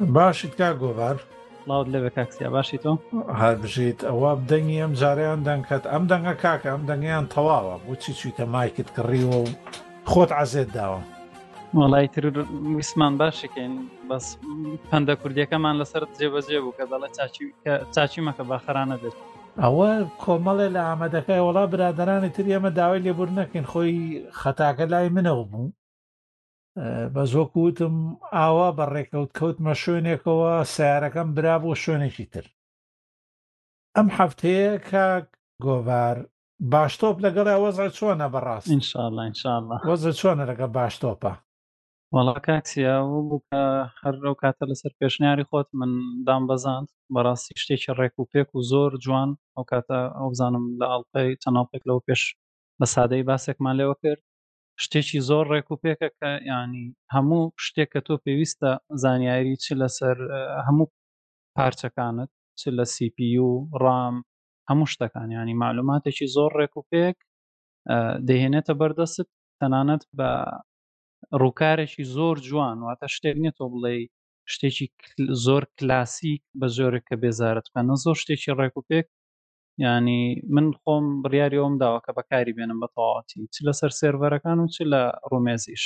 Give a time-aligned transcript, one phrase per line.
[0.00, 1.16] باشیت کا گۆوار
[1.68, 2.90] ماوت لەوێ کاکسیا باشی تۆ
[3.40, 8.44] هەر بژیت ئەوە دەنگی ئەم جاریان دەنگکەت ئەم دەنگە کاکە ئەم دەنگیان تەواوە بۆچی چیتە
[8.54, 9.46] مایکت کڕیوە و
[10.10, 11.00] خۆت عزێت داوە
[11.80, 12.24] وڵای تر
[12.76, 13.74] ویسمان باشەکەین
[14.08, 14.26] بەس
[14.90, 17.08] پندە کوردیەکەمان لەسەر جێبەجێ بوو کە دەڵە
[17.96, 19.16] چاچی مەکە باخرانە دێت
[19.62, 19.90] ئەوە
[20.22, 23.92] کۆمەڵێ لە ئامادەکەی وڵا برادرانی تر ئەمە داوای لێبور نەکەین خۆی
[24.40, 25.68] خەتاکە لای منەوە بوو
[27.14, 27.96] بە زۆکوتم
[28.36, 32.46] ئاوا بە ڕێکەوت کەوتمە شوێنێکەوە سیارەکەم برا بۆ شوێنێکی تر
[33.96, 35.26] ئەم هەفتەیە کاک
[35.64, 36.16] گۆڤار
[36.72, 38.66] باشتۆپ لەگەڵ وەزە چۆنە بەڕاست
[39.88, 41.32] وەزە چۆنە لەگە باشتۆپە
[42.14, 43.64] وڵکاتیاوە بووکە
[44.00, 45.90] هەرو کاتە لەسەر پێشنیاری خۆت من
[46.26, 50.86] دام بەزاند بەڕاستی شتێکی ڕێک و پێک و زۆر جوان ئەو کاتە ئەو بزانم لە
[50.90, 52.22] ئەڵلقەی تەناڵپێک لەو پێش
[52.80, 54.22] لە سادەی باسێکمان لێوە کرد
[54.82, 58.70] شتێکی زۆر ڕێک و پێکە کە ینی هەموو شتێک کە تۆ پێویستە
[59.02, 60.16] زانیاری چ لەسەر
[60.66, 60.92] هەموو
[61.56, 63.46] پارچەکانت چ لە سیPU
[63.82, 64.16] ڕام
[64.68, 67.16] هەموو شتەکان ینی معلوماتێکی زۆر ڕێک و پێک
[68.28, 69.28] دەهێنێتە بەردەست
[69.60, 70.30] تەنانەت بە
[71.42, 73.94] ڕووکارێکی زۆر جوان واتە شتێک نیە تۆ بڵێ
[74.52, 74.86] شتێکی
[75.44, 79.06] زۆر کلاسیک بە زۆرێک کە بێزارت بکەنە زۆر شتێکی ڕێک و پێک
[79.82, 80.20] ینی
[80.54, 84.76] من خۆم بڕیاری ئەوم داوە کە بەکاری بێنم بە تەواتی چ لەسەر سێرڤەرەکان و چ
[84.92, 85.84] لە ڕومێزیش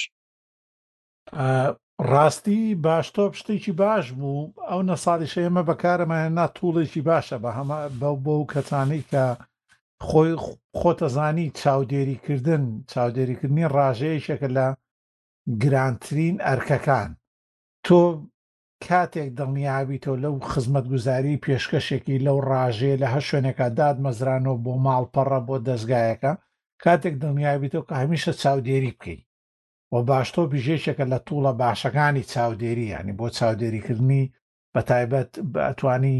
[2.12, 7.78] ڕاستی باش تۆ پشتێکی باش بوو ئەو نەسادیش ئێمە بەکارمانە نا توڵێکی باشە بە هەمە
[8.00, 9.24] بەو بەو کەتانی کە
[10.08, 10.32] خۆی
[10.80, 14.66] خۆتەزانی چاودێریکردن چاودێریکردنی ڕاژەیەشەکە لە
[15.62, 17.10] گرانترین ئەرکەکان
[17.86, 18.00] تۆ
[18.86, 25.40] کاتێک دڵنیابیتەوە لەو خزمەت گوزاری پێشکەشێکی لەو ڕاژێ لە هە شوێنێکە داد مەزرانەوە بۆ ماڵپەڕە
[25.46, 26.32] بۆ دەستگایەکە
[26.84, 29.20] کاتێک دڵنیابیتەوە کە هەمیشە چاودێری بکەیت
[29.92, 34.24] وە باشتۆ بژێشێکە لە توڵە باشەکانی چاودێری ینی بۆ چاودێریکردنی
[34.74, 35.30] بە تایبەت
[35.66, 36.18] ئەتوانی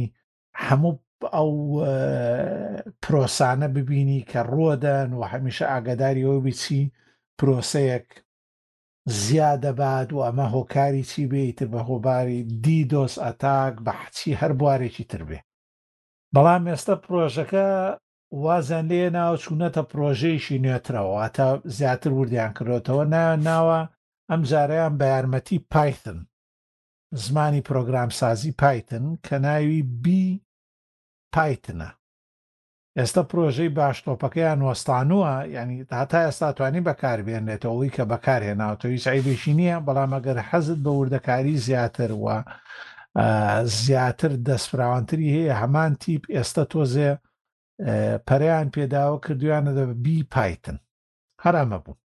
[0.64, 0.94] هەموو
[1.36, 1.50] ئەو
[3.02, 6.82] پرۆسانە ببینی کە ڕۆدەن و هەمیشە ئاگداری ئەوە بچی
[7.38, 8.06] پرۆسەیەک
[9.16, 15.22] زیادەبات و ئەمە هۆکاری چی بێتتر بە هۆباری دیدۆس ئەتاک بە حچی هەر بوارێکی تر
[15.28, 15.38] بێ
[16.34, 17.66] بەڵام ئێستا پرۆژەکە
[18.44, 21.48] وازان لێ ناو چوونەتە پرۆژەیشی نوێترەوەواتە
[21.78, 23.80] زیاتر وردیان کردێتەوە نایان ناوە
[24.30, 26.18] ئەم جاریان بە یارمەتی پایتن
[27.24, 30.22] زمانی پرۆگرام سازی پایتن کە ناوی بی
[31.36, 31.90] پایتنە
[32.96, 40.38] ئێستا پرۆژەی باشتۆپەکەیان وەستانووە ینی هاتا ئێستا توانی بەکاربێنێتەوەی کە بەکارهێناوتەوەی سعیبێکی نییە بەڵام ئەگەر
[40.48, 42.36] حەزت بە وردەکاری زیاتر وە
[43.84, 47.10] زیاتر دەستفراوانتری هەیە هەمان تیپ ئێستا تۆزێ
[48.26, 50.78] پەریان پێداوە کردویانە دە بی پایتن
[51.44, 52.00] هەرامە بوو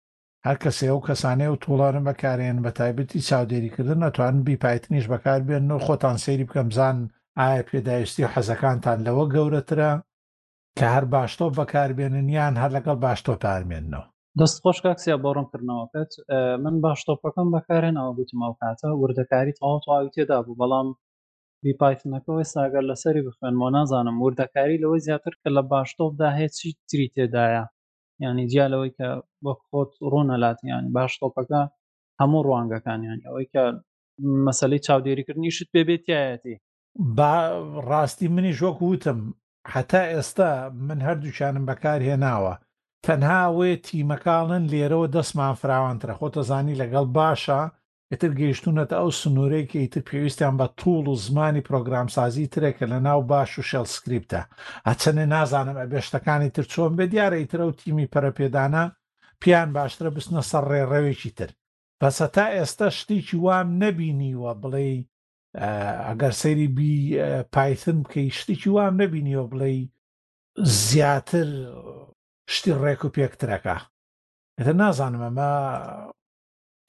[0.46, 5.78] هەر کەسێ و کەسانەیە و توڵارم بەکارێن بە تایبەتی چاودێریکردن ناتوانن بی پایتنیش بەکاربێن و
[5.86, 6.96] خۆتان سێری بکەم زان
[7.38, 9.92] ئایا پێداویستی و حەزەکانتان لەوە گەورەترە
[10.78, 14.06] کە هەر باشتۆ بەکاربێنن یان هەر لەگەڵ باشتۆ پارمێننەوە
[14.40, 16.12] دەست خۆش کاکسیا بۆڕم کردنەوەکەت
[16.64, 20.88] من باش تۆپەکەم بەکارێنەوە گوتم ئەو کاتە وردەکاری تەواوتەواوی تێدا بوو بەڵام
[21.64, 27.64] بیپایتنەکەەوەی ساگەر لەسەری بخوێنەوە نازانم وردەکاری لەوەی زیاتر کە لە باشتۆبدا هێچی تری تێدایە
[28.24, 29.08] ینی جیالەوەی کە
[29.44, 31.62] بە خۆت ڕوونەلاتیانی باش تۆپەکە
[32.20, 33.64] هەموو ڕوانگەکانیان ئەوەی کە
[34.46, 36.54] مەسلەی چاودێریکردنی شت پێ بێتیایەتی
[37.18, 37.32] با
[37.88, 39.18] ڕاستی منی ژۆک وتم
[39.74, 40.50] حتا ئێستا
[40.86, 42.54] من هەردووچانم بەکارهێناوە
[43.06, 47.60] تەنها وێ تیمەکاڵن لێرەوە دەستمان فراوانترە خۆتەزانی لەگەڵ باشە
[48.12, 53.50] ئتر گەیشتونەتە ئەو سنوورێکی ئیتر پێویستیان بە توول و زمانی پرۆگرامسازی ترێکە لە ناو باش
[53.58, 54.40] و شەل سکریپتە
[54.88, 58.84] ئەچەنێ نازانم ئەبێشتەکانی تر چۆن بێ دیارە ئیترە و تیمی پەرەپێدانە
[59.42, 61.50] پیان باشترە بستنە سەر ڕێڕەوێکی تر
[62.00, 64.88] بەسە تا ئێستا شتێکی وام نەبینیوە بڵێ
[66.08, 66.92] ئەگەر سەیری بی
[67.54, 69.74] پایتن بکەی شتێکی وام نەبینیەوە بڵێ
[70.88, 71.48] زیاتر
[72.54, 73.76] شتی ڕێک و پێکترەکە
[74.58, 75.52] ئەتە نازانم ئەمە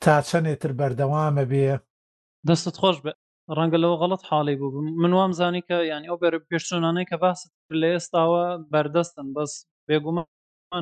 [0.03, 1.67] تا چەندێتر بەردەوامە بێ
[2.47, 3.11] دەستت خۆش بێ
[3.57, 7.45] ڕەنگە لەوە غەڵت حاڵی بوو من وام زانی کە یعنی ئەو بەر پێشتونانەی کە باست
[7.81, 9.51] لە ئێستاوە بەردەستن بەس
[9.87, 10.23] بێگومە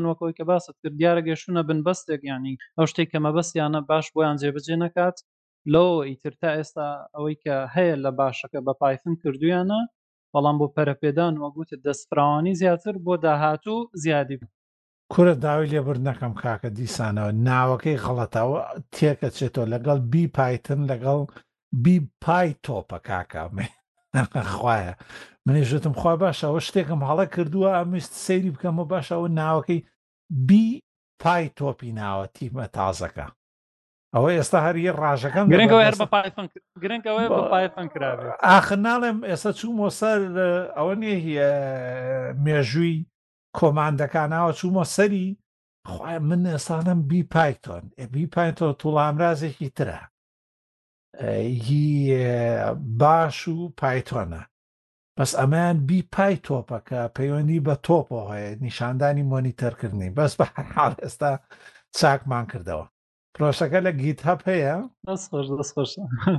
[0.09, 4.37] وەکۆی کە باست کرد دیارە گەشتونە بن بەستێک ینی ئەو شتێک کەمە بەستیانە باش بۆیان
[4.41, 5.17] جێبجێ نەکات
[5.73, 9.81] لەوە ئیتر تا ئێستا ئەوەی کە هەیە لە باشەکە بە پایفن کردویانە
[10.33, 14.53] بەڵام بۆ پەرەپێدان وەگووت دەستفراوانی زیاتر بۆ داهاتوو زیادی بوو
[15.13, 18.59] کورە داوی لێبر نەکەم کاکە دیسانەوە ناوەکەی خەڵەتەوە
[18.95, 21.19] تێکە چێتەوە لەگەڵ بی پایتن لەگەڵ
[21.83, 23.67] بی پای تۆپە کاکامێ
[24.55, 24.93] خوایە
[25.47, 29.79] منێژتم خوا باش ئەوە شتێکم هەڵە کردووە ئەمیست سەیری بکەمە باش ئەوە ناوەکەی
[30.47, 30.65] بی
[31.23, 33.27] پای تۆپی ناوە تیمە تازەکە
[34.15, 35.45] ئەوە ئێستا هەریە ڕژەکەم
[38.47, 40.19] ئاخر ناڵێم ئێستا چوومۆ سەر
[40.77, 41.51] ئەوە نیە هیە
[42.45, 42.95] مێژووی
[43.57, 45.27] کۆماندەکانەوە چوومە سەری
[45.91, 47.83] خی من ئێستانم بی پایتۆن
[48.13, 49.99] بی پایتۆ توڵامرازێکی ترە
[51.67, 51.85] هی
[53.01, 54.43] باش و پایتۆنە
[55.17, 60.45] بەس ئەمایان بی پای تۆپەکە پەیوەندی بە تۆپەوە هەیە نیشاندانی مۆنیتەرکردنی بەس بە
[60.75, 61.31] حال ئێستا
[61.99, 62.85] چاکمان کردەوە
[63.39, 64.75] پرۆسەکە لە گیت هەپ هەیە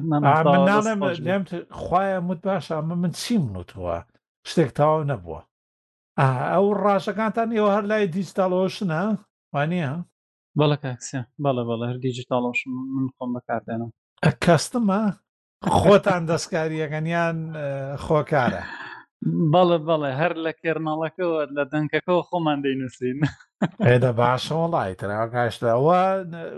[0.08, 1.44] نام
[1.78, 3.96] خخوایە مت باشە ئەمە من چیم نوتوە
[4.50, 5.40] شتێک تاوا نەبووە
[6.52, 9.00] ئەو ڕاشەکانتان ئێوە هەر لای دیجیتالۆشنە
[9.54, 9.90] وانە
[10.58, 12.60] بەڵە کاکسە بەڵە بەڵە هەر دیجیتالۆش
[12.96, 13.90] من خۆم بەکاردێنم
[14.44, 15.00] کەستمە
[15.78, 17.38] خۆتان دەستکاریەکەنیان
[18.04, 18.62] خۆکارە
[19.52, 23.18] بەڵە بەڵێ هەر لە کێرنەڵەکەەوە لە دەنکەکەەوە خۆمان دەینووسین
[23.88, 26.00] ئێدە باشە وڵی تراگاشتەوە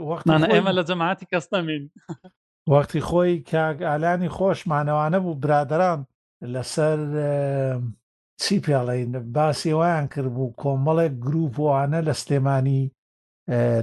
[0.09, 1.85] وەختانە ئێمە لە جەماعتی کەستەمین
[2.73, 6.01] وەختی خۆی کاگ ئالانی خۆشمانەوانە بوو برادران
[6.55, 6.99] لەسەر
[8.43, 12.83] چی پێڵین باسی وایان کرد بوو کۆمەڵێک گرروپوانە لە سلێمانی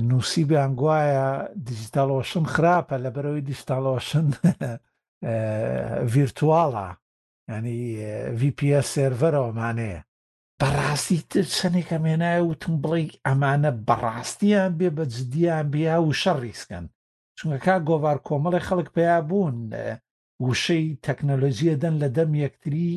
[0.10, 1.28] نووسیبیان گوایە
[1.68, 4.26] دیجیتالۆشن خراپە لە بەرەوەی دیجیتالۆشن
[6.12, 6.88] ڤیرتواڵە
[7.54, 7.82] ینی
[8.40, 10.02] VPS سێڤەرەوەمانەیە
[10.62, 16.86] بەڕاستی تر چەندێکە مێنایە وتم بڵێ ئەمانە بەڕاستیان بێ بە جدیان بیا و شەڕیسکەن
[17.38, 19.58] چونکە کا گۆڤار کۆمەڵی خەڵک پێیا بوون
[20.48, 22.88] وشەی تەکنەلۆژیە دەن لە دەم یەکتری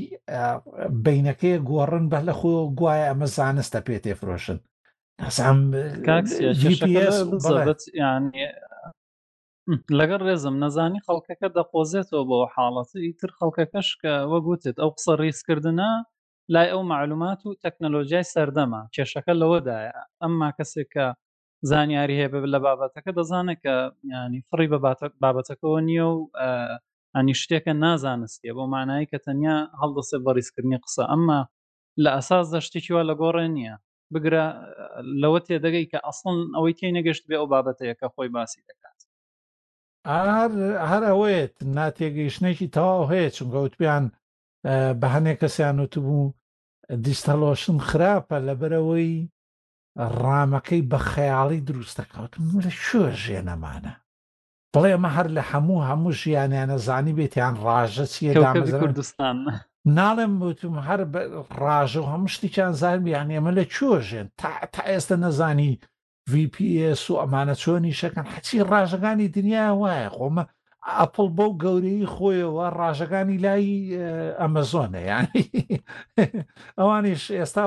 [1.04, 4.58] بینەکەی گۆڕن بە لە خۆ گوایە ئەمە زانستە پێ تێفرۆشن
[9.98, 15.72] لەگەر ڕێزم نەزانی خەڵکەکە دەخۆزێتەوە بۆ حاڵەتی ئیتر خەڵکەکەش کە وەگوتێت ئەو قسە ڕیسکردە
[16.52, 19.92] لای ئەو معلومات و تەکنەلۆژیای سەردەما کێشەکە لەوەدایە
[20.22, 21.06] ئەمما کەسێک کە
[21.70, 23.74] زانیاری هەیە لە بابەتەکە دەزانێت کە
[24.14, 24.78] ینی فڕی بە
[25.24, 26.18] بابەتەکەەوە نییە و
[27.16, 31.40] ئەنی شتێکە نازانستیە بۆ مانایی کە تەنیا هەڵدەسێ بە ریسکردنی قسە ئەمما
[32.02, 33.74] لە ئەساس دەشتێکی وا لە گۆڕێ نییە
[34.14, 34.44] بگرە
[35.22, 38.98] لەوە تێدەگەی کە ئەسڵن ئەوەی تێ نەگەشت بێ ئەو بابەتەیە کە خۆی باسی دەکات
[40.90, 44.04] هەر ئەوێت ناتێگەیشتێکی تەواو هەیە چونگەوتبیان
[45.00, 46.24] بە هەنێک کەسیان وتبوو
[46.90, 49.28] دیستەلۆشن خراپە لەبەرەوەی
[50.20, 53.94] ڕامەکەی بە خەیاڵی دروستەکەوتم لە شوێ ژێنەمانە
[54.74, 58.32] بڵێ ئەمە هەر لە هەموو هەموو ژیانیانە زانی بێتیان ڕژە چیە
[58.80, 59.36] کوردستان
[59.98, 61.00] ناڵێم بتم هەر
[61.62, 65.72] ڕژە و هەموو شتێکیان زانبی یان ئێمە لە چۆژێن تا تا ئێستا نەزانی
[66.32, 70.44] VPS و ئەمانە چۆنی شەکەن حچی ڕژەکانی دنیا وایە خۆمە
[71.00, 73.68] ئەپل بەو گەورەی خۆیەوە ڕژەکانی لای
[74.40, 75.44] ئەمەزۆنە یانی
[76.78, 77.64] ئەوانیش ئێستا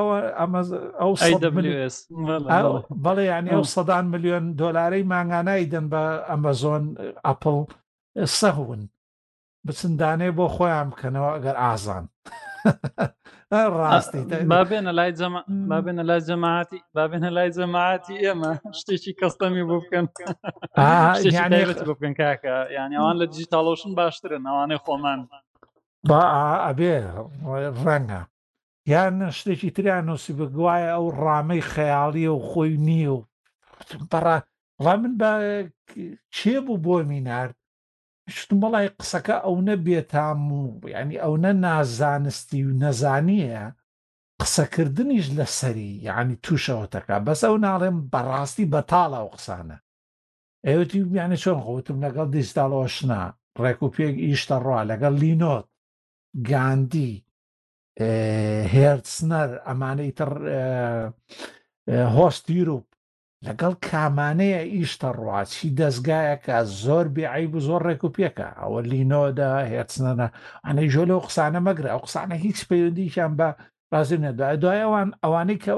[3.05, 6.83] بەڵێ ینی ئەو سەدان میلیۆن دۆلارەی ماگانایی دەن بە ئەمەزۆن
[7.27, 7.57] ئەپل
[8.39, 8.81] سەغون
[9.65, 12.05] بچندانێ بۆ خۆیان بکەنەوە ئەگەر ئازان
[13.61, 14.19] ڕاستی
[14.51, 15.11] با بێنە لای
[15.69, 20.05] با بێنە لای جەماعتی با بێنە لای جەماعتی ئێمە شتێکی کەستەمی بۆ بکەن
[21.91, 25.19] بکەن کاکە یعنی ئەوان لە دیجیتالۆشن باشترن ئەوانەی خۆمان
[26.09, 26.21] با
[26.67, 26.93] ئەبێ
[27.85, 28.21] ڕەنگە
[28.93, 33.21] یان شتێکی تریان نووسی بگوایە ئەو ڕامەی خەیاڵیە و خۆی نییە و
[34.11, 34.37] بەڕە
[34.83, 35.31] ڕە من بە
[36.37, 37.55] کێ بوو بۆ مینارد
[38.31, 40.61] شتم بەڵی قسەکە ئەو نەبێتام و
[40.95, 43.63] ینی ئەو نە نازانستی و نەزانیە
[44.39, 49.77] قسەکردنیش لەسەری یعنی تووشەوەتەکە بەس ئەو ناڵێم بەڕاستی بەتاڵە و قسانە
[50.67, 53.19] ئێوەتی میانە چۆن خۆتم لەگەڵ دیستاڵۆشنا
[53.63, 55.67] ڕێک و پێک ئیشتە ڕوا لەگەڵ لینۆت
[56.49, 57.11] گاندی
[58.73, 60.31] هێرسنەر ئەمانەی تر
[62.15, 62.77] هۆستیر و
[63.47, 70.27] لەگەڵ کامانەیە ئیشتە ڕواچی دەستگایەکە زۆر بێعیب و زۆر ڕێک و پێکە ئەوە لینۆدا هێرچنەە
[70.65, 73.49] ئەنەی ژۆ لەو قسانە مەگرە ئەو قسانە هیچ پەیوەندیشان بە
[73.93, 75.73] ڕازی نەدوای دوایەوان ئەوانەی کە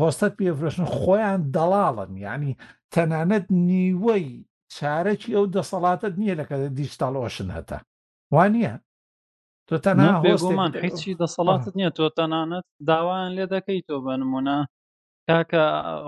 [0.00, 2.52] هۆستت پێفرشن خۆیان دەڵاڵن ینی
[2.94, 4.26] تەنانەت نیوەی
[4.74, 7.78] چارەکی ئەو دەسەڵاتت نییە لەکە دیجتتاڵۆشن هەتا
[8.34, 8.72] وانە
[9.68, 10.12] تۆ تەنان
[10.84, 14.58] هیچی دەسەڵاتت نییە تۆ تەنانەت داوایان لێ دەکەی تۆ بە نمونە
[15.30, 15.62] کاکە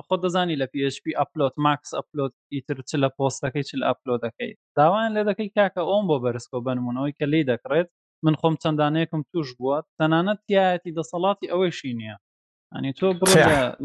[0.06, 4.52] خۆ دەزانی لە PHP ئەپلۆت ماکس ئەپلۆت ئیتر چ لە پۆستەکەی چ لە ئەپلۆ دەکەی
[4.78, 7.88] داوایان لێ دەکەی کاکە ئۆم بۆ بەرزکۆ بنمونەوەی کە لی دەکڕێت
[8.24, 12.16] من خۆم چەندانەیەکم توش بووە تەنانەت تایەتی دەسەڵاتی ئەوەیشی نییە
[12.74, 13.30] ئەنی تۆ بڕ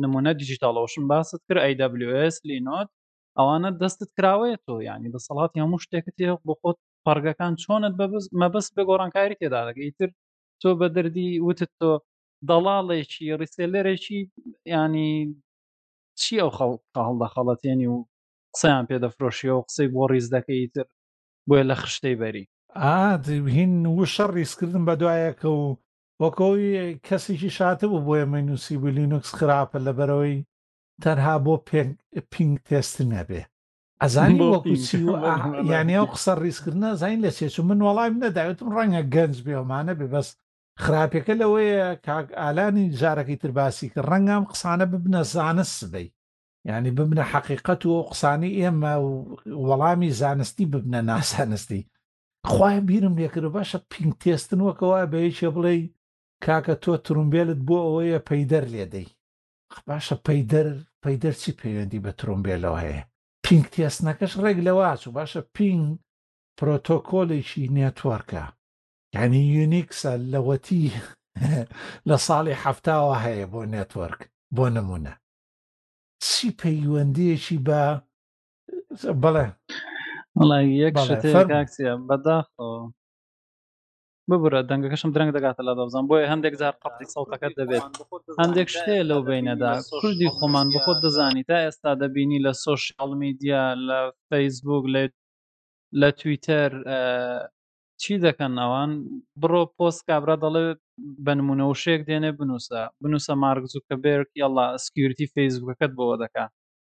[0.03, 2.89] نمونە دیجیتالەوەشم باست کرد AWS لینۆت
[3.37, 7.93] ئەوانە دەستت کراوەیە تۆ ینی دەسەڵاتی هەموو شتێکت بۆ خۆت پەرگەکان چۆنت
[8.41, 10.09] مەبست بە گۆڕانکاری تێدا دەکەی تر
[10.61, 11.91] تۆ بە دەردی وتت تۆ
[12.49, 14.21] دەڵاڵێکی ڕیسێلەرێکی
[14.81, 15.11] ینی
[16.19, 16.71] چی ئەو خەڵ
[17.07, 17.97] هەڵدا خەڵەتێنی و
[18.53, 20.87] قسەیان پێدەفرۆشیەوە قسەی بۆ ڕیز دەکەی تر
[21.47, 22.45] بۆیە لە خشتەی بەری
[22.81, 25.65] ئاهین وشە ڕیسکردن بە دوایەکە و
[26.21, 30.37] وەکەوی کەسێکی شاتە بوو بۆیە مەنووسی و لینوکس خراپە لەبەرەوەی
[31.03, 31.55] تەنها بۆ
[32.33, 33.41] پینگ تێستن نەبێ
[34.03, 34.97] ئەزانی وەکوچی
[35.73, 40.29] یانیا و قسە ڕیسکردن زین لە سێچ من وەڵام نەداوێتم ڕەنگە گەنج بێمانە بێ بەس
[40.81, 46.07] خراپەکە لەوەیە کاک ئالانی جارەکەی ترباسی کە ڕەنگام قسانە ببنە زانست بی
[46.69, 48.93] یعنی ببنە حەقیقەت و قسانی ئێمە
[49.67, 51.87] وەڵامی زانستی ببنە ناسانستی
[52.47, 55.75] خخوای بیرم لێکرد باشە پینگ تێستن وەکەوە بەیەکێ بڵێ
[56.45, 59.09] کاکە تۆ ترومبێلت بۆ ئەوەیە پەیدەر لێدەی
[59.87, 60.67] باشە پەیدەر
[61.03, 63.03] پەیدەر چی پەیوەندی بە ترومبێلەوە هەیە
[63.45, 65.83] پینگ تێستنەکەش ڕێک لەواچ و باشە پینگ
[66.57, 68.45] پرۆتۆکۆلێکی نێتوارکە
[69.15, 70.83] یعنی یونیکسە لەوەتی
[72.09, 74.21] لە ساڵی هەفتاوە هەیە بۆ نێتوەرک
[74.55, 75.13] بۆ نمونە
[76.27, 77.81] چی پەیوەندیەکی بە
[79.23, 79.45] بڵێ
[80.83, 82.69] یەکسیە بەداخۆ
[84.29, 87.83] ببرە دەنگەکەشم درەنگ دەگاتە لە دەبزان بۆیە هەندێک جار قەپی سەڵتەکەت دەبێت
[88.43, 93.61] هەندێک شتەیە لەو بینەدا کوردی خۆمان بە خۆت دەزانی تا ئێستا دەبینی لە سۆشیال میدیا
[93.87, 95.01] لە فەیسبوک لە
[96.01, 96.71] لە تویتەر
[98.01, 98.91] چی دەکەن ئەوان
[99.41, 100.65] بڕۆ پۆست کابرا دەڵێ
[101.25, 106.45] بنمونە و شێک دێنێ بنووسە بنووسە مارگزوو کە بێرک یاڵا سکیورتی فەیسبوکەکەت بەوە دەکا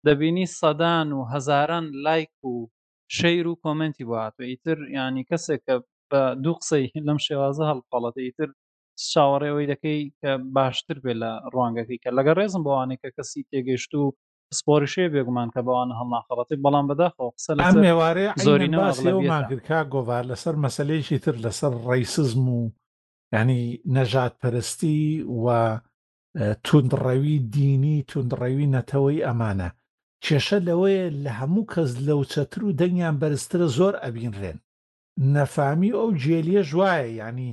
[0.05, 2.55] دەبینی سەدان و هەزاران لایک و
[3.17, 5.75] شەیر و کۆمنتی باتوە ئیتر ینی کەسێک کە
[6.11, 8.49] بە دوو قسەی لەم شێوازە هەڵپەڵەتە ئیتر
[9.11, 14.03] چاوەڕێەوەی دەکەی کە باشتر بێ لە ڕوانگەکەی کە لەگە ڕێزم بەوانێک کە کەسی تێگەیشت و
[14.57, 21.35] سپۆریشێ بێگومان کە بەوانە هەڵناخەڵەتی بەڵام بەداخەوە قسە لە مێوارەیە زۆرینەماگرکا گۆوار لەسەر مەسلەیەکی تر
[21.45, 22.61] لەسەر ڕیسزم و
[23.35, 23.63] ینی
[23.95, 25.01] نەژات پەرستی
[25.43, 25.45] و
[26.65, 29.69] توندڕەوی دینی توندڕەوی نەتەوەی ئەمانە
[30.25, 34.57] کێشە لەوەیە لە هەموو کەس لەو چەتر و دەنگیان بەرزترە زۆر ئەبینرێن
[35.33, 37.51] نەفامی ئەو جێلیە ژوایە ینی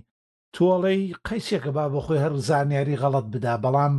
[0.54, 3.94] تۆڵەی قەیسێکە با بەخۆی هەر زانیاری غەڵت بدا بەڵام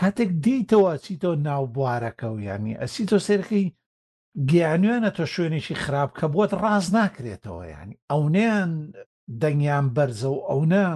[0.00, 3.64] کاتێک دیتەوە چیتۆ ناو بوارەکە و یانی ئەسی تۆ سێرخی
[4.50, 8.70] گیانوێنە تۆ شوێنێکی خراپ کە بۆت ڕاز ناکرێتەوە ینی ئەونیان
[9.42, 10.86] دەنگیان بەرزە و ئەونا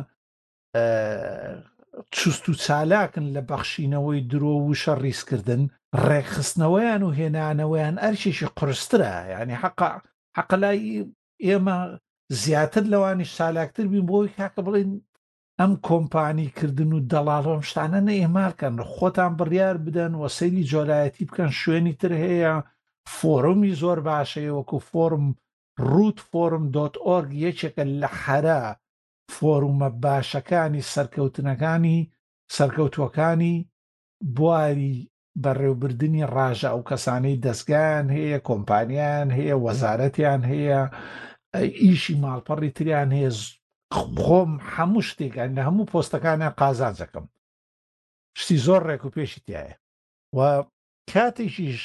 [2.17, 5.63] چست و چالاکن لە بەخشینەوەی درۆ و شە ڕیسکردن
[6.09, 9.89] ڕێکخستنەوەیان و هێنانەوەیان ئەرشێکی قرسترە ینی حەقا
[10.39, 10.87] حەقلای
[11.47, 11.77] ئێمە
[12.43, 14.91] زیاتر لەوانی سالاکتر بین بۆی کاکە بڵین
[15.61, 21.95] ئەم کۆمپانی کردن و دەڵاڵۆم شتانە نەئێمارکەن خۆتان بڕیار بدەن و سەیری جۆلایەتی بکەن شوێنی
[22.01, 22.55] تر هەیە
[23.17, 25.27] فۆرمی زۆر باشەیە وەکو فۆرم
[25.91, 28.63] ڕوت فۆرم دۆت ئۆرگ یەکێکە لە حەرە
[29.37, 31.99] فۆرومە باشەکانی سەرکەوتنەکانی
[32.57, 33.55] سەرکەوتوەکانی
[34.37, 34.95] بواری
[35.45, 40.81] بەڕێوبردننی ڕژە ئەو کەسانەی دەستگان هەیە کۆمپانیان هەیە وەزارەتیان هەیە
[41.85, 43.39] ئیشی ماڵپەڕی تریان هێز
[44.23, 47.27] خۆم هەموو شتێکان لە هەموو پۆستەکانیان قازان دەکەم
[48.41, 49.75] شتی زۆر ڕێک و پێشی تایە
[50.37, 50.41] و
[51.13, 51.81] کاتێکیش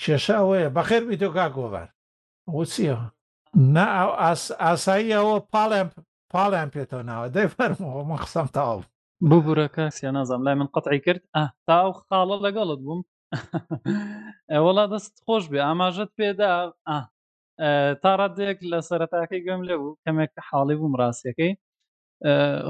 [0.00, 1.88] کێشە ئەوەیە بەخێر بیتۆ کاکۆڤار
[2.56, 2.96] وچیە
[3.76, 3.86] نا
[4.64, 5.88] ئاسایی ئەوە پاڵێن
[6.32, 8.80] پاڵیان پێێتەوە ناوە دەی فەرمەوە من قسەم تاو
[9.30, 11.22] ببوورە کەسییان نازام لای من قەتعی کرد
[11.68, 13.00] تاو خاڵە لەگەڵت بووم
[14.66, 16.52] وڵا دەست خۆش بێ ئاماژت پێدا
[18.02, 21.52] تا ڕادێک لە سەرەتاکەی گوێم لێ بوو کەمێک حاڵی بووم ڕاستیەکەی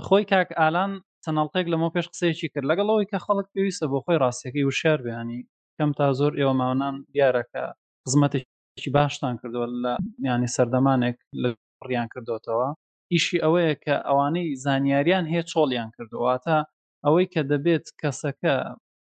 [0.07, 0.93] خۆی کاک ئالان
[1.25, 5.41] تەنەڵتێک لەمە پێش قسەیەکی کرد لەگەڵەوەی کە خەڵک پێویستە بۆ خۆی ڕاستیەکەی وشار بیانی
[5.79, 7.63] کەم تا زۆر ئێوە ماونان دیارەکە
[8.05, 9.93] خزمەتێکی باشتان کردووە لە
[10.29, 11.49] ینی سەردەمانێک لە
[11.89, 12.69] ڕیان کردوتەوە
[13.15, 16.57] ئیشی ئەوەیە کە ئەوانەی زانیاریان هەیە چۆڵیان کردوواتە
[17.05, 18.57] ئەوەی کە دەبێت کەسەکە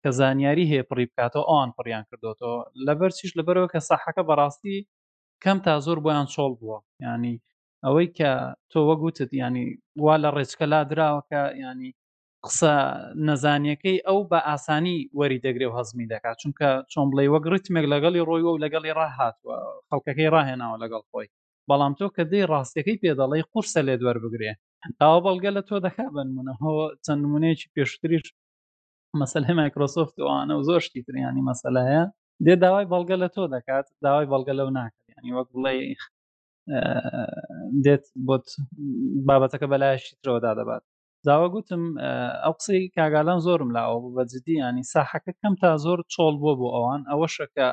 [0.01, 4.77] کە زانیاری هەیە پڕی بکاتەوە ئەوان پڕیان کردوتەوە لەبەر چیش لەبەرەوە کە ساحەکە بەڕاستی
[5.45, 7.33] کەم تا زۆر بۆیان چۆڵ بووە ینی
[7.89, 8.31] ئەوەی کە
[8.74, 9.63] تۆ وەگوتت ینی
[10.05, 11.91] وا لە ڕێچکەلا درراوەکە ینی
[12.45, 12.74] قسە
[13.27, 18.25] نەزانیەکەی ئەو بە ئاسانی وەری دەگرێ و هەزمی دەکات چونکە چۆن بڵێ وەک ڕتمێک لەگەڵی
[18.29, 19.55] ڕۆی و لەگەڵی ڕاهاتوە
[19.89, 21.27] خەڵکەکەی ڕاهێناوە لەگەڵ خۆی
[21.69, 24.51] بەڵام تۆ کە دەی ڕاستەکەی پێدەڵی قورسە لێ دوەر بگرێ
[25.01, 28.25] ئەو بەڵگە لە تۆ دەکا بنمونەهەوە چەند نمونەیەکی پێشتریش
[29.21, 32.03] مەسل هە مایکرۆسۆفت وانە و زۆشتی تریانی مەسەلەیە
[32.45, 35.71] دێ داوای بەڵگە لە تۆ دەکات داوای بەڵگە لەو ناکە ینی وەک بڵێ
[37.83, 38.47] دێت بۆت
[39.27, 40.83] بابەتەکە بەلایشی ترەوەدا دەبات
[41.27, 41.83] داوە گوتم
[42.43, 46.67] ئەو قسەی کاگالان زۆرم لاوە بە جدی ینی ساحەکە کەم تا زۆر چۆڵ بۆ بۆ
[46.75, 47.69] ئەوان ئەوە شەکە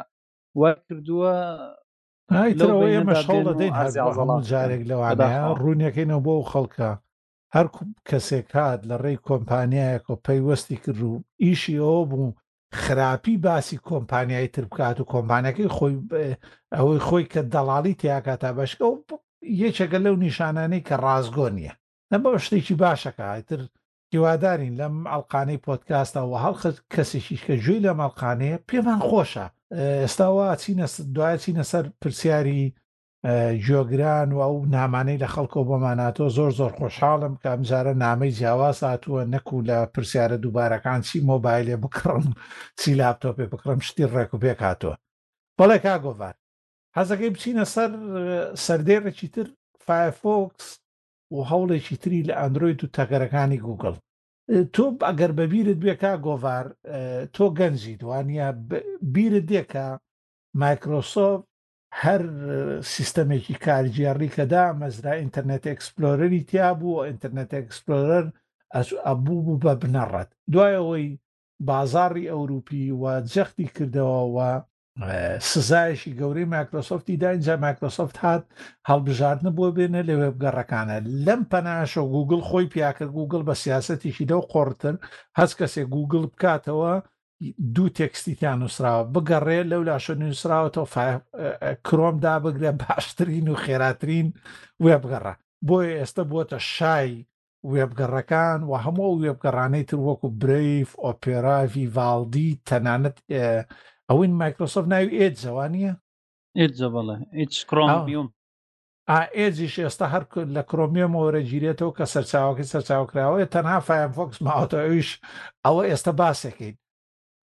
[0.61, 1.33] وا کردووە
[2.93, 3.75] ئێمە شەڵ دەدەین
[4.51, 5.29] جارێک لەوانە
[5.61, 6.91] ڕوونیەکەینەوە بۆ خەڵکە
[7.57, 7.67] هەر
[8.09, 11.13] کەسێک هاات لە ڕێی کۆمپانیایەک و پەیوەستی کرد و
[11.45, 12.31] ئیشی ئەوە بوو
[12.73, 15.97] خراپی باسی کۆمپانیای تر بکات و کۆمپانیەکەی خۆی
[16.77, 18.97] ئەوەی خۆی کە دەڵالی تیاکە تا بەشکە و
[19.63, 21.75] یەکێکە لەو نیشانانەی کە ڕازگۆ نییە
[22.11, 23.61] ئەم بە شتێکی باشەکەتر
[24.13, 29.47] هیوادارین لەم ئەڵقانەی پۆتکاستەوە هەڵخت کەسێکیش کە گوێی لە مەڵقانەیە پێمان خۆشە
[30.05, 32.63] ئێستاوە چینە دوایە چینە سەر پرسیاری
[33.65, 39.23] گوێگران و ئەو نامانەی لە خەڵکۆ بۆماناتۆ زۆر زۆر خۆشحاڵم کە ئەمجارە نامەی جیاواز هاتووە
[39.35, 42.25] نەکو لە پرسیارە دووبارەکان چی مۆبایلێ بکڕم
[42.81, 44.95] چی لاپتۆپێ بکڕم شتی ڕێک و پێک هاتووە
[45.59, 46.35] بەڵێ کاگۆڤار
[46.97, 47.91] حەزەکەی بچینە سەر
[48.65, 49.47] سەردێڕێکی تر
[49.87, 50.67] فایفۆکس
[51.35, 53.95] و هەوڵێکی تری لە ئەندروید و تەگەرەکانی گوگل
[54.75, 56.67] تۆ ئەگەر بەبیرت بێ کا گۆڤار
[57.35, 58.49] تۆ گەنجی دوانە
[59.15, 59.87] بیرت دێکە
[60.63, 61.41] مایکرۆسۆف
[62.03, 62.23] هەر
[62.95, 68.27] سیستەمێکی کارجیێڕی کەدا مەزرا ئینتەرنێت ئەکسپلۆرەری تیا بوو ئینتەرنێت ئەکسپلۆرەر
[69.07, 71.07] ئەبوو بوو بە بنەڕەت دوایەوەی
[71.69, 74.49] بازاڕی ئەوروپی و جەختی کردەوەەوە
[75.51, 78.45] سزایشی گەورەی مایکرۆسفتی داینجا مایکرۆسفت هات
[78.91, 84.47] هەڵبژاردنە بۆ بێنە لە وێبگەڕەکانە لەم پەناشە گوگل خۆی پیاکە گوگل بە سیاسەتیشی دە و
[84.53, 84.97] قۆڕتن
[85.39, 86.93] هەست کەسێک گوگل بکاتەوە
[87.75, 90.83] دوو تێکستیتیان نووسراوە بگەڕێ لەو لاشە نووسراوەەوە
[91.87, 94.29] کرۆمدا بگرێ باشترین و خێراترین
[94.85, 95.35] وێبگەڕە
[95.67, 96.45] بۆیە ئێستا بووە
[96.77, 97.11] شای
[97.73, 103.17] وێبگەڕەکان و هەموو وێبگەڕانەی تر وەکو برف ئۆپێراوی ڤالدی تەنانەت
[104.09, 105.93] ئەوین مایکرۆسۆف ناوی ئێت زەوانە
[107.39, 108.05] ئێکرۆم
[109.39, 110.23] ئێزیش ئێستا هەر
[110.57, 115.11] لە کرۆمیۆم وەرەگیرێتەوە کە سەرچاوەکە سەرچاوکراوە تەنها فایان فۆکس ماوتەویش
[115.65, 116.77] ئەوە ئێستا باسەکەین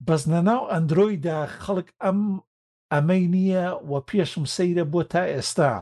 [0.08, 2.20] بەس نەناو ئەندرۆیدا خەڵک ئەم
[2.94, 5.74] ئەمەی نییە و پێشم سەیرە بۆ تا ئێستا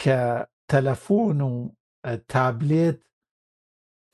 [0.00, 0.20] کە
[0.70, 1.52] تەلەفۆن و
[2.32, 3.00] تابلێت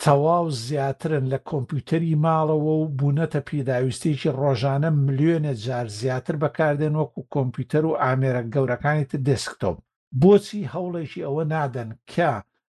[0.03, 7.85] تەواو زیاترن لە کۆمپیوتەری ماڵەوە و بوونەتە پێداویستێکی ڕۆژانە ملیۆنە جار زیاتر بەکاردێن وەکو کۆمپیوتەر
[7.87, 9.77] و ئامێرە گەورەکانی تر دەسکتۆپ
[10.21, 12.31] بۆچی هەوڵێکی ئەوە نادەن کە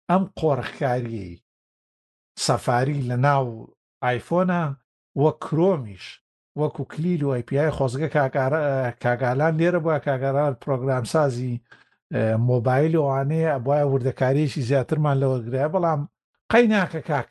[0.10, 1.42] ئەم قۆڕخکاریی
[2.46, 3.46] سەفاری لە ناو
[4.04, 4.64] ئایفۆنا
[5.24, 6.06] وەک کرۆمیش
[6.62, 8.10] وەکو کلیل و ئەیپیای خۆزگە
[9.04, 11.62] کاگالان لێرە بووە کاگەران پرۆگرامسازی
[12.50, 16.02] مۆبایل ئەوانەیە بواە وردەکاریشی زیاترمان لەوەگرای بەڵام
[16.52, 17.30] قەی ناکە کاک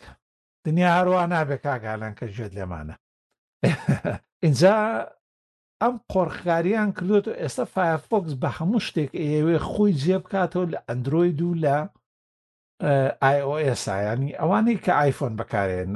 [0.66, 2.96] دنیا هەروە نابێت کاگالان کە ژێت لێمانە
[4.44, 4.74] اینجا
[5.82, 11.40] ئەم قۆرخکاریان کردوێت و ئێستا فایفۆکس بە هەموو شتێک ئێوێ خۆی جێ بکاتەوە لە ئەندروۆید
[11.42, 11.76] و لە
[13.36, 15.88] iOS ینی ئەوانەی کە آیفۆن بەکارێن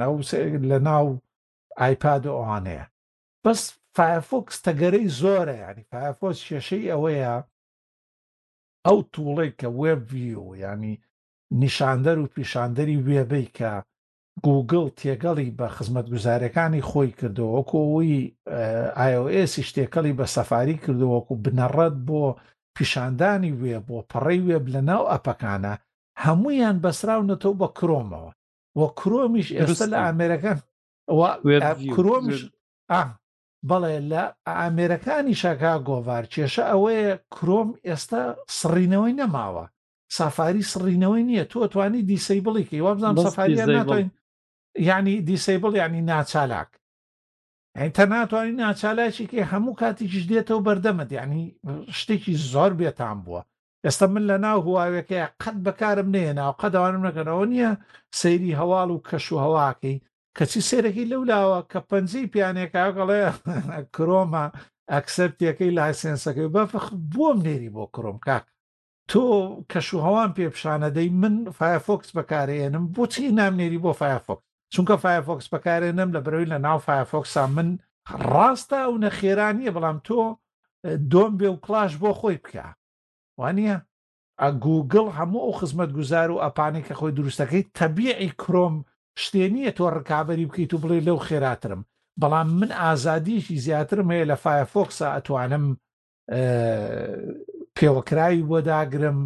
[0.71, 1.07] لە ناو
[1.79, 2.85] ئایپاد و ئەوانەیە
[3.45, 3.61] بەس
[3.95, 7.33] فایفۆکس تەگەرەی زۆرە ینی فایفۆس کێشەی ئەوەیە
[8.85, 10.93] ئەو توڵێک کە وێبڤیو ینی
[11.61, 13.71] نیشاندەر و پیشاندەری وێبەی کە
[14.47, 18.19] گوگل تێگەڵی بە خزمەت گوزارەکانی خۆی کردەوە وەکۆی
[19.03, 22.23] آیOSی شتێکەڵی بە سەفاری کردووەکو بنەڕەت بۆ
[22.77, 25.73] پیشاندانی وێ بۆ پەڕی وێب لە ناو ئەپەکانە
[26.23, 28.31] هەمویان بەسراونەتەوە بە کرۆمەوە
[28.79, 30.59] وە کرۆمیش ئێستا لە ئامێرەکان
[31.11, 31.29] ئەوە
[31.95, 32.39] کرۆمش
[33.69, 34.23] بەڵێ لە
[34.59, 38.23] ئامێرەکانی شەکا گۆڤار کێشە ئەوەیە کرۆم ئێستا
[38.57, 39.65] سڕینەوەی نەماوە
[40.17, 44.09] سافاری سڕینەوەی نییە تۆ توانی دیسەی بڵی کە وابزانام سەفاری ناتوانین
[44.89, 46.69] ینی دیسەیبڵ ینی ناچالاک
[47.79, 51.43] ئەینتە ناتوانین ناچالاکیکێ هەموو کاتیکیش دێتەوە بەردەمەت ینی
[51.99, 53.41] شتێکی زۆر بێتان بووە
[53.85, 57.71] ئێستا من لە ناو هواوێکەیە قەت بەکارم نێ ناو قەداوانم نەکەنەوە نییە
[58.19, 59.97] سەیری هەواڵ و کەش و هەواکەی
[60.37, 63.23] کەچی سێرەکی لەولاوە کە پەنجی پیانێکاگەڵێ
[63.95, 64.45] کرۆمە
[64.91, 68.45] ئەکسەرتیەکەی لایسنسەکەی بەفخ بۆم نێری بۆ کرۆم کاک
[69.11, 69.21] تۆ
[69.71, 76.57] کەشوهەوان پێپشانەدەی من فایفۆکس بەکارێنم بۆچی نامنێری بۆ فایفۆکس چونکە فایفۆکس بەکارێنم لە برەوەی لە
[76.65, 77.69] ناو فایفۆکسا من
[78.31, 80.21] ڕاستە ئەو نەخێرانیە بەڵام تۆ
[81.11, 82.67] دۆم بێ و کلاش بۆ خۆی بکە
[83.39, 83.73] وانە
[84.65, 88.75] گوگل هەموو ئەو خزمەت گوزار و ئەپانی کە خۆی دروستەکەی تەبیعی کرۆم
[89.23, 91.81] شتێ نییە تۆ ڕکابی بکەیت و بڵێ لەو خێراترم
[92.21, 95.65] بەڵام من ئازادیشی زیاترم هەیە لە فایفۆکسە ئەتوانم
[97.77, 99.19] پێوەکراوی بۆ داگرم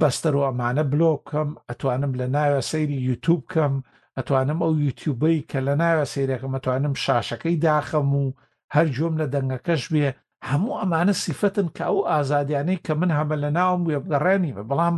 [0.00, 3.74] بەستەر و ئەمانە بلۆکەم ئەتوانم لە ناوە سەیری یوتوب کەم
[4.18, 8.26] ئەتوانم ئەو یوتیوبەی کە لە ناوە سیرەکەم ئەتوانم شاشەکەی داخەم و
[8.74, 10.06] هەر جۆم لە دەنگەکەش بێ
[10.48, 14.96] هەموو ئەمانە سیفەتن کە ئەو ئازادیانەی کە من هەمە لە ناوم وێبگەڕێنی بە بەڵام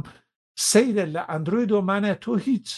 [0.71, 2.69] سەیرە لە ئەندروۆی دۆمانە تۆ هیچ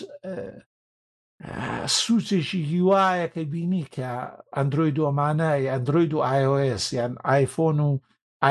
[2.01, 4.11] سوچێکی هیوایەکە بینی کە
[4.57, 7.91] ئەندروۆی دۆمانە ئەندروۆید و iOS یان آیفۆن و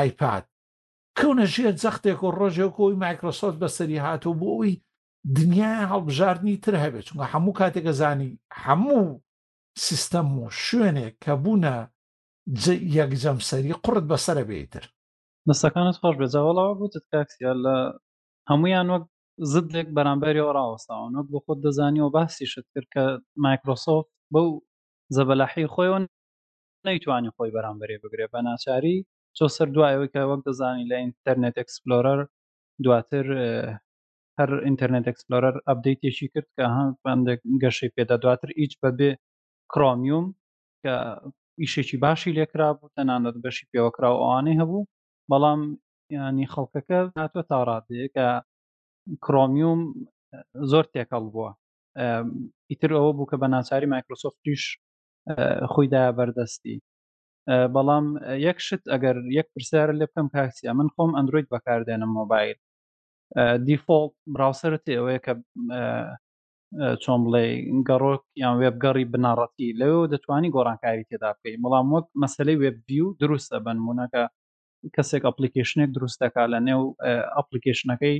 [0.00, 0.44] آیپاد
[1.18, 4.80] کەونە ژێر جەختێک و ڕۆژێکۆی مایکرۆسۆت بەسەری هاتوو بۆ ئەوی
[5.36, 9.20] دنیای هەڵبژاردننی تر هەبێت چونکە هەموو کاتێکە زانی هەموو
[9.86, 11.76] سیستەم و شوێنێک کە بوونە
[13.00, 14.84] یەکجەمسەری قڕت بەسرە بێتتر
[15.48, 17.76] دەستەکانت خۆش بێزەوەڵەوە بووت کاکسیا لە
[18.50, 19.04] هەمویان وەک
[19.52, 23.02] زدێک بەرامبەری ئەو ڕوەستاون وەک بۆ خۆت دەزانی و باسی شت کرد کە
[23.44, 24.48] مایکرۆسۆفت بەو
[25.16, 25.98] زەبەلاحی خۆیەوە
[26.86, 28.96] نەیتوانانی خۆی بەرامبەرێ بگرێ بە ناچاری
[29.36, 32.20] چۆ سەر دوایەوەی کە وەک دەزانی لە ئینتەرنێت ئەکسپلۆرەر
[32.84, 33.26] دواتر
[34.38, 39.10] هەر ئینتەرنێت ئەکسپلۆرەر ئەبدەیتێکی کرد کە هەم بەندێک گەشی پێدا دواتر هیچ بەبێ
[39.72, 40.26] کرۆمیوم
[40.82, 40.94] کە
[41.62, 44.86] ئیشێکی باشی لێکرا بوو تەنانەت بەشی پێوەکرا و ئەوانەی هەبوو
[45.30, 45.60] بەڵام
[46.16, 48.26] ینی خەڵکەکە هاتووە تاڕاتەیە کە
[49.26, 49.80] کرۆمیوم
[50.72, 51.50] زۆر تێکەڵ بووە
[52.70, 54.62] ئیتر ئەوە بوو کە بە ناساری مایکرۆسۆفتیش
[55.72, 56.76] خۆیدا بەردەستی
[57.74, 58.06] بەڵام
[58.46, 62.58] یەک شت ئەگەر یەک پرسیار لێ بکەم کاکسیا من خۆم ئەندروید بەکاردێنم مۆبایل
[63.66, 65.32] دیفۆڵ براوسەرتی ئەوەیە کە
[67.02, 67.44] چۆن بڵێ
[67.88, 73.56] گەڕۆک یان وێبگەڕی بناڕەتی لەوێ دەتوانی گۆڕانکاری تێدا بکەی بەڵام وەک مەسلەی وێبی و دروستە
[73.66, 74.22] بنمونونەکە
[74.96, 76.82] کەسێک ئەپلیکیشنێک دروستەکە لە نێو
[77.36, 78.16] ئەپلیکیشنەکەی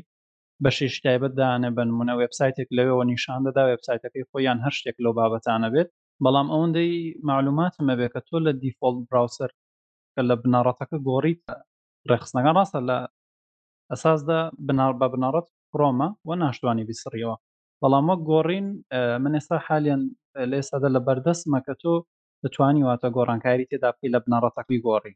[0.64, 5.88] بە شێشی تایبەتدانە بنمونە وبسایتێک لەوەوە نیشان دەدا وبسایتەکەی خۆیان هەر شتێک لەو بابەتانە بێت
[6.24, 6.90] بەڵام ئەوەندەی
[7.30, 9.50] معلومات مەبێت کە تۆ لە دیفۆل براوسەر
[10.14, 11.40] کە لە بناڕەتەکە گۆڕیت
[12.10, 12.98] ڕێخستنەکان ڕاستە لە
[13.90, 17.36] ئەساسدا بنار بە بناڕەت پرۆمە و ناشتوانانی بیسڕیەوە
[17.80, 18.66] بەڵامە گۆڕین
[19.22, 20.02] من ئێستا حالیان
[20.50, 21.94] لێسادا لە بەردەست مەکە تۆ
[22.42, 25.14] دەتوانی واتە گۆڕانکاری تێداپی لە بناڕەتەکەی گۆڕی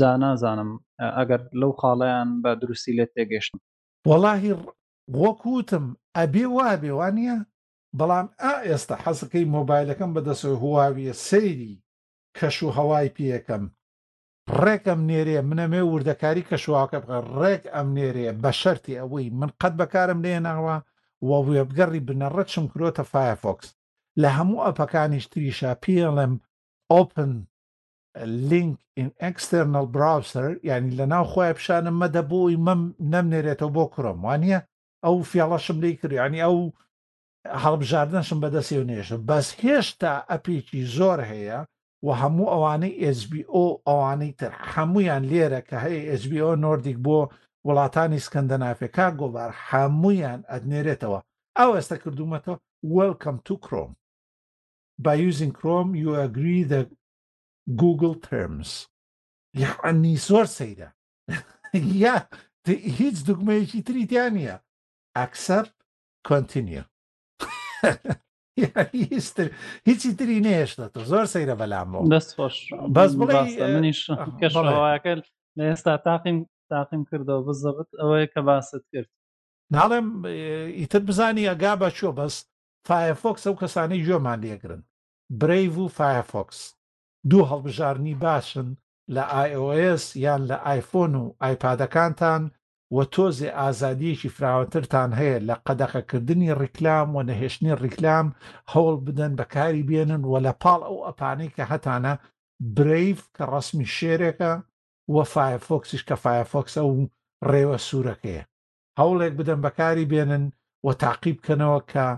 [0.00, 0.70] جا نازانم
[1.20, 3.60] ئەگەر لەو خاڵیان بە دروستی لێت تێگەشتم
[4.10, 4.52] وەڵاهی
[5.22, 7.36] وەکوتم ئەبێ وابێ وانە
[7.98, 11.74] بەڵام ئا ئێستا حەسەکەی مۆبایلەکەم بەدەسەوە هواویە سەیری
[12.38, 13.64] کەش و هەوای پێەکەم
[14.62, 20.20] ڕێکم نێرێ منەمێ وردەکاری کەشواکە بکە ڕێک ئەم نێرێ بە شەری ئەوەی من قەت بەکارم
[20.24, 20.76] لێ ناوە
[21.28, 23.68] وە وێبگەڕی بنەڕەتشم کرۆتە فایفۆکس
[24.22, 26.32] لە هەموو ئەپەکانی شتریشە پڵم
[26.92, 27.32] ئۆپن
[28.24, 28.78] لینک
[29.22, 34.58] ئەکستەرنەل براوسەر یعنی لە ناو خۆی پیشانم مەدە بۆی مەم نەمنێرێتەوە بۆ کڕۆم وانە
[35.04, 36.56] ئەو فیاڵەشم لی کردیانی ئەو
[37.64, 41.58] هەڵبژاردنشم بەدەستی و نێشم بەس هێشتا ئەپێکی زۆر هەیە
[42.04, 47.18] و هەموو ئەوانەی SBO ئەوانەی تر هەمویان لێرە کە هەیە SBO نۆردیک بۆ
[47.66, 51.20] وڵاتانی سکەندەنافێکا گۆبار هەمویان ئەدنێرێتەوە
[51.58, 52.52] ئەو ئێستا کردومەتە
[52.96, 53.92] وەلکەم تو کرۆم
[55.04, 56.80] by using Chrome you agree the
[57.68, 58.86] گوگل ترمز
[59.54, 60.88] یعنی زۆر سەیرە
[62.04, 62.28] یا
[62.68, 64.56] هیچ دگمەیەکی تریتیان نیە
[65.18, 65.66] ئەکسەپ
[66.28, 66.84] کۆنتینیە
[69.86, 72.56] هیچی تری نێشتە تۆ زۆر سەیرە بەلامەوە دەست خۆش
[72.96, 75.14] بەس منیشکەشەکە
[75.58, 76.38] لە ئێستا تاقیم
[76.70, 79.10] تاقیم کردەوە بزەبت ئەوەیە کە باست کرد
[79.74, 80.08] ناڵێم
[80.78, 82.34] ئیتر بزانی ئەگا بە چۆ بەس
[82.88, 84.82] فایفۆکس ئەو کەسانی ژۆمان لێگرن
[85.40, 86.60] برەیڤ و فایفۆکس
[87.30, 88.66] دوو هەڵبژارنی باشن
[89.14, 92.42] لە iOS یان لە آیفۆن و ئایپادەکانتان
[92.94, 98.26] وە تۆزێ ئازادیەکی فراوەترتان هەیە لە قەدەخەکردنی ڕیکلام و نەهێشتنی ڕیکلام
[98.72, 102.14] هەوڵ بدەن بەکاری بێنن و لە پاڵ ئەو ئەپانەی کە هەتانە
[102.76, 104.52] برف کە ڕسمی شێرێکە
[105.14, 106.90] وە فایفۆکسیش کە فایفۆکس ئەو
[107.50, 108.42] ڕێوە سوورەکەیە
[109.00, 110.44] هەوڵێک بدەن بەکاری بێنن
[110.84, 112.08] و تاقیبکەنەوە کە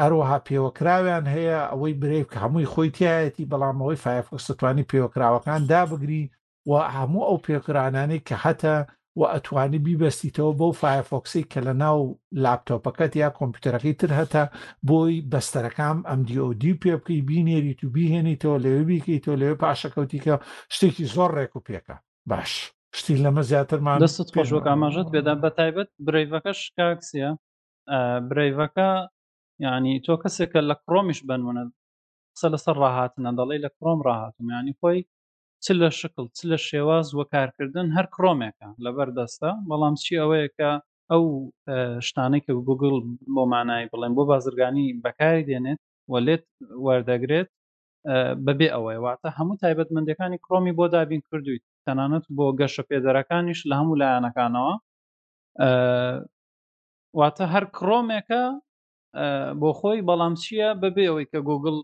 [0.00, 6.22] ئەروەها پێوەکراویان هەیە ئەوەی برێ کە هەمووی خۆی تایەتی بەڵامەوەی فایفستوانی پێوەکراوەکان دابگری
[6.70, 8.74] و هەموو ئەو پێکرانانەی کە هەتە
[9.18, 11.98] و ئەتوانی بیبەستیتەوە بەو فایفۆکسی کە لە ناو
[12.44, 14.44] لاپتۆپەکەت یا کۆمپیوتەرەکەی تر هەتا
[14.88, 20.34] بۆی بەستەرەکان ئەم دیOD پێ بکەی بینێری تو بیهێنیتەوە لەوێ بیکەیت تۆ لەوێ پاشەکەوتی کە
[20.74, 21.96] شتێکی زۆر ڕێک و پێکە
[22.30, 22.50] باش
[22.98, 27.30] شتی لەمە زیاترمان دەست خۆشوەک ئاماژەت بێدا بە تایبەت برەیڤەکەش کاکسیە
[28.30, 28.90] برەیڤەکە
[29.66, 31.62] ینی تۆ کەسێکە لە کڕۆمیش بنمونە
[32.34, 35.00] قسە لەسەر ڕاهاتنە دەڵی لە کڕۆم ڕاهاتم ینی خۆی
[35.64, 40.70] چ لە شکل چ لە شێواز وە کارکردن هەر کڕۆمێکە لە بەردەستە بەڵام چی ئەوەیەکە
[41.10, 41.22] ئەو
[42.06, 42.94] شتانەی کە گوگل
[43.34, 45.80] بۆ مانای بڵێن بۆ بازرگانی بەکاری دێنێت
[46.12, 46.44] و لێت
[46.86, 47.48] وەردەگرێت
[48.46, 54.00] بەبێ ئەوەی واتە هەموو تایبەتمەندەکانی کڕۆمی بۆ دابین کردویت تەنانەت بۆ گەشە پێدەرەکانیش لە هەموو
[54.02, 54.74] لایەنەکانەوە
[57.20, 58.42] واتە هەر کڕۆمێکە
[59.60, 61.76] بۆ خۆی بەڵام چییە بەبێ ئەوەی کە گوگل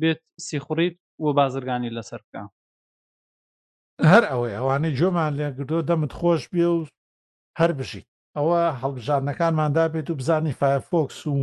[0.00, 0.94] بێت سیخوریت
[1.24, 2.42] و بازرگانی لەسەر بکە
[4.10, 6.78] هەر ئەوەی ئەوانەی جۆمان لێگردۆ دەمت خۆش بێ و
[7.60, 11.36] هەر بشیت ئەوە هەڵبژاردنەکانماندا بێت و بزانی فایفۆکس و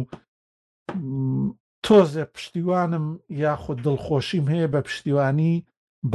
[1.85, 3.05] تۆزێ پشتیوانم
[3.43, 5.53] یاخود دڵخۆشیم هەیە بە پشتیوانی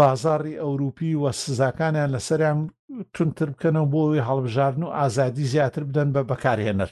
[0.00, 2.58] بازاری ئەوروپی و سزاکانیان لەسەریان
[3.14, 6.90] تونتر بکەنەوە بۆی هەڵبژاردن و ئازادی زیاتر بدەن بە بەکارهێنەر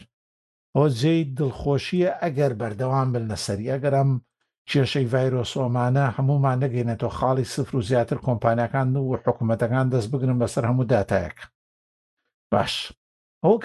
[0.76, 4.10] ئەوە جێی دڵخۆشیە ئەگەر بەردەوام بن لەسەری ئەگەر ئەم
[4.70, 10.88] کێشەی ڤایرۆسۆمانە هەمومان نەگەینێتەوە خاڵی سفر و زیاتر کۆمپانیەکان و حکوومەتەکان دەست بگرن بەسەر هەموو
[10.92, 11.38] داتایەک
[12.52, 12.74] باش
[13.44, 13.56] ئەو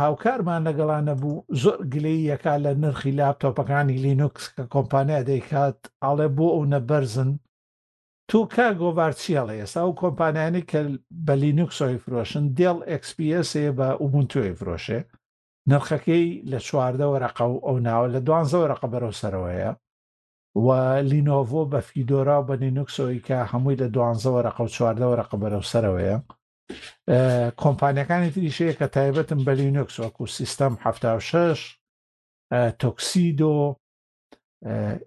[0.00, 6.46] هاوکارمان لەگەڵانە بوو زۆر گلەی یەکا لە نرخی لاپتۆپەکانی لینوکس کە کۆمپانیا دەیکات ئاڵێ بۆ
[6.54, 7.30] ئەو نەبەرزن
[8.30, 10.80] تو کا گۆڤارچیاڵە ئێستا و کۆمپانیانی کە
[11.26, 15.00] بە لینوکسۆی فرۆشن دڵ ئەکسپسێ بە ئوبنتوی فرۆشێ
[15.70, 19.70] نرخەکەی لە چواردە وەرەقە و ئەو ناوە لە دوانزە وەرەقە بەرەو سەرەوەیە
[20.64, 20.68] و
[21.10, 25.64] لینۆڤۆ بە فیدۆرا و بە لینوکسۆی کە هەمووی لە دوانزە وەرەقە و چواردە وەرەقە بەرەو
[25.72, 26.16] سەرەوەیە
[27.62, 30.86] کۆمپانیەکانی تریشەیە کە تایبەتم بە لینوکس وەکو سیستەم ه
[31.30, 31.60] شش
[32.80, 33.56] تۆکسیدۆ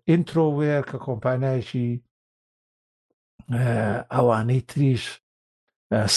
[0.10, 1.90] ئینترۆوێر کە کۆمپانایەکی
[4.16, 5.04] ئەوانەی تریش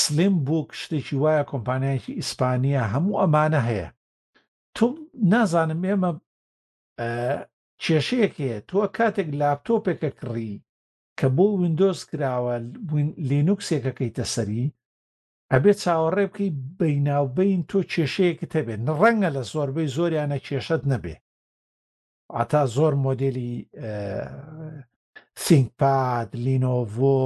[0.02, 3.88] سلیم بووک شتێکی وایە کۆمپانایەکی ئیسپانیا هەموو ئەمانە هەیە
[4.78, 4.82] تۆ
[5.32, 6.10] نازانم ئێمە
[7.82, 10.52] کێشەیەکێ تۆ کاتێک لاپتۆپێکە کڕی
[11.18, 12.54] کە بۆ وینندۆز کراوە
[13.30, 14.64] لینوکسێکەکەیتە سەری
[15.52, 21.14] ئەبێت چاوەڕێ بکەی بەیناوبین تۆ کێشەیەکت هەبێت ڕەنگە لە زۆربەی زۆریانە کێشت نەبێ
[22.34, 23.52] ئاتا زۆر مۆدلی
[25.44, 27.20] سینگپاد لینۆڤۆ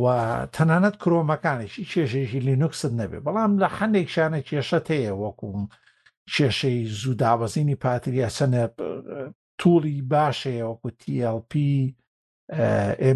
[0.00, 0.02] و
[0.54, 5.60] تەنانەت کرۆمەکانێکی کێشێکی لینوکست نەبێ بەڵام لە هەندێک شانە کێشت هەیە وەکوم
[6.34, 8.64] کێشەی زووداوەزینی پاتریە سنە
[9.60, 11.52] توڵی باشەیەوەکو TLP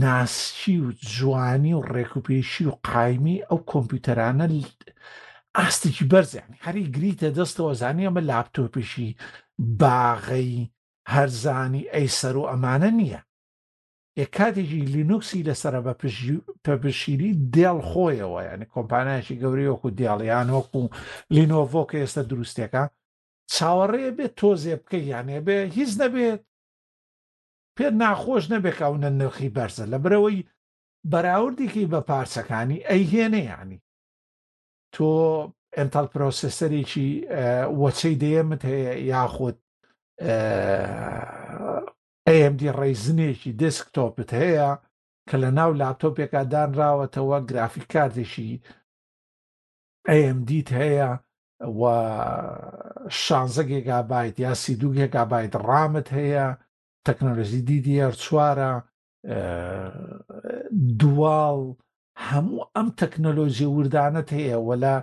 [0.01, 4.45] ناسچی و جوانی و ڕێکوپێشی و قایمی ئەو کۆمپیوتەرانە
[5.57, 9.07] ئاستێکی بەرزیانی هەری گریتە دەستەوە زانانی ئەمە لاپتۆپیشی
[9.81, 10.59] باغی
[11.13, 13.21] هەرزانی ئەیسەر و ئەمانە نییە
[14.35, 15.93] کاتێکی لینوکسی لەسرە بە
[16.65, 20.81] پەبشیری دێڵ خۆیەوە یعنی کۆمپانایکی گەوری وەکو دیاڵیان وەکو
[21.35, 22.83] لینۆڤۆ کە ئێستا دروستێکە
[23.53, 26.41] چاوەڕێ بێت تۆزێ بکەی یانێ بێ هیچ نەبێت
[27.75, 30.45] پێ ناخۆش نەبێکونە نرخی بەرزە لە برەوەی
[31.11, 33.79] بەراوردێکی بە پارچەکانی ئەیهێنە یانی
[34.93, 35.05] تۆ
[35.77, 37.09] ئەتال پرۆسسەرێکی
[37.81, 39.57] وەچەی دێمت هەیە یاخود
[42.33, 44.69] AMD ڕێزنێکی دسکتۆپت هەیە
[45.27, 48.51] کە لە ناو لاپتۆپێکا دانراوەتەوە گرافیک کارتێکی
[50.23, 51.11] AMDیت هەیە
[51.79, 51.81] و
[53.23, 56.47] شانزە گێگابیت یا سی دو گێگابیت ڕامت هەیە
[57.07, 58.73] تەکنۆلۆژی دیDR چوارە
[60.99, 61.59] دوواڵ
[62.27, 64.97] هەموو ئەم تەکنەلۆژی وردانت هەیە وەلا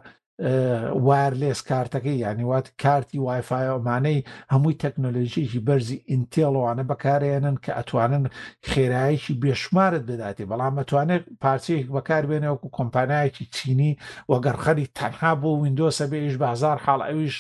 [1.09, 4.19] وارلێس کارتەکەی یانیوات کارتی وایفاەمانەی
[4.53, 8.25] هەمووی تەکنۆلژیکی بەرزی ئینتێڵوانە بەکارێنن کە ئەتوانن
[8.71, 13.93] خێراییکی بێشمارت بداتێ بەڵام ئەتوانێت پارچەیەک بەکاربێنەوەکو کۆمپانایەکی چینی
[14.33, 17.37] وەگەرخەری تەنها بۆ وینندۆسە بێش بازار حاڵ ئەویش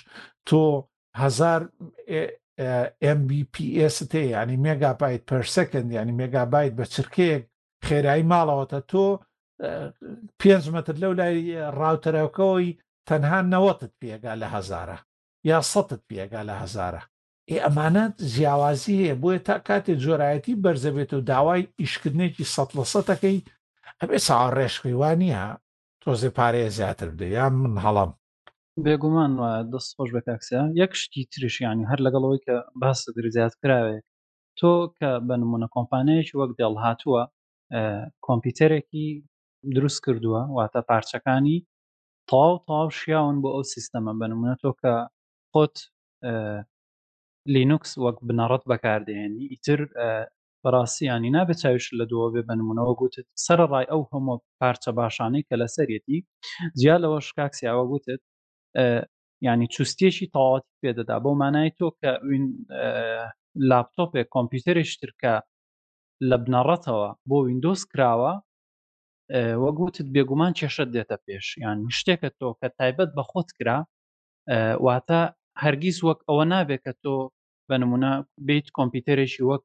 [0.48, 0.62] تۆ
[1.22, 1.60] هزار
[3.18, 7.42] MBPS تێ ینی مێگاپیت پرسەکەند ینی مێگابیت بە چرکەیەک
[7.88, 9.06] خێرایی ماڵەوەتە تۆ
[10.40, 11.38] پێنج متر لەو لای
[11.78, 12.70] ڕاوتەرەکەەوەی
[13.08, 14.98] تەنها نەوەتت پێگا لە هەزارە
[15.50, 17.02] یا سەت پێگا لە هەزارە
[17.50, 23.38] ئێ ئەمانەت جیاوازی هەیە بۆیە تا کاتێ جۆرایەتی بەرزەبێت و داوای ئیشکردنێکی سە لە سەتەکەی
[24.00, 25.44] ئەبێ ساوە ڕێشقیوانیە
[26.02, 28.10] تۆزێ پارەیە زیاتر بدە یا من هەڵام
[28.84, 29.32] بێگومان
[29.72, 33.98] دەست خۆش بە تاکسیا یەک شتی ترشیانی هەر لەگەڵەوەی کە باس درزیات کراوێ
[34.58, 37.22] تۆ کە بە نمونە کۆمپانەیەکی وەک دێڵ هاتووە
[38.26, 39.06] کۆمپیوتەرێکی
[39.74, 41.58] دروست کردووە واتە پارچەکانی
[42.30, 44.94] تاو تاو شیاون بۆ ئەو سیستەمە بنمونە تۆ کە
[45.54, 45.76] خۆت
[47.54, 49.80] لینوکس وەک بنەڕەت بەکاردێنی ئیتر
[50.62, 55.54] بەڕاستیانی نابێت چاویش لە دووە بێ بنمونەوە گوتت سرە ڕای ئەو هەموو پارچە باشانەی کە
[55.62, 56.18] لە سەرەتی
[56.80, 58.22] جیا لەوە شکاکسیاوە گوتت
[59.46, 62.10] ینی چوستێکی تەواتی پێدەدا بۆ مانای تۆ کە
[63.70, 65.34] لاپتۆپێک کۆمپیوتەرێک ترکە
[66.28, 68.32] لە بنەڕەتەوە بۆ وینندۆز کراوە
[69.64, 73.78] وەگوتت بێگومان کێشت دێتە پێش یان شتێکە تۆ کە تایبەت بە خۆت کرا
[74.86, 75.20] واتە
[75.62, 77.16] هەرگیز وەک ئەوە نابێت کە تۆ
[77.68, 78.12] بە نمونە
[78.48, 79.64] بیت کۆمپیوتەرێکی وەک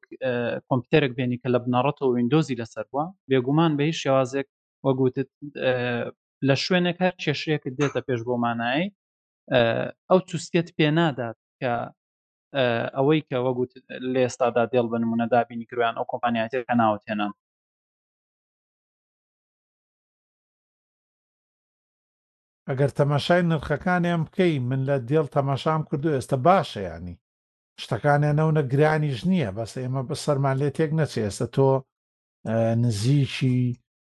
[0.68, 4.48] کۆمپیوتەرێک بێنی کە لە بنەڕەتەوە وینندۆزی لەسەر بووە بێگومان بە هیچ شێوازێک
[4.86, 5.28] وەگوتت
[6.48, 8.86] لە شوێنێک هەر کێشەیەکت دێتە پێش بۆ مانایی
[10.10, 11.72] ئەو تووسکت پێ نادات کە
[12.96, 13.72] ئەوەی کە وەگوت
[14.12, 17.32] لێ ئێستادا دێڵ بە نمونە دابینی کرویان ئەو کۆمپانیاتێک کە ناوتێنان
[22.68, 27.14] ئەگەر تەماشای نرخەکانیان بکەی من لە دێڵ تەماشام کردو ئێستا باشە ینی
[27.82, 31.70] شتەکانیان ئەوە گرانیش نییە بەس ئێمە بە سەرمان لێ تێک نەچێ ئێستا تۆ
[32.82, 33.60] نزیکی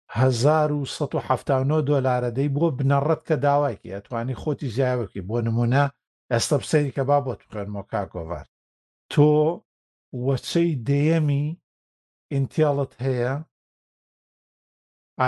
[0.10, 5.84] 1970 دۆلارەدەی بۆ بنەڕەت کە داوایکی ئەتوانی خۆتی زیاوەکی بۆ نمونە
[6.32, 8.48] ئێستا پسەری کە با بۆ بخێنمەوە کاکۆڤار
[9.12, 9.30] تۆ
[10.26, 11.46] وەچەی دێمی
[12.34, 13.34] ئینتیاڵت هەیە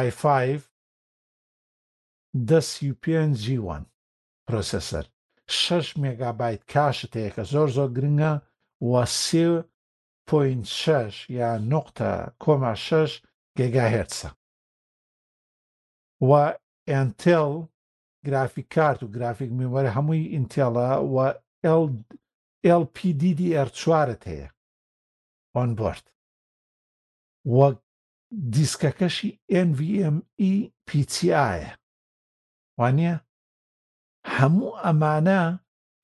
[0.09, 0.23] i5
[2.47, 3.83] دە سیPNG1
[4.47, 5.05] پرۆسسەر
[5.49, 8.33] 6 مێگابیت کاشت هەیە کە زۆر زۆر گرنگە
[8.91, 9.47] وە سێ
[10.27, 12.11] پوین 6 یا نقطە
[12.43, 13.21] کۆما 6
[13.57, 14.29] گگاهێرسە
[16.29, 16.31] و
[16.89, 17.53] ئەتل
[18.25, 21.17] گرافیک کارت و گرافیک میوەرە هەمووی ئینتێڵە و
[22.81, 24.49] LPDDR چوارت هەیە
[25.55, 26.05] ئۆنبرد
[27.55, 27.67] وە
[28.55, 29.29] دیسکەکەشی
[29.67, 30.51] NVME
[30.87, 31.57] PCIە
[32.79, 33.11] وانە
[34.37, 35.41] هەموو ئەمانە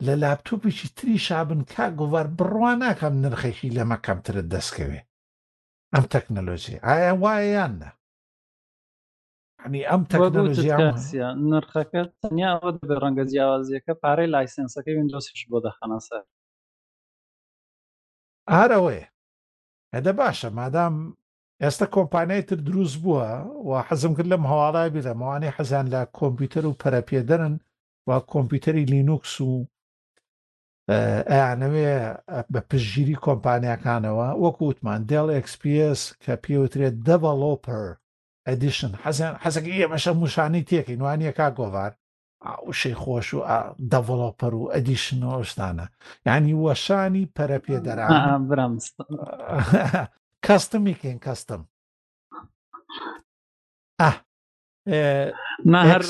[0.06, 5.00] لە لاپتۆپێکی تری شابن کاگوڤەر بڕوان ناکەم نرخێکی لەمە کەمترت دەستکەوێ
[5.94, 7.90] ئەم تەکنەلۆژی ئایا وایەیان نە
[9.64, 10.72] هەنی ئەم تەکنۆلژی
[11.52, 16.24] نرخەکە تەنیا ئەوە دەبێ ڕەنگە جیاوازیەکە پارەی لایسنسەکەی وینندۆسیش بۆ دەخەنە سەر
[18.58, 19.02] هەرەوەی
[19.96, 20.96] هەدە باشە مادام
[21.64, 23.26] ئێستا کۆمپانای تر دروست بووە
[23.68, 27.54] و حەزم کرد لەم هەواڵای بێدەمەوانەی حەزان لە کۆمپیوتەر و پەرەپێدەرن
[28.08, 29.52] و کۆمپیوتەری لینوکس و
[31.32, 31.92] ئەیانەوێ
[32.52, 37.86] بە پشگیری کۆمپانیەکانەوە وەکو وتمان دڵ ئەکسپس کە پێوترێت دەڤڵۆپەر
[38.48, 41.92] ئەدیشن حەزیان حەزەکە ئێمەشە موشانی تێکین وانە کا گۆڤار
[42.80, 43.42] شەی خۆش و
[43.92, 45.86] دەڤڵۆپەر و ئەدیشنەوەشتانە
[46.28, 48.14] یعنی وەشانی پەرەپێدەران
[50.46, 51.62] کەستمی کین کەستم
[55.74, 56.02] نهر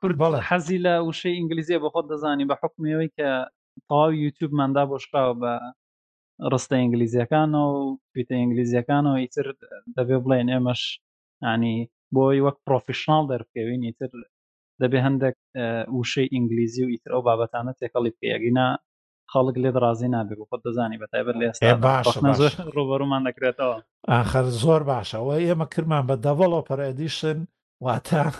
[0.00, 3.30] کورد بەڵ حەزی لە وشەی ئینگلیزیە بە خۆت دەزانی بە حکمەوەی کە
[3.88, 5.54] تەواوی یوتیوب مادا بۆشراوە بە
[6.52, 9.46] ڕستە ئینگلیزیەکانەوە و تویتە ئینگلیزیەکانەوە ئیتر
[9.96, 10.82] دەبێ بڵێن ئێمەش
[11.52, 11.76] ینی
[12.14, 14.10] بۆی وەک پرۆفیشنال دەرکەوین ئیتر
[14.82, 15.36] دەبێ هەندێک
[15.98, 18.68] وشەی ئینگلیزی و ئیتر ئەو بابەتانە تێکەڵی پێگینا
[19.32, 21.48] خەڵک لێ درازی نابێ بۆ خۆت دەزانی بە تایبەت لێ
[21.86, 22.06] باش
[22.76, 23.76] ڕۆبەرومان دەکرێتەوە
[24.10, 27.38] ئاخر زۆر باشە ئەوە ئێمە کرمان بە دەڤڵۆپەرئدیشن
[27.84, 28.22] واتە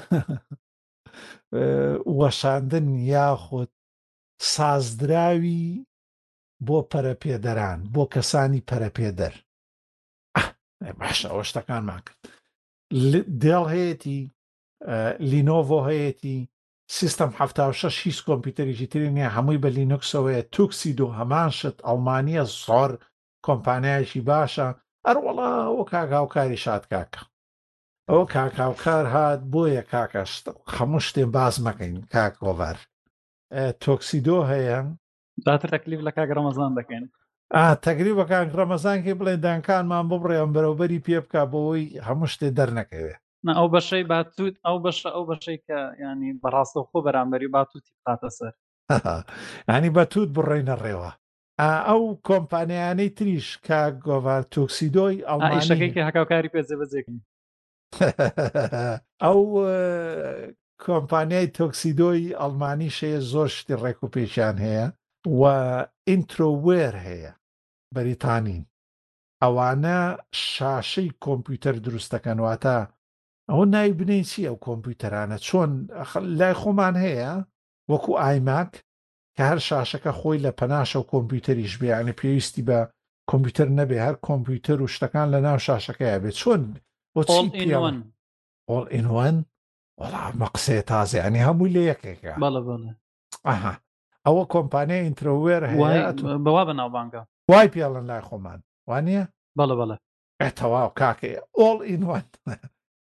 [2.20, 3.70] وەشاندن یاخود
[4.54, 5.66] سازدراوی
[6.66, 9.34] بۆ پەرەپێدەران بۆ کەسانی پەرەپێدەر
[11.00, 12.20] باشە ئەوە شتەکانمان کرد
[13.42, 14.22] دێڵ هەیەی
[15.30, 16.42] لینۆڤۆ هەیەی
[16.94, 22.42] سیستم ه شش هیچ کۆمپیوتەریشی تری نیە هەمووی بە لینوکسەوەیە توکسی دو هەمان شت ئەڵمانە
[22.64, 22.90] زۆر
[23.46, 24.68] کۆمپانایەکی باشە
[25.06, 27.22] ئەروەڵا ئەو کاگااوکاری شاد کاکە
[28.10, 30.32] ئەو کاکاوکار هات بۆیە کاکەش
[30.76, 32.78] هەموو شتێن باز مەکەین کاکۆڤەر
[33.84, 34.78] تۆکسیدۆ هەیە
[35.44, 37.04] زیاتر تەکلیف لە کاک ڕەمەزان دەکەین
[37.84, 43.21] تەگریبەکان ڕەمەزانکی بڵێ دانکانمان ببڕێم بەرەوبەری پێ بک بۆەوەی هەموو شتێ دەرنەکەوێت
[43.58, 48.52] ئەو بەشەی باتوت ئەو بەشە ئەو بەشەی کە ینی بەڕاستە خۆ بەرامبەری باتوتی بقاتە سەر
[49.76, 51.10] ینی بەتوت بڕێنە ڕێوە
[51.88, 57.16] ئەو کۆمپانیانەی تریش کە گۆڤار تۆکسیدۆی ئەڵشەکەی هەکاوکاری پێ بەجێکن
[59.24, 59.40] ئەو
[60.86, 64.86] کۆمپانیای تۆکسیدۆی ئەڵمانی شەیە زۆر شتی ڕێک و پێچیان هەیە
[65.40, 65.42] و
[66.08, 67.32] ئینترۆوێر هەیە
[67.94, 68.62] بەریتانین
[69.42, 69.98] ئەوانە
[70.52, 72.76] شاشەی کۆمپیوتەر دروستەکەنواتە
[73.50, 75.70] ئەوە ناوی بنین چی ئەو کۆمپیوتەرانە چۆن
[76.38, 77.32] لای خۆمان هەیە
[77.90, 78.72] وەکو ئایماک
[79.36, 82.78] کە هەر شاشەکە خۆی لە پەناشە و کۆمپیوتەریش بیانە پێویستی بە
[83.30, 86.62] کۆمپیوتەر نەبێ هەر کۆمپیوتەر و شتەکان لە ناو شاشەکەی بێت چۆن
[87.14, 87.46] بۆڵ
[88.94, 89.36] ئینوان
[90.00, 92.32] وەڵامە قسێ تازی ئەنی هەمووی لە یەکێکە
[93.48, 93.74] ئەها
[94.26, 95.62] ئەوە کۆمپانیا ئینترۆوێر
[96.44, 99.20] بەوا بە ناوبانگە وای پیاڵن لای خۆمان وانە
[99.58, 99.96] بەڵە بەڵە
[100.42, 102.24] ئەتەواو کاکێ ئۆڵ ئینوان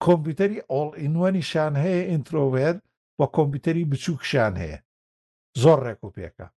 [0.05, 2.75] کۆمپیوتەری ئۆڵ ئینوانیشان هەیە ئینترۆوێر
[3.17, 4.79] بە کۆمپیوتەری بچووکشان هەیە
[5.61, 6.47] زۆر ڕێک و پێکە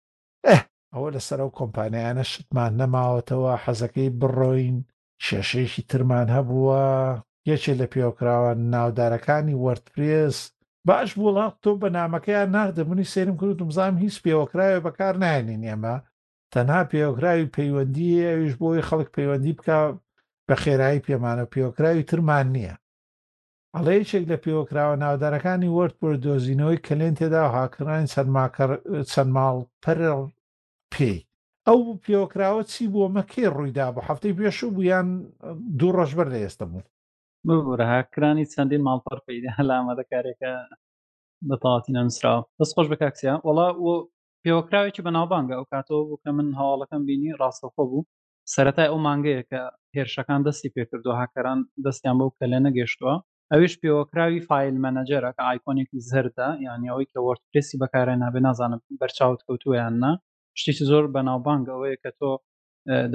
[0.47, 0.61] ئەه
[0.93, 4.77] ئەوە لەسەر ئەو کۆمپانیانە شتمان نەماوەتەوە حەزەکەی بڕۆین
[5.25, 6.83] شێشەیەکی ترمان هەبووە
[7.49, 10.37] یەکێ لە پێوەکراوە ناودارەکانی وەردپرس
[10.87, 15.95] باش وڵات تۆ بە نامەکەیان ناخدەبوونی سێرم کرد وزام هیچ پێوەکراوی بەکار نایێنین ئێمە
[16.53, 19.77] تەنها پێوەکراوی پەیوەندی ئەوش بۆی خەڵک پەیوەندی بکە
[20.47, 22.75] بە خێرایی پێمانە پێوەکراوی ترمان نییە
[23.77, 28.11] هەڵەیەکێک لە پێوەکراوە ناودارەکانی وەرتپۆر دۆزینەوەی کلێن تێدا و هاکردانی
[29.11, 29.97] چەند ماڵ پەر
[30.93, 31.19] پێی
[31.67, 35.07] ئەو پێوەکراوە چی بووە مەکەی ڕوویدا بۆ هەفتەی پێشوو بوویان
[35.79, 36.89] دوو ڕۆژ بەر لە ئێستا بوو
[37.47, 40.51] ببوورە هاکرانی چەندین ماڵپەر پیدا هەلامەدە کارێکە
[41.49, 43.67] بەتااتی نەنسراوە دەست خۆش بە کاکسیا وڵا
[44.43, 48.07] پێوەکراوێکی بەناوبانگە ئەو کاتەوە بوو کە من هەواڵەکەم بینی ڕاستەخۆ بوو
[48.53, 49.61] سەتای ئەو مانگەیە کە
[49.95, 53.15] هێرشەکان دەستی پێکردو هاکەران دەستیان بەو کە لە نەگەشتووە
[53.55, 59.39] ئەوش پێوەکراوی فیل مەنەجەرە کە ئایکۆنێکی زەردە یانی ئەوەی کە وەردپرسی بەکارە نابێ نازانم بەرچاوت
[59.47, 60.11] کەوتویاننا
[60.59, 62.31] شتێکی زۆر بەناوبانگ ئەوەیە کە تۆ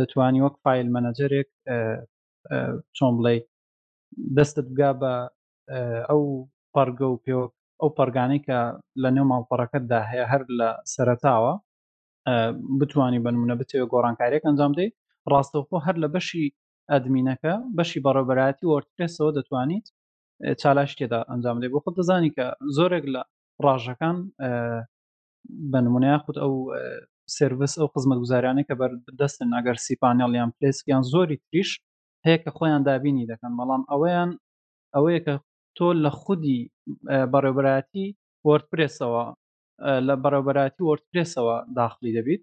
[0.00, 1.48] دەتوانی وەک فیل مەنەجەرێک
[2.96, 3.36] چۆن بڵێ
[4.36, 5.12] دەستت بگا بە
[6.10, 6.22] ئەو
[6.74, 7.34] پەرگە و پێ
[7.80, 8.58] ئەو پەرگانی کە
[9.02, 11.52] لە نێو ماڵپەڕەکەتدا هەیە هەر لە سەرتاوە
[12.80, 14.92] بتانی بنمونە بتێوە گۆڕانکاریێک ئەنجام دەیت
[15.32, 16.44] ڕاستەوخۆ هەر لە بەشی
[16.92, 19.86] ئەدمینەکە بەشی بەڕۆبەتی وەرتپسەوە دەتوانیت
[20.62, 23.22] چالاش تێدا ئەنجام دێ بۆ خۆ دەزانی کە زۆرێک لە
[23.64, 24.16] ڕژەکان
[25.70, 26.54] بە نمونەیە خودود ئەو
[27.38, 31.70] سرویس ئەو قزمەت گوزاریانە کە بەر دەستن ئەگەر سیپانیاڵیان پلسکیان زۆری تریش
[32.26, 34.30] هەیە کە خۆیان دابینی دەکەن بەڵام ئەوەیان
[34.94, 35.34] ئەوەیە کە
[35.76, 36.60] تۆ لە خودی
[37.32, 38.06] بەڕێبەتی
[38.48, 39.24] وەرتپرسەوە
[40.06, 42.42] لە بەڕێبەتی وەرتپرسەوە داخلی دەبیت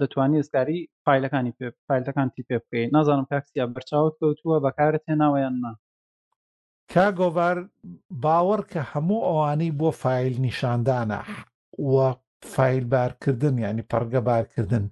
[0.00, 1.52] دەتوانانی ئێستکاری فیلەکانی
[1.88, 5.72] فیلەکانتی پێ بکەیت نازانم پاکسیا بەرچاوت کەوتووە بەکارت هێناوەیان نا
[6.94, 7.56] کاگۆڤار
[8.24, 11.20] باوەڕ کە هەموو ئەوانەی بۆ فیل نیشاندانە
[11.92, 12.08] وە
[12.52, 14.84] فیلبارکردن ینی پەرگەبارکردن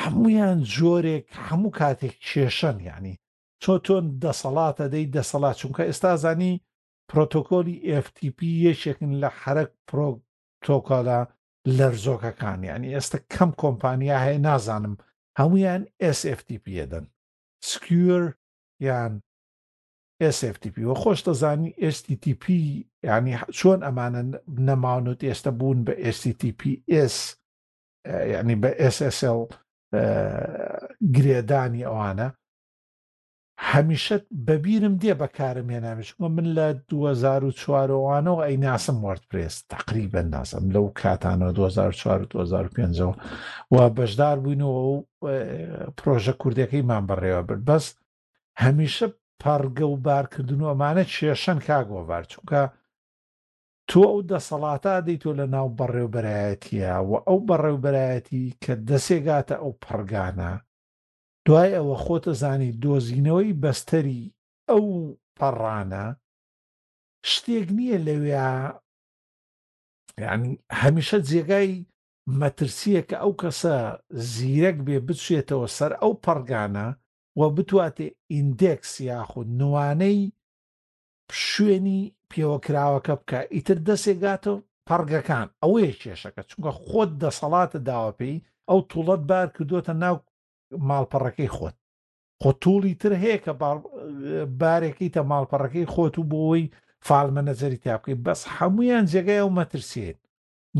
[0.00, 3.14] هەمویان جۆرێک هەموو کاتێک کێشەن ینی
[3.62, 6.52] چۆ تۆن دەسەڵاتە دەی دەسەڵات چونکە ئێستا زانی
[7.10, 11.20] پرۆتۆکۆلی FTP یەکێکن لە حرەک پرۆتۆکۆدا
[11.76, 14.94] لەرزۆکەکان ینی ئێستا کەم کۆمپانیا هەیە نازانم
[15.40, 15.82] هەمویان
[16.16, 17.04] SFTP دەن
[17.70, 18.22] سکوور
[18.88, 19.12] یان
[20.24, 22.44] SFTP وە خۆش دەزانی STTP
[23.08, 24.22] ینی چۆن ئەمانە
[24.66, 27.16] نەماونوت ئێستا بوون بە STTPS
[28.36, 29.42] ینی بە SSL
[31.16, 32.28] گرێدانی ئەوانە
[33.72, 34.16] هەمیشە
[34.48, 41.52] بەبیرم دێ بەکارم هێنامش وە من لە 2004وانەوە ئەی ناسم وەردپرس تقریبەن ناسم لەو کاتانەوە
[41.52, 42.28] 2004
[43.70, 44.96] و بەشدار بووینەوە و
[45.98, 47.84] پرۆژە کوردەکەیمان بەڕێوە برد بەس
[48.64, 49.06] هەمیشە
[49.42, 52.62] پەرگە و بارکردن و ئەمانە کێشەن کاگۆڤار چونکە
[53.88, 60.52] تۆ ئەو دەسەڵاتە دەی تۆ لە ناو بەڕێوبەرایەتیە و ئەو بەڕێوبەرایەتی کە دەسێگاتە ئەو پەرگانە
[61.46, 64.22] دوای ئەوە خۆتە زانی دۆزینەوەی بەستەری
[64.70, 64.86] ئەو
[65.38, 66.04] پەڕانە
[67.30, 68.40] شتێک نییە لەوێ
[70.24, 71.72] یعنی هەمیشە جێگای
[72.40, 73.76] مەترسیە کە ئەو کەسە
[74.32, 76.88] زیرەک بێ بچێتەوە سەر ئەو پەرگانە
[77.36, 80.20] و بتواتێ ئیندێکس یاخود نوانەی
[81.48, 84.58] شوێنی پێوەکراوەکە بکە ئیتر دەسێگاتەوە
[84.88, 88.34] پەرگەکان ئەوەیە کێشەکە چونکە خۆت دەسەڵاتە داوەپی
[88.68, 90.16] ئەو توڵەت بار کردوتە ناو
[90.88, 91.76] ماڵپەڕەکەی خۆت
[92.42, 93.52] خۆ توڵی تر هەیە کە
[94.60, 96.64] بارێکی تە ماڵپەڕەکەی خۆت و بۆەوەی
[97.06, 100.18] فالمە نەزەری تا بکەیت بەس هەمویان جێگای ئەو مەترسێت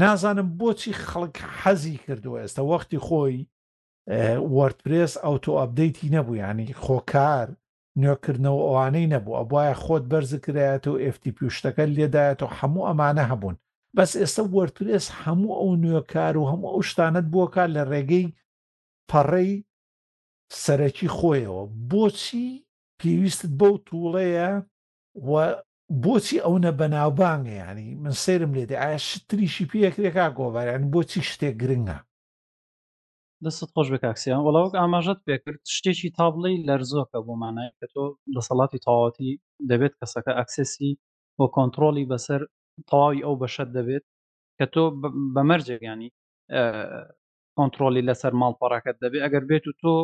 [0.00, 3.38] نازانم بۆچی خەڵک حەزی کردووە ئێستا وەختی خۆی
[4.56, 7.46] وەردپرس ئەوتۆ ئەبدەیتی نەبوو ینی خۆکار
[8.02, 13.56] نوێکردنەوە ئەوانەی نەبوو ئە وایە خۆت بەرزکرایەت و FTP شتەکە لێدایەت و هەموو ئەمانە هەبوون
[13.96, 18.26] بەس ئێستا وەردپرس هەموو ئەو نوێکار و هەموو ئەو شتانت بووە کار لە ڕێگەی
[19.10, 19.50] پەڕەی
[20.62, 22.48] سەرەکی خۆیەوە بۆچی
[23.00, 24.50] پێویستت بەو تووڵەیە
[26.04, 31.98] بۆچی ئەو نە بەناوبانگە ینی من سرم لێدە ئایا شتریشی پێەکرێکا گۆڤاریان بۆچی شتێک گرنگە
[33.44, 38.40] دەست خۆش بە کاکسیان وڵاوک ئاماژەت پێکرد شتێکی تابڵی لەرزۆکە بۆ مانای کە تۆ لە
[38.48, 39.30] سەڵاتی تەواتی
[39.70, 40.92] دەبێت کەسەکە ئەکسسی
[41.38, 42.40] بۆ کۆنتترۆلی بەسەر
[42.90, 44.04] تەواوی ئەو بەشەت دەبێت
[44.58, 44.82] کە تۆ
[45.34, 46.08] بەمەرجێکیانی
[47.56, 49.94] کۆنتترۆلی لەسەر ماڵپەڕەکەت دەبێت ئەگەر بێت و تۆ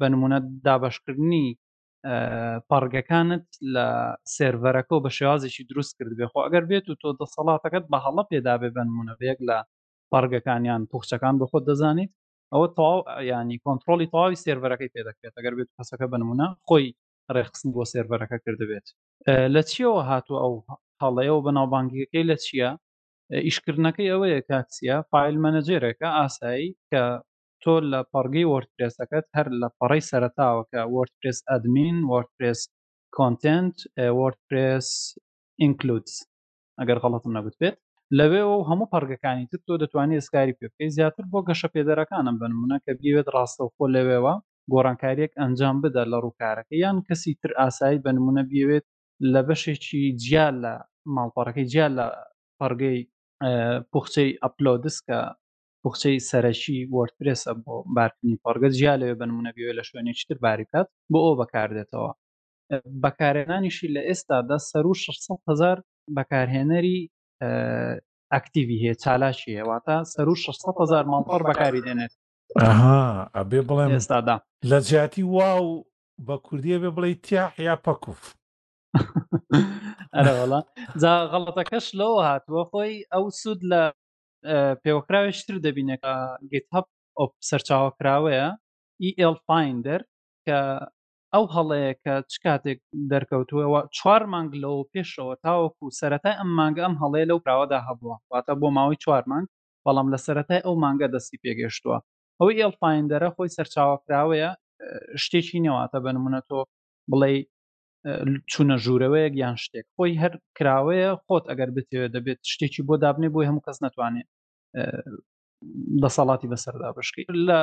[0.00, 1.46] بەنمونە دابشکردنی
[2.70, 3.86] پارگەکانت لە
[4.36, 8.68] سێڤەرەکە و بە شێوازێکی دروست کرد بێخۆ ئەگەر بێت و تۆ دەسەڵاتەکەت بە هەڵە پێدابێ
[8.76, 9.58] بنمونە بێک لە
[10.12, 12.12] پارگەکانیان پوخچەکان بە خۆت دەزانیت
[12.54, 12.94] ئەوە تاو
[13.30, 16.86] ینی کۆنتترۆلی تاوی سێرەرەکەی پێ دەکرێت ئەگەر بێت پسەکە بنمونە خۆی
[17.34, 18.86] ڕێخستن بۆ سێرەرەکە کردبێت
[19.54, 20.54] لە چیەوە هاتوو ئەو
[21.02, 22.70] هەڵەیەەوە بەناوبانگیەکەی لە چییە
[23.46, 27.02] ئیشکردنەکەی ئەوەیە کاکسیە فیل مەنەجێرێکە ئاسایی کە
[27.62, 32.60] تۆ لە پەرگەی وەرتپێسەکەت هەر لە پەڕی سەرتاوەکە وەرتپێس ئەدمین وەرتپێس
[33.16, 33.76] کۆنتنت
[34.20, 34.88] وەرتپێس
[35.62, 36.14] ئینکلوودز
[36.80, 37.78] ئەگەر خەڵەتم نەگوت بێت
[38.18, 42.92] لەوێەوە هەموو پەرگەکانی تر تۆ دەتوانێت ئسکاری پێ بکەی زیاتر بۆ گەشە پێدەرەکانم بنمونە کە
[43.00, 44.34] بیوێت ڕاستەوخۆ لەوێەوە
[44.72, 48.84] گۆڕانکاریەک ئەنجام بدە لە ڕووکارەکە یان کەسی تر ئاسایی بنمونە بیوێت
[49.32, 50.74] لە بەشێکی جیال لە
[51.14, 52.06] ماڵپەڕەکەی جیال لە
[52.58, 52.98] پەرگەی
[53.92, 55.18] پوخچەی ئەپلۆدس کە
[55.82, 61.18] پوخچەی سەرەکی وەرترێسە بۆ بارکردنی پەرگە جیا لەوێ بنمونە بیوێت لە شوێنێکی تر باریکات بۆ
[61.26, 62.10] ئەو بەکاردێتەوە
[63.04, 65.78] بەکارێنانیشی لە ئێستادا سەر و 600 هزار
[66.16, 66.98] بەکارهێنەری
[68.32, 72.12] ئەکتیوی هەیە چالاشی هێواتە سەر و 600هزار ماڵپەر بەکاری دێنێت
[72.62, 73.00] ئەها
[73.36, 74.36] ئەبێ بڵێ ئێستادا
[74.70, 75.64] لە جیاتی واو
[76.26, 78.20] بە کوردیە بێ بڵێ تیاح یا پەکوف
[80.16, 80.60] ئەرەوەڵا
[81.02, 83.82] جا غەڵەتەکەش لەوە هاتووە خۆی ئەو سوود لە
[84.82, 86.12] پێوەکراوێشتر دەبینەکە
[86.52, 86.86] گیت هەب
[87.18, 88.48] ئۆپ سەرچاوە کراوەیە
[89.02, 90.00] ئیL فیندەر
[90.46, 90.58] کە
[91.36, 92.78] ئەو هەڵەیەکە چ کاتێک
[93.12, 98.52] دەرکەوتوەوە چوار مانگ لەو پێشەوە تاوەکو سەتای ئەم مانگە ئەم هەڵەیە لەو پراوەدا هەبووە واتە
[98.60, 99.46] بۆ ماوەی چوار مانگ
[99.84, 101.98] بەڵام لە سەتای ئەو مانگە دەستی پێگەشتووە
[102.38, 104.50] ئەوەی ئێڵپایندەرە خۆی سەرچاوەکراوەیە
[105.22, 106.60] شتێکی نێواتە بنمونەتۆ
[107.10, 107.30] بڵێ
[108.50, 113.48] چوونە ژوورەوەیەک یان شتێک خۆی هەر کراوەیە خۆت ئەگەر بتێوێت دەبێت شتێکی بۆ دابنێ بۆی
[113.48, 114.28] هەموو کەس ناتوانێت
[116.02, 117.60] دەسەڵاتی بەسەردا بشکی لە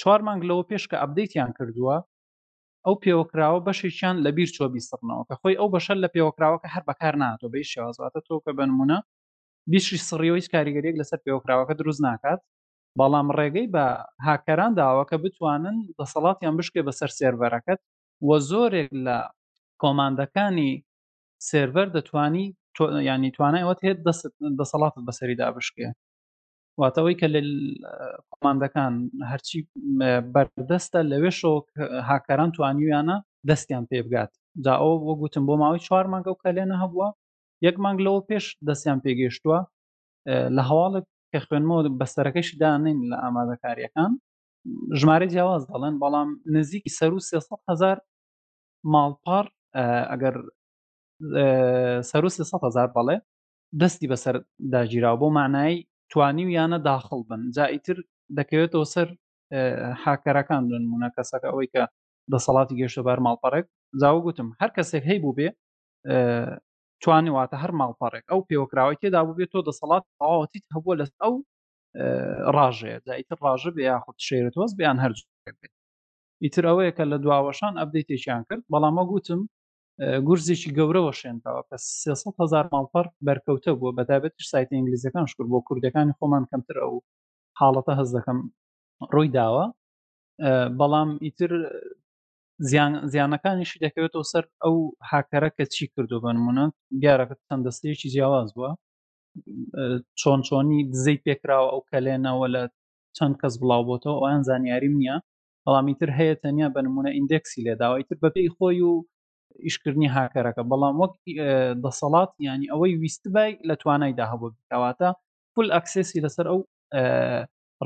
[0.00, 1.96] چوار مانگ لەوە پێشکە ئەبدەیتیان کردووە
[2.86, 7.14] ئەو پێوەکراوە بەشێکیان لە بیر چۆ بیستڕنەوە کە خۆی ئەو بەشە لە پێوەکراوەکە هەر بەکار
[7.22, 8.98] ناتۆ بەی شێوازاتە تۆ کە بنمونە
[9.70, 12.40] بیشی سڕیەوەی کاریگەرێک لەسەر پێوەکراوەکە دروست ناکات
[12.98, 13.84] بەڵام ڕێگەی بە
[14.28, 17.80] هاکەران داواکە بتوانن دەسەڵاتیان بشکێ بەسەر سێرەرەکەت
[18.26, 19.16] وە زۆرێک لە
[19.82, 20.72] کۆماندەکانی
[21.48, 22.46] سێرەر دەتوانی
[23.10, 23.98] ینی توانایەوەت هێت
[24.58, 25.88] دەسەڵاتت بەسەری دابشکێ
[26.78, 27.40] واتەوەی کە لە
[28.34, 28.94] قۆماندەکان
[29.30, 29.58] هەرچی
[30.34, 31.66] بەردەستە لەوێ شۆک
[32.10, 33.16] هاکەران توانیویانە
[33.48, 34.32] دەستیان پێ بگات
[34.64, 37.08] جا ئەو بۆ گوتم بۆ ماوەی چوار مانگە و کەلێنە هەبووە
[37.66, 39.58] یەک مانگ لەوە پێش دەستیان پێگەیشتووە
[40.56, 44.12] لە هەواڵک کە خوێنمەوە بەسەرەکەشی دانین لە ئامادەکاریەکان
[45.00, 47.96] ژمارە جیاواز دەڵێن بەڵام نزیکی سەر و 300 هزار
[48.92, 49.44] ماڵپار
[50.12, 50.34] ئەگەر
[52.10, 53.16] سەر و 300 هزار بەڵێ
[53.80, 54.36] دەستی بەسەر
[54.74, 55.78] داگیرا بۆ مانایی
[56.10, 57.96] توانی و یانە داخڵ بن جائیتر
[58.38, 59.08] دەکەوێتەوە سەر
[60.04, 61.82] حاکەرەکان دونمونە کەسەکە ئەوەی کە
[62.32, 63.66] دەسەڵاتی گەشتەبار ماڵپەڕێک
[64.02, 65.48] زاوە گوتم هەر کەسێک هەی بوو بێ
[67.02, 71.34] توانی واتە هەر ماڵپەڕێک ئەو پێوەکراوە تێدا بوو بێت تۆ دەسەڵات ئاوەتیت هەبووە لە ئەو
[72.56, 75.72] ڕژەیە دایتر ڕژە بێ یاخود شێرە تۆز بیان هەرج بێت
[76.44, 79.40] ئیتر ئەوەیە کە لە دواوەشان ئەبدەیتێکیان کرد بەڵامە گوتم
[80.28, 81.76] گورزێکی گەورەوە شێنەوە کە
[82.12, 86.94] 300هزار ماڵپەر بەرکەوتە بووە بەتابەتش سایت ئینگلیزەکان شکر بۆ کوردەکانی خۆمان کەمتر ئەو
[87.60, 88.38] حاڵەتە هەز دەکەم
[89.14, 89.64] ڕووی داوە
[90.78, 91.50] بەڵام ئیتر
[93.12, 94.76] زیانەکانیشی دەکەوێتەوە سەر ئەو
[95.10, 96.64] هاکەرە کە چی کردو بنمونە
[97.02, 98.70] دیارەکە تەندەستەیەکی جیاواز بووە
[100.20, 102.62] چۆن چۆنی دزەی پێکراوە ئەو کەلێنەوە لە
[103.16, 105.16] چەند کەس بڵاو بۆتەوە ئەویان زانیاریم نییە
[105.64, 108.92] بەڵامیتر هەیە تەنیا بنمونە ئیندێکسی لێداوەیتر بەپی خۆی و
[109.62, 111.14] ئیشکردنی هاکەرەکە بەڵام وەک
[111.84, 115.08] دەسەڵات ینی ئەوەی ویست بای لە توانایدا هەبوو کەواتە
[115.54, 116.60] پل ئەکسسی لەسەر ئەو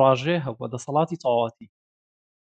[0.00, 1.68] ڕژێ هەبووە دەسەڵاتی تەواتی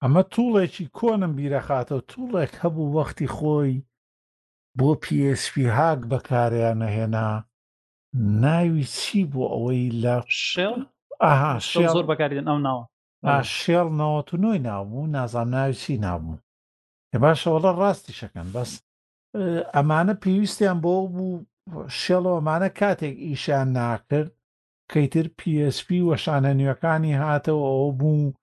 [0.03, 3.75] ئەمە توڵێکی کۆنم بیرەخاتەوە توڵێک هەبوو وەختی خۆی
[4.79, 7.29] بۆ PSP هاک بەکاریان نەهێنا
[8.45, 10.17] ناوی چی بۆ ئەوەی لە
[10.47, 10.77] شێڵ
[11.25, 12.85] ئاها شێ زۆر بەکاردن ئەو ناوە
[13.59, 16.37] شێڵ ناوە و نوۆی نابوو نازان ناوی چی نابوو
[17.15, 18.73] ێ باشەوەڵە ڕاستی شەکەن بەس
[19.75, 21.37] ئەمانە پێویستیان بۆ بوو
[22.01, 24.31] شێڵەوەمانە کاتێک ئیشان ناکرد
[24.93, 28.35] کەیتر PSP وەشانە نوێەکانی هاتەوە ئەو بوو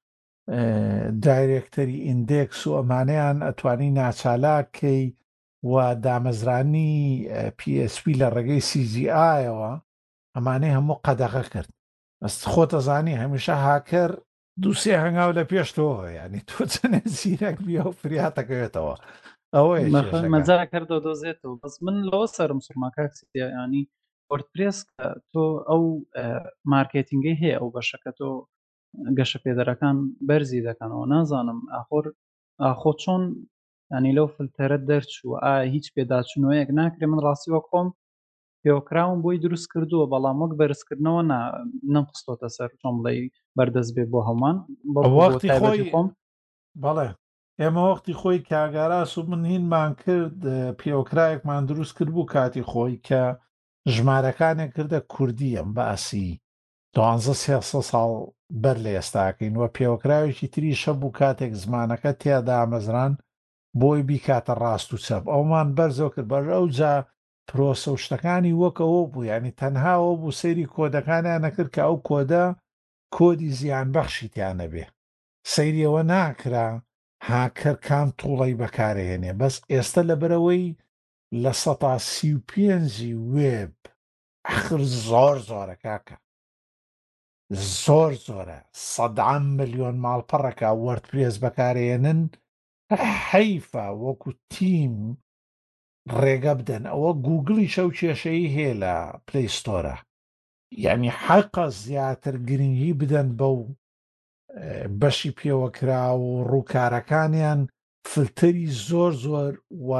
[1.26, 5.04] دایرێکتەری ئیندێکس و ئەمانیان ئەتوانی ناچالاکەی
[5.72, 5.74] و
[6.06, 6.94] دامەزرانی
[7.60, 9.72] PSP لە ڕێگەی سیجیایەوە
[10.36, 11.70] ئەمانەی هەموو قەدەغە کرد
[12.24, 14.12] ئەست خۆتەزانی هەمیشە هاکەر
[14.64, 18.96] دووسێ هەنگاو لە پێشتەوە ینی تۆ چەنێ زیرەک بیا و فریاتەکەوێتەوە.
[19.56, 23.84] ئەوەمەجار کردەوە دۆزێتەوە بەس من لەوە سرم سوماکەکسیانی
[24.32, 25.84] وەرتپرس کە تۆ ئەو
[26.74, 28.30] مارکێتینگەی هەیە ئەو بەشەکە تۆ
[29.18, 29.98] گەشە پێدەرەکان
[30.30, 32.06] بەرزی دەکەنەوە نازانم ئاخۆر
[32.64, 33.24] ئاخۆ چۆن
[33.95, 37.88] ینی لەو فلتەرە دەرچوو ئا هیچ پێداچنەوەیەک ناکرێ من ڕاستی وە خۆم
[38.62, 41.22] پێوەکراون بۆی دروست کردووە بەڵام وەک بەرزکردنەوە
[41.93, 43.20] نەمخستۆتە سەر چۆم لەی
[43.58, 44.58] بەردەست بێ بۆ هەمان
[46.84, 47.10] بەڵێ
[47.62, 50.41] ئێمە وەختی خۆی کاگاراس و من هینمان کرد
[50.82, 53.22] پیرۆکرایەکمان دروست کرد بوو کاتی خۆی کە
[53.95, 56.30] ژمارەکانێک کردە کوردی ئەم باسی
[57.91, 58.12] ساڵ
[58.64, 63.14] بەر لە ئێستاکەین وە پێوەکراوێکی تری شە بوو کاتێک زمانەکە تێدا ئامەزران
[63.80, 66.93] بۆی بیکاتە ڕاست و چەپ ئەومان بەرزەوە کرد بەر ئەوجا
[67.49, 72.43] پرۆسە و شتەکانی وەکەوە بوو ینی تەنهاەوە بوو سەیری کۆدەکانیان نەکرد کە ئەو کۆدە
[73.16, 74.86] کۆدی زیانبەخشی تیانە بێ
[75.53, 76.70] سەیریەوە ناکرا
[77.32, 80.65] هاکەر کام تووڵی بەکارهێنێ بەس ئێستا لەبەرەوەی
[81.43, 83.76] لە سەتا سی و پێنجی وێب
[84.49, 86.18] ئەخر زۆر زۆرە کاکە
[87.84, 88.59] زۆر زۆرە
[88.93, 92.20] سەدا ملیۆن ماڵپەڕەکە وەرتپێز بەکارهێنن
[93.28, 94.95] حەیفە وەکو تیم
[96.20, 98.93] ڕێگە بدەن ئەوە گوگلی شەو کێشەی هەیە لە
[99.28, 99.97] پلەیستۆرە
[100.86, 103.57] یعنی حەقە زیاتر گرنگی بدەن بەو
[105.02, 107.60] بەشی پێوە کرا و ڕووکارەکانیان
[108.12, 109.54] فلتری زۆر زۆر
[109.89, 109.91] و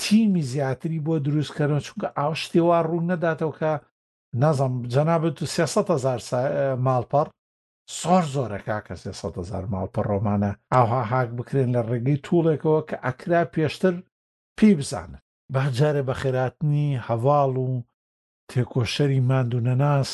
[0.00, 3.72] تیمی زیاتری بۆ دروستکردن چونکە ئاو شتێوا ڕوو نەداتەوە کە
[4.42, 6.20] نازم جەنابێت و 300هزار
[6.86, 7.28] ماڵپەڕ
[8.02, 13.94] زۆر زۆرەکە کە 300هزار ماڵپەڕ ڕۆمانە ئاها هاک بکرێن لە ڕێگەی توڵێکەوە کە ئەکرا پێشتر
[14.58, 15.20] پێی بزانن
[15.54, 17.82] باجارێ بە خێراتنی هەواڵ و
[18.50, 20.12] تێکۆشەری ماند و نەناس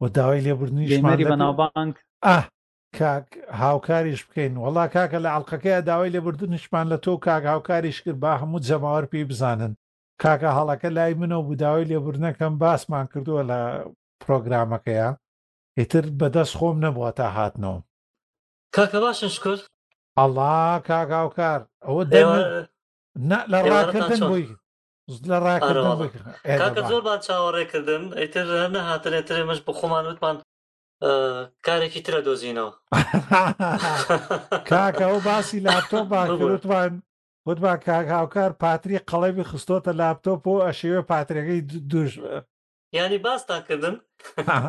[0.00, 1.94] و داوای لێبرنی ژماری بە ناوبانک
[2.26, 2.44] ئاه
[3.02, 8.62] هاوکاریش بکەین وڵا کاکە لە ئەڵلقەکەی داوای لێبوردنشمان لە تۆ کاک هاوکاریش کرد با هەموو
[8.68, 9.72] جەماوەەر پێی بزانن
[10.22, 13.60] کاکە هەڵەکە لای منەوە بوداوای لێبوردنەکەم باسمان کردووە لە
[14.22, 15.08] پرۆگرامەکەیە
[15.78, 17.80] ئیتر بەدەست خۆم نەبووە تا هاتنەوە
[18.76, 19.62] کاکە باشش کرد
[20.18, 22.02] ئەڵا کاگااوکار ئەوە
[23.52, 24.46] لە ڕاکردن بووی
[25.30, 30.36] لە ڕاکردن زۆر با چاوەڕێکردن ئیتر نەهاتن ئێترێ مەش بخۆمان وتمان
[31.66, 32.72] کارێکی ترە دۆزینەوە
[34.70, 36.92] کاکە ئەو باسی لاپتۆپ باوتوان
[37.48, 41.60] وتبا کاکاوکار پاتری قەڵەوی خستۆتە لاپتۆپ بۆ ئەشێوە پاترەکەی
[41.92, 42.10] دوش
[42.96, 43.94] ینی باستاکردن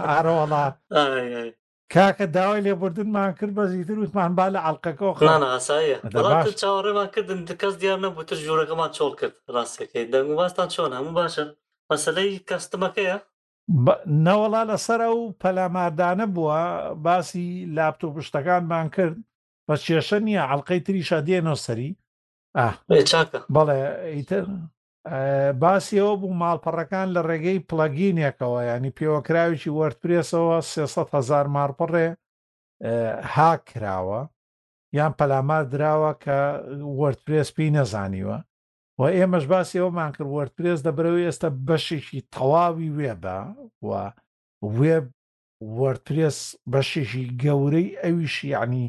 [0.09, 0.65] ئاڕۆڵا
[1.93, 5.97] کاکە داوای لێبوردنمان کرد بە زیتر وتمان با لە عڵلقەکەەوە خانە ئاسایە
[6.61, 11.43] چاوەڕێمان کردن کەس دیار نەبوو تر ژوورەکەمان چۆڵ کرد ڕاستەکەی دەنگ باستان چۆن هەموو باشە
[11.91, 13.17] مەسلەی کەستمەکەیە
[14.25, 16.63] نەوەڵا لەسرە و پەلاماردانە بووە
[17.05, 19.17] باسی لاپتۆ پشتەکانمان کرد
[19.67, 21.89] بە کێشە نییە ئەڵلقەی تریشە دێنەوە سەری
[23.55, 23.81] بەڵێ
[24.15, 24.43] ئیتر
[25.61, 32.09] باسیەوە بوو ماڵپەڕەکان لە ڕێگەی پلگینێکەوە ینی پێوەکراویی وەرتپرسەوە 300هزار مارپەڕێ
[33.35, 34.21] ها کراوە
[34.97, 36.39] یان پەلامار درراوە کە
[36.99, 38.37] وەرتپرس پێی نەزانیوە
[38.99, 43.39] و ئێمەش باسی ئەومان کرد وەرتپرس دەبرەوەی ئێستا بەشێکی تەواوی وێبە
[43.87, 43.91] و
[44.77, 45.05] وێب
[45.77, 46.39] وەرتپرس
[46.73, 48.85] بەشێکی گەورەی ئەویشی عنی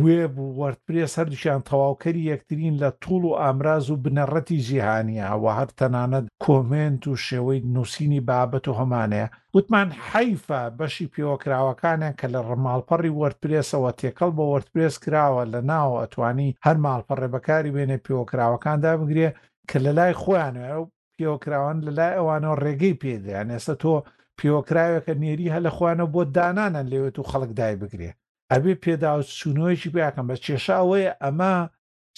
[0.00, 5.70] وێب و وەرتپرس هەردووشیان تەواوکەری یەکترین لە توول و ئامراز و بنەڕەتی جیهانیە و هەر
[5.80, 9.26] تەنانەت کۆمنت و شێوەی نووسینی بابەت و هەمانەیە
[9.56, 16.56] وتمان حیفە بەشی پێوەکراوەکانیان کە لە ڕماڵپەڕی وەرتپرسەوە تێکەڵ بە وەرتپرس کراوە لە ناوە ئەتوانی
[16.66, 19.28] هەر ماڵپەڕێ بەکاری وێنێ پێوەکراوەکاندا بگرێ
[19.68, 20.84] کە لە لای خۆیانەوە
[21.16, 23.94] پێوەکراوان لە لای ئەوانەوە ڕێگەی پێدەیان ئێستا تۆ
[24.38, 28.12] پێوەکراوەکە نێری هە لە خوانە بۆ دانانە لێوێت و خەڵک دای بگرێ
[28.52, 31.54] ئەبێ پێداوت چوونەوەیکی بیاکەم بە کێشاوەیە ئەمە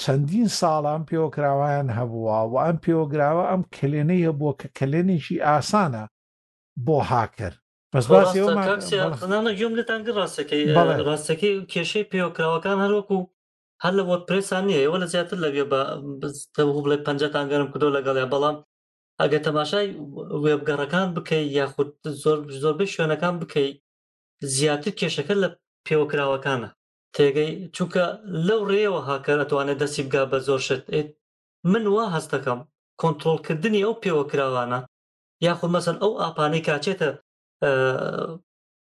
[0.02, 6.04] چەندین ساڵان پێوەکراوایان هەبووە و ئەم پێوەگراوە ئەم کلێنەی هەبووە کە کلێنێکی ئاسانە
[6.86, 7.56] بۆ هاکرد
[11.08, 13.18] ڕاستەکەی کێشەی پێوەکراوەکان هەروەکو
[13.84, 18.56] هەر لە وەت پرسان نیە ئێوە لە زیاتر لەبێ بڵێ پەنجتان گەرم کردۆ لەگەڵێ بەڵام
[19.20, 19.86] ئەگە تەماشای
[20.44, 21.90] وێبگەڕەکان بکەیت یاخود
[22.22, 23.76] زۆر زۆربەی شوێنەکان بکەیت
[24.56, 25.48] زیاتر کێشەکە لە
[25.86, 26.68] پێوەکراوەکانە
[27.14, 28.04] تێگەی چونکە
[28.46, 30.84] لەو ڕێەوە هاکەر ئەتوانێت دەسی بگا بە زۆر شت
[31.72, 32.60] من وا هەستەکەم
[33.00, 34.80] کۆنتترۆلکردنی ئەو پێوەکراوانە
[35.46, 37.10] یاخود مەسن ئەو ئاپانەی کاچێتە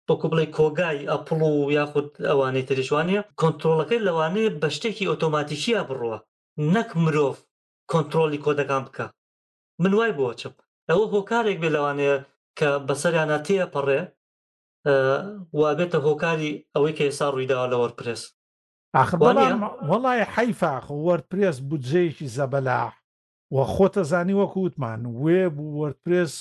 [0.07, 6.17] بۆکو بڵێ کۆگای ئەپڵ و یاخود ئەوانەی تریشوانە کۆنتترۆلەکەی لەوانەیە بە شتێکی ئۆتۆماتیشیە بڕوە
[6.73, 7.35] نەک مرۆڤ
[7.91, 9.05] کۆنتترۆلی کۆدەکان بکە
[9.83, 10.53] من وای بۆچم
[10.89, 12.15] ئەوە هۆکارێک بێ لەوانەیە
[12.59, 14.01] کە بەسەریانە تێە پەڕێ
[15.59, 18.21] وابێتە هۆکاری ئەوەی کە ئێستا ڕوویداوە لە وەرپرس
[19.89, 22.83] وڵای حیفاخ وەرپرس بودجەیەکی زەبەلا
[23.55, 26.33] وە خۆتە زانی وەکووتمان وێب وەرپرس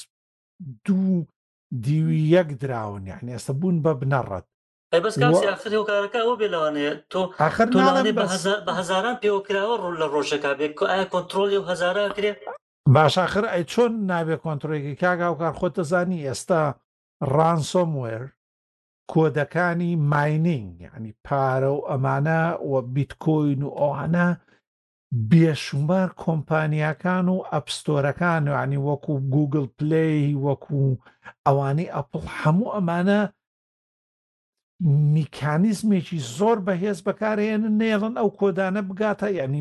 [0.86, 1.26] دوو
[1.84, 4.46] دیوی یەک دراون یعنی ئێستا بوون بە بنەڕەت
[5.76, 7.20] هۆکارەکەەوە بێلەوانەیە تۆ
[8.66, 12.36] بە هزاران پێوەکراوە ڕوو لە ڕۆژەکە بێت ئایا کۆنتترۆلی و هزارە کرێت
[12.94, 16.62] باشاخر ئەی چۆن نابێت کۆنتترۆلێکی کاگا و کار خۆتە زانی ئێستا
[17.34, 18.22] ڕانسۆموێر
[19.12, 22.40] کۆدەکانی ماینینگ ینی پارە و ئەمانە
[22.70, 24.28] و بیتکۆین و ئەوانە
[25.30, 30.14] بێشمار کۆمپانیەکان و ئەپستۆرەکان وانی وەکو گوگل پلی
[30.46, 30.78] وەکو
[31.46, 33.20] ئەوانەی ئەپڵ هەموو ئەمانە
[35.14, 39.60] میکانیزمێکی زۆر بەهێز بەکارێنن نێڵن ئەو کۆدانە بگاتە یعنی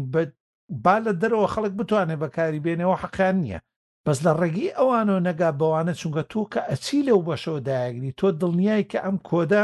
[0.84, 3.60] با لە دەرەوە خەڵک بتوانێت بەکاری بێنەوە حەقان نییە
[4.08, 8.88] بەس لە ڕێگی ئەوانەوە نەگا بەوانە چونکە تو کە ئەچی لەو بەشەوە داگری تۆ دڵنیای
[8.92, 9.64] کە ئەم کۆدە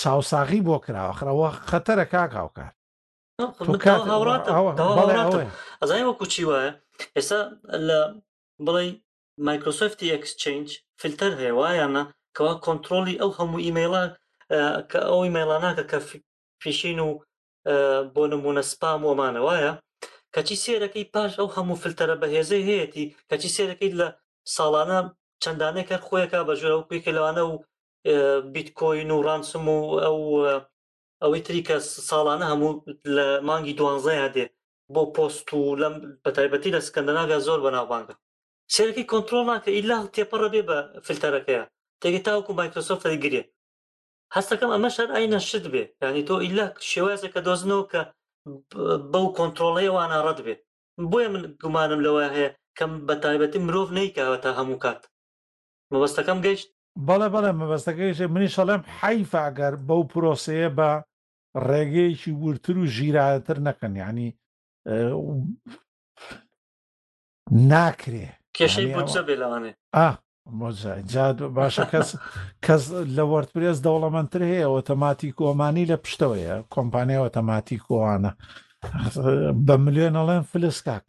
[0.00, 2.70] چاوساغی بۆ کراوەخرەوە خەتەرە کاکاوکار
[5.80, 6.72] ئەزای وە کوچی وایە
[7.16, 7.40] ئێستا
[7.88, 7.98] لە
[8.66, 8.84] بڵێ
[9.46, 10.66] مایکرۆسفتی ئەکسچنج
[11.00, 12.02] فلتەر هەیە وایەنە
[12.36, 14.04] کەوا کۆنتترۆلی ئەو هەموو ئیممەلا
[14.90, 15.98] کە ئەو ئیممەلا ناکە کە
[16.62, 17.10] پیشین و
[18.14, 19.72] بۆ نمونە سپام ومانە وایە
[20.34, 24.08] کەچی سێرەکەی پاش ئەو هەموو فلتەرە بەهێزەی هەیەی کەچی سێرەکەی لە
[24.56, 24.98] ساڵانە
[25.42, 27.54] چەندانێکە خۆیەکە بەژێر ئەو پێکە لەوانە و
[28.54, 30.18] بیت کۆین و ڕانسم و ئەو
[31.22, 31.76] ئەوەی تری کە
[32.10, 32.72] ساڵانە هەموو
[33.16, 34.46] لە مانگی دوانزەیە دێ
[34.94, 38.14] بۆ پۆست و لەم بەتایبەتی لە سکەندەناگە زۆر بەناوبانگە
[38.74, 41.64] سێرەکەی کۆنتترۆل ناکە ئیلا تێپەڕە بێ بە فلتەرەکەیە
[42.02, 43.42] تێگە تاوەکو مایکرۆسۆفتەی گرێ
[44.36, 48.02] هەستەکەم ئەمە شەر ئاینە شت بێ ینی تۆ ئیلا شێوازە کە دۆزنەوە کە
[49.12, 50.60] بەو کۆنتترۆڵەیەوانە ڕەت بێت
[51.10, 55.00] بۆیە من گومانم لەوە هەیە کەم بە تایبەتی مرۆڤ نیکەوە تا هەموو کات
[55.92, 56.68] مەبەستەکەم گەشت
[57.06, 60.90] بەڵێ بەڵێ مەبەستەکەیش منی شەڵێم حیفاگەر بەو پرۆسەیە بە
[61.68, 64.28] ڕێگەیەکی ورتر و ژیراتر نەکەن ینی
[67.70, 68.26] ناکرێ
[68.56, 69.72] کێشەی بچە بێ لەوانێ
[70.50, 72.08] باشە کەس
[72.64, 72.82] کەس
[73.16, 78.32] لە وەرتپرس دەوڵەمەندتر هەیە ئۆتەماتی کۆمانی لە پشتەوەیە کۆمپانیا ئۆتەماتی کۆوانە
[79.66, 81.06] بە ملیۆنەڵێن فلسکاک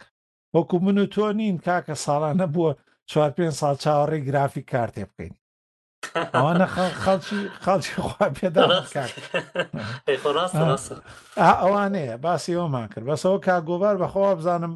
[0.54, 2.72] وەکو من و تۆ نین کاکە ساڵانە بووە
[3.12, 5.34] چوار پێ ساڵ چاوەڕێی گرافی کارتێ بکەین
[6.36, 6.68] ئەوانە
[7.04, 8.62] خەڵکی خەڵکی خوا پێدا
[11.62, 14.74] ئەوانەیە باسی ئەومان کرد بەسەوە کاگۆبار بەخۆوە بزانم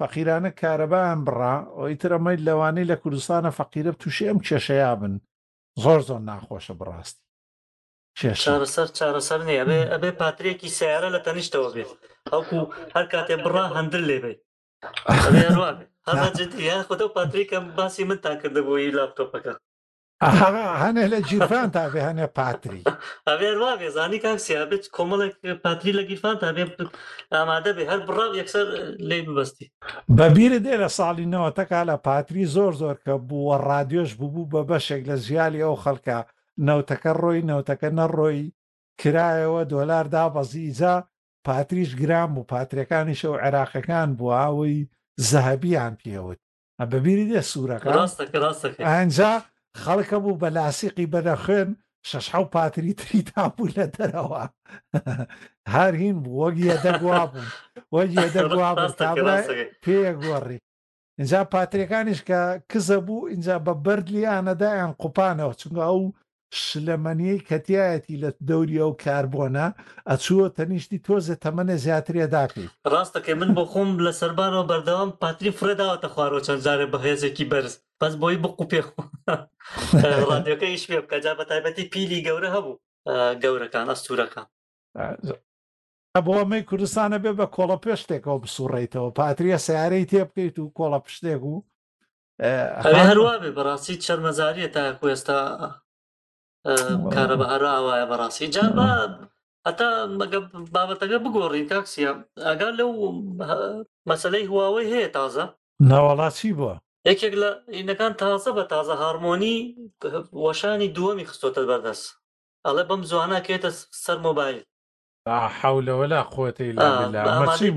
[0.00, 5.14] فەقیرانە کارەبایان بڕا ئەویتر ئەمەی لەوانەی لە کوردستانە فەقیرە تووشی ئەم کێشەیا بن
[5.82, 7.22] زۆر زۆر ناخۆشە بڕاستی
[8.44, 11.90] چارەسەر چارەسەر نیە ئەبێ ئەبێ پاترێکی سیارە لە تەنیشتەوە بێت
[12.32, 12.60] ئەوکو
[12.94, 14.32] هەر کاتێ بڕا هەندر لێ بێ
[16.74, 19.52] هەر خۆتە پاتریکەم باسی من تا کردە بۆی لاپتۆپەکە
[20.22, 22.82] هەنێ لە جیرفان تا بێ هەنێ پاتری
[23.28, 26.64] ئەێر وا بێزانی کاکسیا بێت کۆمەڵێک پاتری لە گیرفان تا بێ
[27.34, 28.66] ئامادە بێ هەر بڕاو یەکسەر
[29.08, 29.66] لێ ببستی
[30.16, 34.60] بەبیرە دێ لە ساڵی نەوە تەکا لە پاتری زۆر زۆر کە بووە ڕادیۆش بوو بە
[34.70, 36.18] بەشێک لە زیالی ئەو خەڵکە
[36.68, 38.42] نەوتەکە ڕۆی نەوتەکە نەڕۆی
[39.00, 40.94] کرایەوە دۆلار دابەزیزە
[41.46, 44.78] پاتریش گرام و پاتریەکانی شەو عێراقەکان بووەوەی
[45.30, 46.38] زەهبیان پێوت
[46.90, 47.90] بەبیری دێ سوورەکە
[48.88, 49.34] ئەجا
[49.82, 51.68] خەڵکە بوو بە لاسیقی بەدەخێن
[52.10, 54.42] شەش حو پاتری تری تاپور لە دەرەوە
[55.74, 57.46] هەرهین بوو وەگیە دەگووا بوون
[57.94, 58.70] وەگیە دەگووا
[59.84, 60.58] پێگۆڕی
[61.20, 66.00] اینجا پاتریەکانیش کە کزە بوو اینجا بە بەردلیانەدایان قوپانەوە چونگە ئەو
[66.54, 69.48] شلەمەنیەی کەتیایەتی لە دەوریە و کاربووە
[70.10, 76.08] ئەچووە تەنیشتی تۆزە تەمەە زیاترێ داکەیت ڕاستەکە من بۆ خۆم لە سەربانەوە بەردەوام پاتری فرەداوەتە
[76.14, 78.80] خوارەوە چەندجارێ بە هێزێکی بەرز بەس بۆی بقو پێ
[80.30, 82.80] ڕادیەکەیش پێ بکە جا بە تایبەتی پیلی گەورە هەبوو
[83.42, 84.46] گەورەکان ئەستورەکان
[86.26, 91.56] بۆمەی کوردستانە بێ بە کۆڵە پێشتێکەوە بسوڕێتەوە پاتریە سیارەی تێ بکەیت و کۆڵە پشتێک و
[93.08, 95.38] هەروە بێ بەڕاستی چەرمەزاریە تا کوێستا
[97.14, 98.64] کارە بە ئەراوایە بەڕاستی جا
[99.68, 99.88] هەتا
[100.20, 100.38] مەگە
[100.74, 102.10] بابەتەکە بگۆڕین تاکسیە
[102.46, 102.90] ئەگەر لەو
[104.10, 105.44] مەسلەی هواوەی هەیە تازە
[105.90, 106.74] ناوەڵاتی بووە
[107.08, 109.56] یەکێک لە ئینەکان تازە بە تازە هارمۆنی
[110.44, 112.04] وەشانی دووەمی خستۆتە بەردەست
[112.66, 113.70] ئەڵێ بەم زوانە کێتە
[114.04, 114.58] سەر مۆبایل
[115.58, 116.70] حولەوەلا خۆتی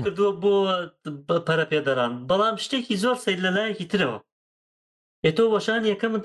[0.06, 0.54] کردووە بۆ
[1.46, 4.18] پەرە پێدەران بەڵام شتێکی زۆر سید لە لایەکی ترەوە
[5.24, 6.24] ئێتۆ وەشان یەکەمت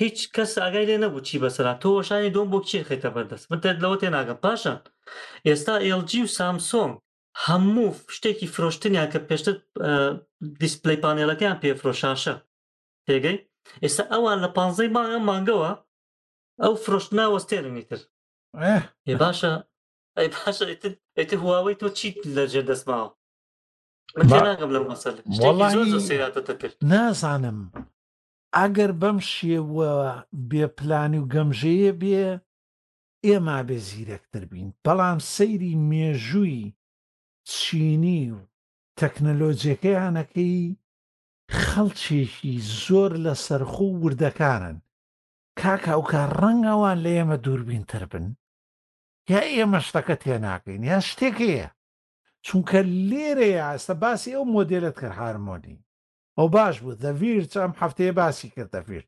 [0.00, 3.60] هیچ کەس ئاگای لێ نەبوو چی بەسەرا تۆ وەشانی دۆم بۆ کێ خێتە بەردەست من
[3.84, 4.78] لەوە تێناگەم پاشان
[5.48, 6.92] ئێستا LG و سامسۆنگ
[7.46, 9.54] هەموو شتێکی فرۆشتنیان کە پێشتر
[10.62, 12.34] دیسپلی پانێلەکەیان پێفرۆشاشە
[13.06, 13.38] پێگەی
[13.82, 15.72] ئێستا ئەوان لە پانزەی ماگە مانگەوە
[16.62, 18.00] ئەو فرۆشتنا وەستێرنی تر
[19.08, 19.52] ێ باشە
[20.18, 20.64] ئەی باشە
[21.18, 23.10] ئیتر هواوەی تۆ چیت لە جێ دەستماوە
[24.16, 25.14] من تێناگەم لەم مەسەر
[26.92, 27.58] نازانم
[28.56, 29.94] ئەگەر بەم شێوەوە
[30.50, 32.24] بێپلانی و گەمژەیە بێ
[33.26, 36.72] ئێمە بێ زیرەکتر بین بەڵام سەیری مێژووی
[37.52, 38.40] چینی و
[39.00, 40.76] تەکنەلۆجیەکەیانەکەی
[41.64, 44.76] خەڵچێکی زۆر لە سەرخۆ و وردەکانن
[45.60, 48.26] کاکە ئەوکە ڕەنگەوان لە ئێمە دووربینتر بن
[49.32, 51.68] یا ئێمە شتەکە تێناکەین یا شتێک هەیە
[52.46, 52.78] چونکە
[53.08, 55.78] لێرەیە ئاستە باسی ئەو مۆدلت کرد هارمۆنی
[56.38, 59.02] ئەو باش بوو دەڤیر چەم هەفتەیە باسی کرد دەفیر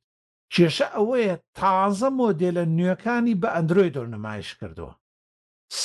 [0.54, 4.92] کێشە ئەوەیە تازە مۆدلە نوێەکانی بە ئەندروۆیدۆ نمایش کردووە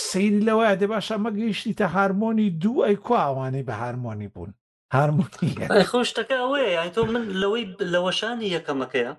[0.08, 4.52] سەیری لەوەیە دێ باشە مەگەیشتی تە هارمۆنی دوو ئەی کو ئەوانەی بە هارمۆنی بوون
[4.96, 9.14] هارمۆنی خۆشتەکە ئەوەیە تۆ من لەوەی لەوەشانی یەکەمەکەیە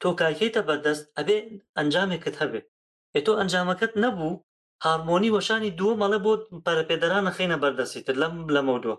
[0.00, 1.36] تۆ کاکەیتە بەدەست ئەبێ
[1.76, 2.66] ئەنجامێکت هەبێت
[3.14, 4.40] ئێ تۆ ئەنجامەکەت نەبوو
[4.84, 6.32] هارمۆنی وەشانی دووە مەڵە بۆ
[6.66, 8.96] پەرپێدەرانە خینە بەردەستی تر لەم لەمەودووە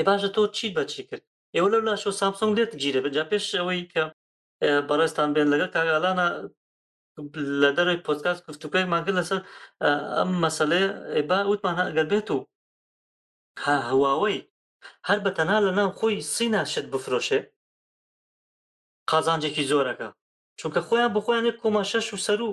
[0.00, 3.44] ێ باشە تۆ چی بەچی کرد ئێوە لەو لاشۆ سامسۆنگ لێت گیرە بە جا پێش
[3.58, 4.02] ئەوەی کە
[4.88, 6.26] بەڕێستان بێن لەگە کاگالانە
[7.62, 9.40] لە دەرەوەی پۆتکاس گفتوکەی ماگە لەسەر
[10.18, 10.82] ئەم مەسلێ
[11.14, 12.38] ئێبا وتمان ئەگەر بێت و
[13.64, 14.38] ها هەواوەی
[15.08, 17.40] هەر بەتەنا لە ناو خۆی سینا شت بفرۆشێ
[19.10, 20.08] قازانجێکی زۆرەکە
[20.60, 22.50] چونکە خۆیان بخۆیان کۆما شەش و سەر و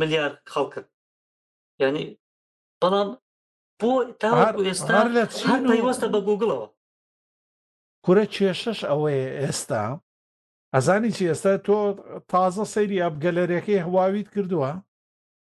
[0.00, 0.88] ملیار خەڵکرد
[1.82, 2.04] ینی
[2.80, 3.08] بەڵام
[3.80, 4.28] بۆ تا
[4.68, 4.94] ئێستا
[5.48, 6.68] هەر پەیوەستە بە گوگڵەوە
[8.06, 9.84] کورە کێشەش ئەوەیە ئێستا
[10.74, 11.78] ئەزانی چی ئێستا تۆ
[12.32, 14.72] تازە سەیری ئەبگەلەرەکەی هواویت کردووە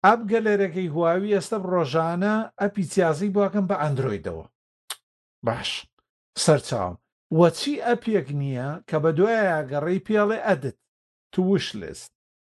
[0.06, 4.46] ئەبگەلەرەکەی هواوی ئێستا ڕۆژانە ئەپی سیازی بواکەم بە ئەندرویدەوە
[5.46, 5.70] باش
[6.44, 6.94] سەرچاوم
[7.40, 10.78] وەچی ئەپێک نییە کە بە دوایە گەڕی پێڵێ ئەدت
[11.34, 12.10] تووش لێست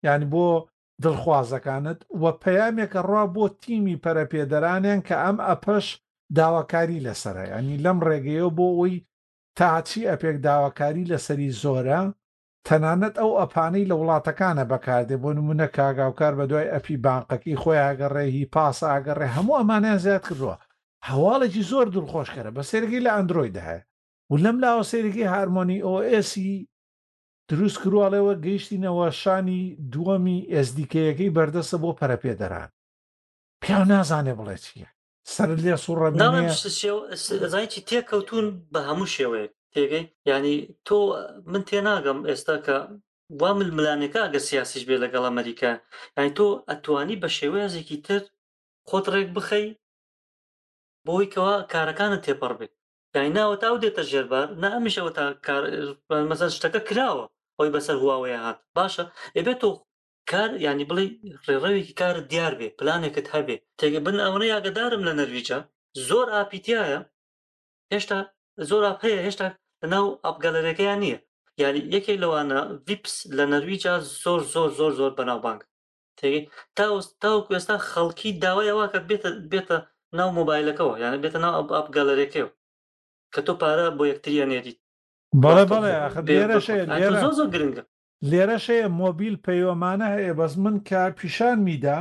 [0.06, 0.48] یعنی بۆ
[1.04, 5.88] دڵخوازەکانت وە پەیامێکە ڕوا بۆ تیمی پەرەپێدەرانیان کە ئەم ئەپەش
[6.38, 8.96] داواکاری لەسرە ینی لەم ڕێگەیە بۆ ئەوی
[9.60, 12.02] تاچی ئەپێک داواکاری لەسەری زۆرە
[12.68, 18.26] تەنانەت ئەو ئەپانەی لە وڵاتەکانە بەکاردێ بۆ نمونە کاگاوکار بە دوای ئەپی بانقەکی خۆی ئاگەڕێ
[18.36, 20.56] هی پاس ئاگەڕێ هەموو ئەمانیان زیاد کردووە
[21.10, 23.82] هەواڵێکی زۆر دڵخۆشکەرە بە سێرگی لە ئەندروۆید هەیە
[24.32, 26.50] و لەم لاوە سێرگی هارمۆنی ئۆسی
[27.50, 29.62] دروست کروواڵەوە گەیشتینەوە شانی
[29.94, 32.70] دووەمی ئSDکەیەکەی بەردەسە بۆ پەرەپێدەران
[33.62, 34.90] پیاو نازانێ بڵێ چییە
[35.36, 40.56] سەر لێ سوڕەزانیی تێککەوتون بە هەموو شێوەیە تێگەی ینی
[40.88, 40.98] تۆ
[41.52, 42.78] من تێناگەم ئێستا کە
[43.40, 45.72] وا ململانەکە ئەگە سیاسیش بێ لەگەڵ ئەمریکا
[46.18, 48.22] یانی تۆ ئەتوانی بە شێوەیەزێکی تر
[48.90, 49.66] خۆت ڕێک بخەی
[51.08, 52.74] بۆی کەەوە کارەکانت تێپەڕ بێت
[53.16, 55.24] یانی ناوە تا و دێتە ژێربار نا ئەمیشەوە تا
[56.32, 57.26] مەسەر شتەکە کراوە
[57.58, 59.04] ئەوی بەسەر هواوەیە هات باشە
[59.38, 59.72] ئەبێت تۆ
[60.32, 61.06] کار ینی بڵێ
[61.48, 65.60] ڕێڕەوێکی کار دیار بێ پلانێکت هەبێ تێگە بن ئەوەی یاگەدارم لە نەرویجە
[66.08, 67.00] زۆر ئاپیتایە
[67.94, 68.20] هێشتا
[68.70, 69.48] زۆر ئاپەیە هێشتا
[69.82, 71.20] لەناو ئاپگەلەرەکەیان نییە
[71.64, 75.62] یاری یەکێک لەوانە ویپس لە نەرویجا زۆر زۆر زۆر زۆر بەناوبانگ
[76.18, 76.44] تێگەی
[77.20, 79.78] تاو کوێستا خەڵکی داوایەوەکە بێتە بێتە
[80.18, 82.52] ناو مۆبایلەکەەوە یانە بێتە ناو ئاپگەلەرەکەەوە
[83.34, 84.80] کە تۆ پارە بۆ یەکتریە نێریت
[85.44, 85.92] بەڵێ بەڵێ
[87.54, 87.84] گرنگە
[88.30, 92.00] لێرەش هەیە مۆبیل پەیوەمانە هەیە بەس من کە پیشان میدا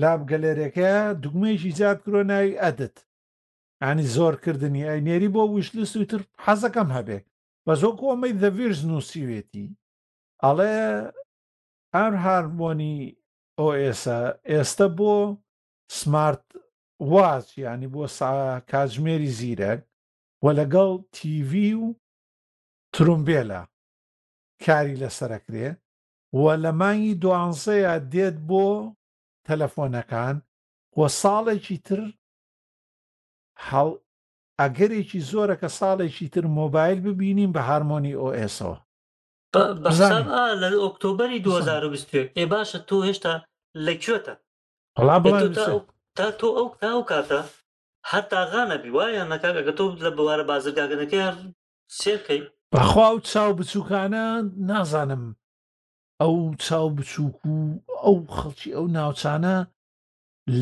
[0.00, 0.90] لابگەلێرەکە
[1.22, 2.96] دوگمەیەکی زیاد کرۆ ناوی ئەدت
[3.82, 7.18] ئانی زۆرکردنی ئەینێری بۆ وشلس وتر حەزەکەم هەبێ
[7.66, 9.68] بە زۆ کۆمەی دەڤرز نووسیوێتی
[10.44, 10.76] ئەڵێ
[11.94, 12.96] ئەر هارمۆنی
[13.60, 15.14] ئۆئسا ئێستا بۆ
[15.98, 16.44] سمارت
[17.12, 18.02] واز ینی بۆ
[18.70, 19.80] کاتژمێری زیرەک
[20.42, 21.52] و لەگەڵ تیV
[21.82, 21.86] و
[22.94, 23.62] ترومبێلە
[24.64, 25.68] کاری لەسەرەکرێ
[26.32, 28.66] و لە مانگی دوانزەیە دێت بۆ
[29.48, 30.36] تەلەفۆنەکان
[30.98, 32.00] و ساڵێکی تر
[33.68, 33.88] هەڵ
[34.60, 38.76] ئەگەرێکی زۆرە کە ساڵێکی تر مۆبایل ببینیم بە هارمۆنی ئۆئسەوە
[40.62, 42.08] لە ئۆکتۆبری 2020
[42.42, 43.32] ێ باشە تۆ هێشتا
[43.86, 44.34] لەکوێتە
[46.16, 47.40] تا تۆ ئەو تا و کاتە
[48.12, 51.24] هەتاغانە بیواە نەکەگە تۆ لە بوارە بازرگاگەنەکە
[52.00, 52.42] سێکەی
[52.72, 54.24] بەخوا و چاو بچووکانە
[54.70, 55.24] نازانم
[56.22, 57.56] ئەو چاو بچووک و
[58.04, 59.56] ئەو خەڵکی ئەو ناوچانە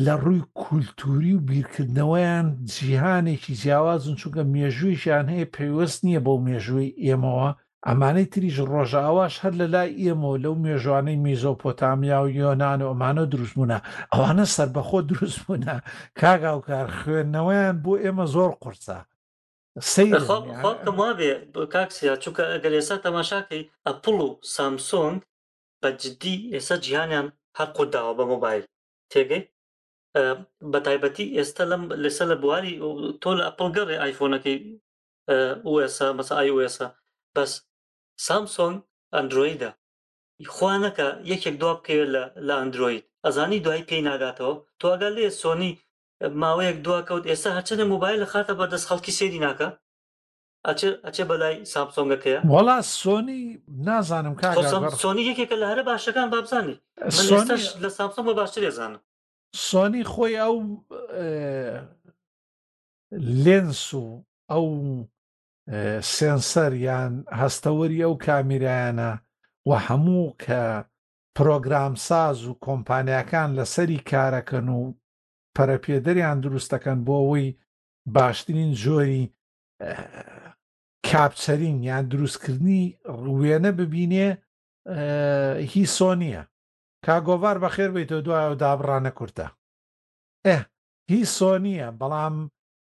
[0.03, 7.49] لە ڕووی کولتوری و بیرکردنەوەیان جیهانێکی جیاوازن چونکە مێژوویشیان هەیە پێیوەست نییە بەو مێژووی ئێمەوە
[7.87, 13.77] ئەمانەی تریژ ڕۆژاواش هەر لە لای ئێمەوە لەو مێژوانەی میزۆپۆتامیا و یۆناان و ئەمانە دروستبووە
[14.13, 15.75] ئەوانە سربەخۆ دروستبووە
[16.19, 18.99] کاگا و کار خوێندنەوەیان بۆ ئێمە زۆر قورسە
[19.81, 21.29] خۆکەم وابێ
[21.73, 25.17] کاکسیا چونکە ئەگەر ئێستا تەماشاکەی ئەپڵ و سامسۆنگ
[25.81, 27.27] بە جددی ئێستا جیهانیان
[27.59, 28.63] هەقداوە بە مۆبایل
[29.11, 29.43] تێگەی
[30.71, 32.73] بە تایبەتی ئێستا لەم لەسە لە بواری
[33.21, 34.57] تۆ لە ئەپڵگەڕێ ئایفۆنەکەی
[35.85, 36.87] ئسا مەسا ئایسا
[37.35, 37.51] بەس
[38.25, 38.75] سامسۆنگ
[39.15, 39.71] ئەندرویدا
[40.55, 42.09] خوانەکە یەکێک دوا بکەوێت
[42.47, 45.71] لە ئەندروید ئەزانی دوای پێی ناگاتەوە تۆگەل لێ سۆنی
[46.41, 49.67] ماوەیەک دواکەوت ئێستا هەچەنە موبایل لە خاتە بەدەست خەڵکی سێری ناکە
[51.05, 53.41] ئەچێ بەلای سامسۆنگەکەیە وڵا سۆنی
[53.87, 54.35] نازانم
[55.03, 56.77] سۆنی یەکێکە لە هەرە باشەکان بابزانانی
[57.83, 59.01] لە سامسۆن بە باشتر ێزانم
[59.69, 60.55] سۆنی خۆی ئەو
[63.45, 64.05] لێنس و
[64.51, 64.65] ئەو
[66.15, 69.11] سنسەر یان هەستەوەری ئەو کامیرایانە
[69.67, 70.61] و هەموو کە
[71.37, 74.81] پرۆگرام ساز و کۆمپانیەکان لەسەری کارەکەن و
[75.57, 77.47] پەرەپێدەریان دروستەکەن بۆ ئەوەی
[78.15, 79.23] باشترین جۆری
[81.07, 82.83] کاپچەرین یان دروستکردنی
[83.41, 84.27] وێنە ببینێ
[85.71, 86.43] هی سۆنیە
[87.05, 89.47] کاگۆڤار بەخێر بیتەوە دوای و دابڕانە کورتە
[90.47, 90.57] ئە
[91.11, 92.35] هی سۆنیە بەڵام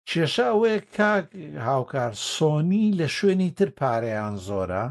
[0.09, 1.25] کێشە ئەوەیە کاک
[1.67, 4.85] هاوکار سۆنی لە شوێنی تر پارەیان زۆرە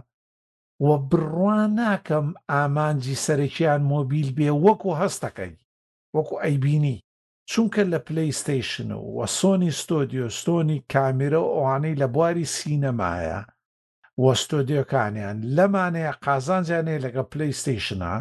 [0.87, 5.55] وە بڕوان ناکەم ئامانجی سەرەکییان مۆبیل بێ وەکو هەستەکەی
[6.15, 6.99] وەکو ئەیبینی
[7.51, 13.39] چونکە لە پلیستیشن و وە سۆنی ستۆدیۆ ستۆنی کامیرە ئەوانەی لە بواری سینەمایە
[14.23, 18.13] وە ستۆدیۆکانیان لەمانەیە قازانجیانێ لەگە پلیستیشنە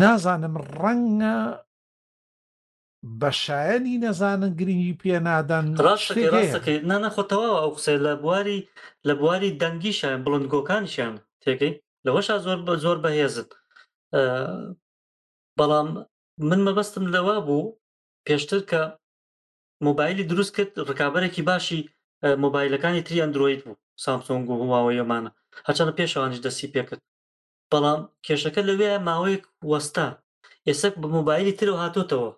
[0.00, 1.36] نازانم ڕەنگە
[3.20, 5.66] بەشایەنی نەزانن گرنگی پێ نادەن
[6.90, 8.58] نانەخۆتەواوە ئەو قسە لە بواری
[9.06, 11.72] لە بواری دەنگیشیان بڵندگۆکانشیان تێکەی
[12.04, 13.50] لەوەشا زۆر بە زۆر بەهێزت
[15.58, 15.88] بەڵام
[16.48, 17.64] من مەبەستم لەوە بوو
[18.28, 18.82] پێشتر کە
[19.86, 21.80] مۆبایلی دروست کرد ڕکابەرێکی باشی
[22.44, 25.30] مۆبایلەکانی تری ئەندروید بوو سامسۆنگ و هواوەیەمانە
[25.68, 27.02] هەچەنە پێشەوانش دەستی پێکرد
[27.70, 30.08] بەڵام کێشەکە لەوێ ماوەیەک وەستا
[30.68, 32.30] ئێسک بە مۆبایلی ترەوە هاتوتەوە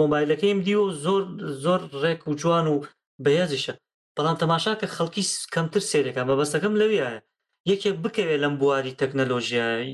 [0.00, 1.22] مۆبایلەکەیم دی و زۆر
[1.64, 2.84] زۆر ڕێک و جوان و
[3.24, 3.74] بەیازیشە
[4.16, 5.22] بەڵام تەماشا کە خەڵکی
[5.54, 7.22] کەمتر سێرەکە بەبەستەکەم لەویایە
[7.70, 9.90] یەکێک بکەوێت لەم بواری تەکنەلۆژیایی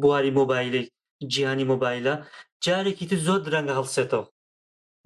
[0.00, 0.82] بواری مۆبایلی
[1.32, 2.14] جیهانی مۆبایلە
[2.64, 4.24] جارێکی تر زۆر درەنگە هەڵسێتەوە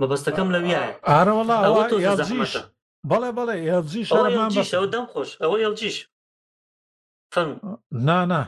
[0.00, 2.52] مەبەستەکەم لەویایە ئارەوەڵا ئەوەژیش
[3.10, 4.08] بەڵێ بەڵێ ئەلجیش
[4.74, 5.96] ئەوە دەم خۆش ئەوە ئەلجیش
[8.06, 8.42] نانا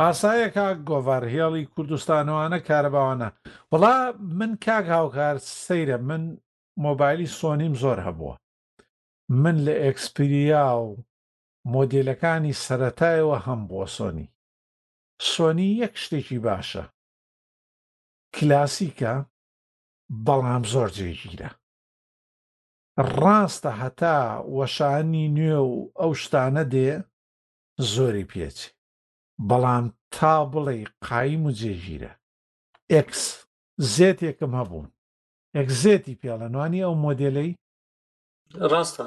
[0.00, 3.28] ئاسایە کاک گۆڤار هێڵی کوردستانەوانە کارەباوانە
[3.72, 3.96] وڵا
[4.38, 6.22] من کاک هاوکار سەیرە من
[6.84, 8.34] مۆبایلی سۆنیم زۆر هەبووە
[9.42, 10.88] من لە ئەکسپیریا و
[11.74, 14.26] مۆدلەکانی سەتایەوە هەم بۆ سۆنی
[15.32, 16.84] سۆنی یەک شتێکی باشە
[18.36, 19.14] کلاسیکە
[20.26, 21.50] بەڵام زۆر جێگیرە
[23.18, 24.18] ڕاستە هەتا
[24.56, 26.90] وەشانی نوێ و ئەو شتانە دێ
[27.92, 28.70] زۆری پێچی
[29.48, 29.84] بەڵام
[30.14, 32.12] تا بڵێ قایم و جێگیرە
[32.92, 33.22] ئەکس
[33.94, 34.88] زێتێکم هەبوون
[35.56, 37.50] ئەگزێتی پێڵەنوانی ئەو مۆدلەی
[38.70, 39.00] ڕاستە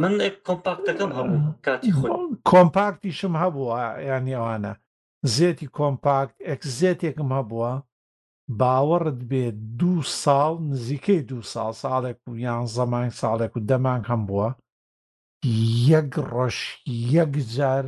[0.00, 0.12] من
[0.46, 1.92] کۆمپاکتەکەم هەبوو کاتی
[2.50, 3.72] کۆمپاکتیشم هەبووە
[4.08, 4.72] یان ئەوانە
[5.36, 7.72] زێتی کۆمپاکت ئەکسزێتێکم هەبووە
[8.60, 9.44] باوەڕت بێ
[9.80, 14.48] دوو ساڵ نزیکەی دوو ساڵ ساڵێک و یان زەمان ساڵێک و دەمان هەم بووە
[15.90, 16.56] یەک ڕۆژ
[17.14, 17.84] یەک جار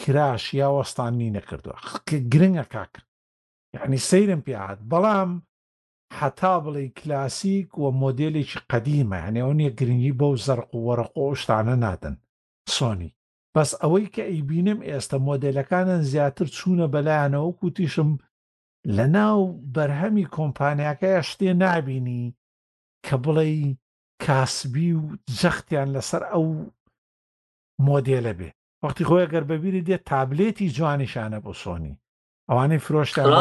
[0.00, 1.76] کراش یا وەستانی نەکردووە
[2.32, 3.06] گرنگە کاکرد
[3.76, 5.30] یعنی سەیرم پیاات بەڵام
[6.18, 11.74] حتا بڵێ کلاسیک وە مۆدلێکی قەدیمە هەنێ ئەو نیە گرنگی بەو زەرق و وەرەقۆ شتانە
[11.84, 12.14] نادن
[12.76, 13.10] سۆنی
[13.54, 18.10] بەس ئەوەی کە ئەیبینم ئێستا مۆدلەکانن زیاتر چوونە بەلایەنەوە کوتیشم
[18.86, 22.34] لە ناو بەرهەمی کۆمپانیاکەیە شتێ نابینی
[23.06, 23.76] کە بڵێ
[24.26, 25.02] کاسبی و
[25.40, 26.46] جەختیان لەسەر ئەو
[27.86, 28.50] مۆدیێلە بێ
[28.84, 31.98] وەختی خۆی گەر بەبیری دێت تابلێتی جوانیشانە بۆ سۆنی
[32.50, 33.36] ئەوانەی فرۆشتانی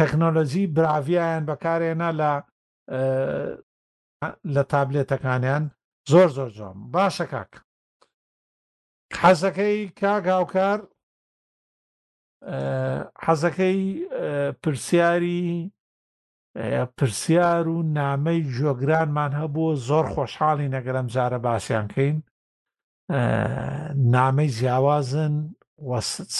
[0.00, 2.32] تەکنۆلۆژی براویان بەکارێنا لە
[4.54, 5.64] لە تابلێتەکانیان
[6.10, 7.52] زۆر زۆر جۆم باشە کاک
[9.22, 10.80] حەزەکەی کاگااوکار
[13.24, 14.00] حەزەکەی
[14.62, 15.72] پرسیاری
[16.96, 22.16] پرسیار و نامەی جۆگرانمان هەبووە زۆر خۆشحاڵی نەگەرم جارە باسییانکەین
[24.14, 25.34] نامەی جیاوازن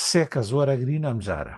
[0.09, 1.57] سێ کە زۆرەگرین ئەمجارە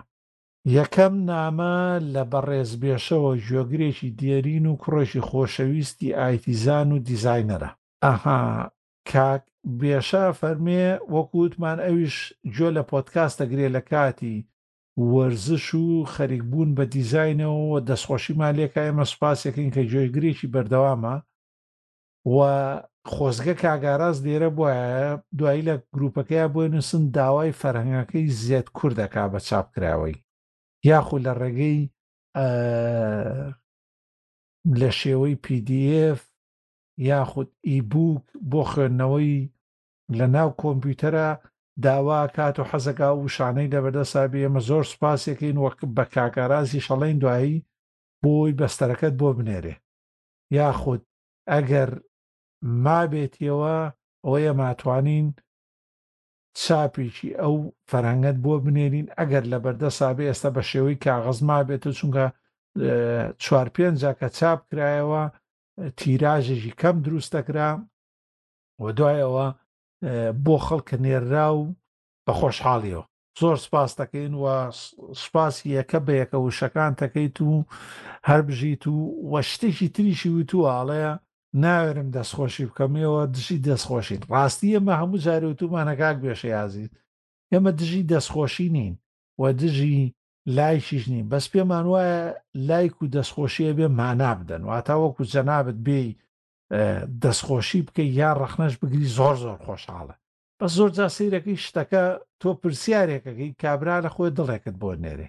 [0.77, 1.77] یەکەم نامە
[2.13, 7.69] لە بەڕێزبێشەوە ژۆگرێکی دیێرین و کوڕێکی خۆشەویستی ئایتیزان و دیزینەرە
[8.03, 8.69] ئەها
[9.11, 9.43] کاک
[9.79, 12.15] بێشە فەرمێ وەکووتمان ئەویش
[12.55, 14.37] جۆ لە پۆتکاستەگرێ لە کاتی
[15.11, 21.15] وەرزش و خەریکبوون بە دیزینەوە دەستخۆشیمان لێکە ئێمە سوپاسێکین کە جۆیگرێکی بەردەوامە
[22.35, 22.37] و
[23.13, 24.81] خۆزگە کاگاراز دێرە بواە
[25.37, 30.17] دوایی لە گروپەکەی بۆ نووسن داوای فەرهنگەکەی زیێت کوردەکا بە چاپکراوەی
[30.89, 31.79] یاخود لە ڕێگەی
[34.79, 36.21] لە شێوەی PDF
[37.01, 39.49] یاخود ئیبووک بۆ خوێندنەوەی
[40.17, 41.27] لە ناو کۆمپیوتەرە
[41.83, 47.63] داوا کات و حەزەکە و شانەی دەبەردەسابی ئێمە زۆر سوپاسێکین وەک بە کاکارازی شەڵین دوایی
[48.23, 49.75] بۆی بەستەرەکەت بۆ بنێرێ
[50.57, 51.01] یاخود
[51.51, 51.89] ئەگەر
[52.83, 53.75] مابێتیەوە
[54.25, 55.27] ئەوەیە ماتوانین
[56.61, 57.55] چاپێکی ئەو
[57.89, 62.25] فەرهنگەت بۆ بنێنین ئەگەر لە بەردە سابێ ئێستا بە شێوەی کاغز ما بێت و چونکە
[63.43, 65.23] چوار پێنج کە چاپ کرایەوە
[65.97, 67.69] تیراژێکی کەم دروستەکرا
[68.83, 69.47] و دوایەوە
[70.45, 71.61] بۆ خەڵکە نێررا و
[72.25, 73.05] بە خۆشحاڵیەوە
[73.41, 74.43] زۆر سپاس دەکەین و
[75.23, 77.53] سپاسی یەکە بە یەکە وشەکان تەکەیت و
[78.29, 78.95] هەر بژیت و
[79.31, 81.13] وە شتێکی تریشی وتووە ئاڵەیە
[81.63, 86.91] ناوێرم دەستخۆشی بکەمەوە دژی دەستخۆشین ڕاستی ئێمە هەموو جارێتومانەکاک بێشە یازیت
[87.51, 88.93] ئێمە دژی دەستخۆشی نین
[89.39, 89.99] و دژی
[90.47, 95.99] لایشیش نی بەس پێمان وایە لایک و دەستخۆشیە بێ مانا بدەن واتە وەکو جەنابەت بێ
[97.23, 100.15] دەستخۆشی بکە یا ڕەخنەش بگری زۆر زۆر خۆشحاڵە
[100.59, 102.03] بە زۆر جا سیرەکەی شتەکە
[102.41, 105.27] تۆ پرسیارێکەکەی کابرا لە خۆی دڵێکت بۆ نێرێ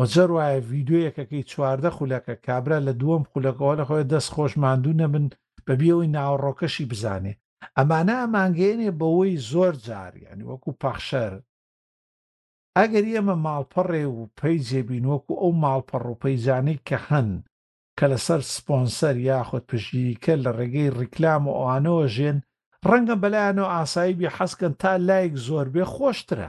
[0.00, 5.26] وەجەر وایە یددیوەکەکەی چواردە خولەکە کابرا لە دووەم خولەکەەوە لە خۆی دەست خۆشماندوو نەبن
[5.66, 7.32] بە بیەوەی ناوەڕۆکەشی بزانێ
[7.78, 11.32] ئەمانە ئەمانگەێنێ بەوەی زۆر جاریانی وەکو پەخشەر
[12.80, 17.30] ئەگەر ئێمە ماڵپەڕێ و پێی جێبینۆک و ئەو ماڵپەڕ و پەیزانەی کە هەن
[17.98, 22.36] کە لەسەر سپۆنسەر یاخود پشیکە لە ڕێگەی ڕیکلام و ئەوانەوە ژێن
[22.90, 26.48] ڕەنگە بەلایەنەوە ئاساییبی حەسکن تا لایەک زۆربێ خۆشترە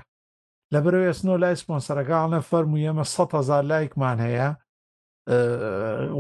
[0.74, 4.50] لە برەوێستنەوە لای سپۆنسەرەکانە فەرمو ئێمە ١هزار لایکمان هەیە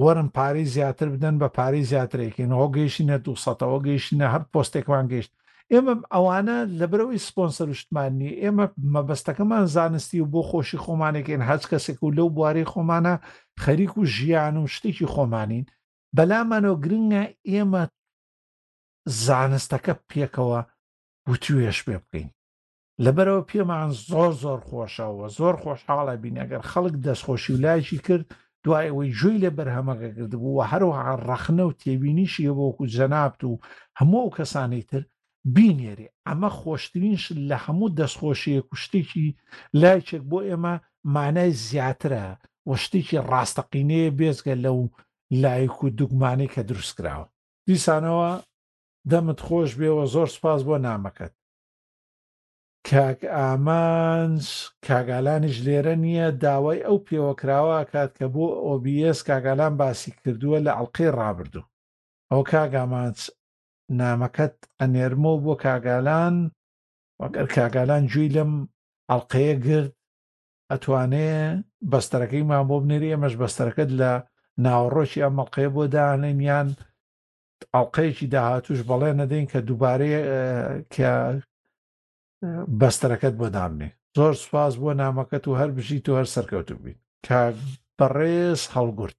[0.04, 5.32] وەرم پارەی زیاتر بدەن بە پارەی زیاترێکین هۆ گەیشتینە دوەوە گەیشتینە هەر پۆستێکمان گەیشت
[5.74, 12.16] ئێمە ئەوانە لەبرەوەی سپۆنسەر شتمانی ئێمە مەبەستەکەمان زانستی و بۆ خۆشی خۆمانێکێن هەچ کەسێک و
[12.18, 13.14] لەو بوارەی خۆمانە
[13.64, 15.64] خەریک و ژیان و شتێکی خۆمانین
[16.16, 17.84] بەلامانەوە گرنگە ئێمە
[19.26, 20.60] زانستەکە پێکەوە
[21.30, 22.30] وتوێش پێ بکەین
[23.04, 28.26] لەبەرەوە پێمان زۆر زۆر خۆشەوە زۆر خۆشحاڵە بین ئەگەر خەڵک دەستخۆشی و لایکی کرد
[28.64, 33.54] دوای ئەوەی جوێی لە بەرهەمەکە کردبوو و هەروەها ڕەخنە و تێبینیشی بۆکو جەنابت و
[34.00, 35.04] هەموو کەسانی تر
[35.54, 39.28] بینێری ئەمە خۆشترینش لە هەموو دەستخۆشیە کوشتێکی
[39.82, 40.76] لایچێک بۆ ئێمە
[41.16, 42.26] مانای زیاترە
[42.70, 44.80] وە شتێکی ڕاستەقینەیە بێزگە لەو
[45.44, 47.28] لایک و دوگمانی کە دروست کراوە
[47.68, 48.32] دیسانەوە
[49.10, 51.34] دەمت خۆش بێەوە زۆر سپاس بۆ نامەکەت
[52.90, 54.46] کاک ئامانس
[54.88, 61.16] کاگالانیش لێرە نییە داوای ئەو پێوەکراوە کات کە بۆ ئۆBS کاگالان باسی کردووە لە ئەڵلقەی
[61.18, 61.70] ڕابردوو
[62.32, 63.22] ئەو کاگامانس
[64.02, 66.36] نامەکەت ئەنێرمۆ بۆ کاگالان
[67.22, 68.52] وەگەر کاگالان جوێی لەم
[69.10, 69.94] ئەڵلقەیە گرت
[70.72, 71.32] ئەتوانێ
[71.92, 74.12] بەستەرەکەی مام بۆ بنێری ئەمەش بەستەرەکەت لە
[74.64, 76.68] ناوەڕۆکی ئەمەڵقەیە بۆ داهێن یان
[77.74, 80.22] ئەڵلقەیەکی داهاتوش بەڵێ نەدەین کە دووبارەیە
[80.94, 81.12] کە
[82.80, 87.40] بەستەرەکەت بۆ دامنێ زۆر سواز بۆ نامەکەت و هەر بژیت و هەر سەرکەوتو بین کە
[88.00, 89.18] بەڕێز هەڵگورت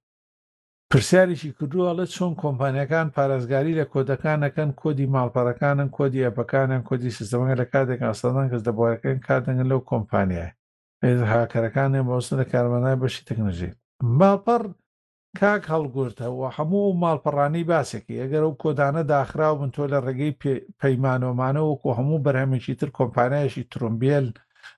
[0.91, 7.65] پرسیارێکی کردووە لە چۆن کۆمپانیەکان پارێزگاری لە کۆدەکانەکەن کۆدی ماڵپەڕەکانن کۆدی ئەپەکانن کۆدی سیستەمەکە لە
[7.73, 10.51] کاتێک ئاسادان کەس دەبارەکەن کاتەگەن لەو کۆمپانیای
[11.33, 13.75] هاکەرەکانی بۆسن لە کارمەنای بەشی تەکنژێت
[14.19, 14.63] ماڵپەڕ
[15.39, 20.37] کاک هەڵگورتەوە هەموو ماڵپەڕانی باسێکی ئەگەر ئەو کۆدانە داخراو بن تۆ لە ڕێگەی
[20.81, 24.25] پەیمانۆمانەوەکو هەموو بەرهەمێکی تر کۆمپانایەشی ترمبیل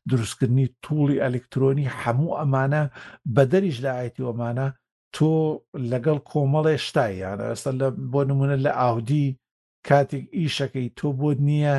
[0.09, 2.83] دروستکردنی توڵی ئەلکترۆنی هەموو ئەمانە
[3.33, 4.67] بە دەریش لە ئایتی ئۆمانە
[5.15, 5.27] تۆ
[5.91, 9.27] لەگەڵ کۆمەڵێ شتای یانە ئەستا لە بۆ نمونە لە ئاودی
[9.87, 11.75] کاتێک ئیشەکەی تۆ بۆ نییە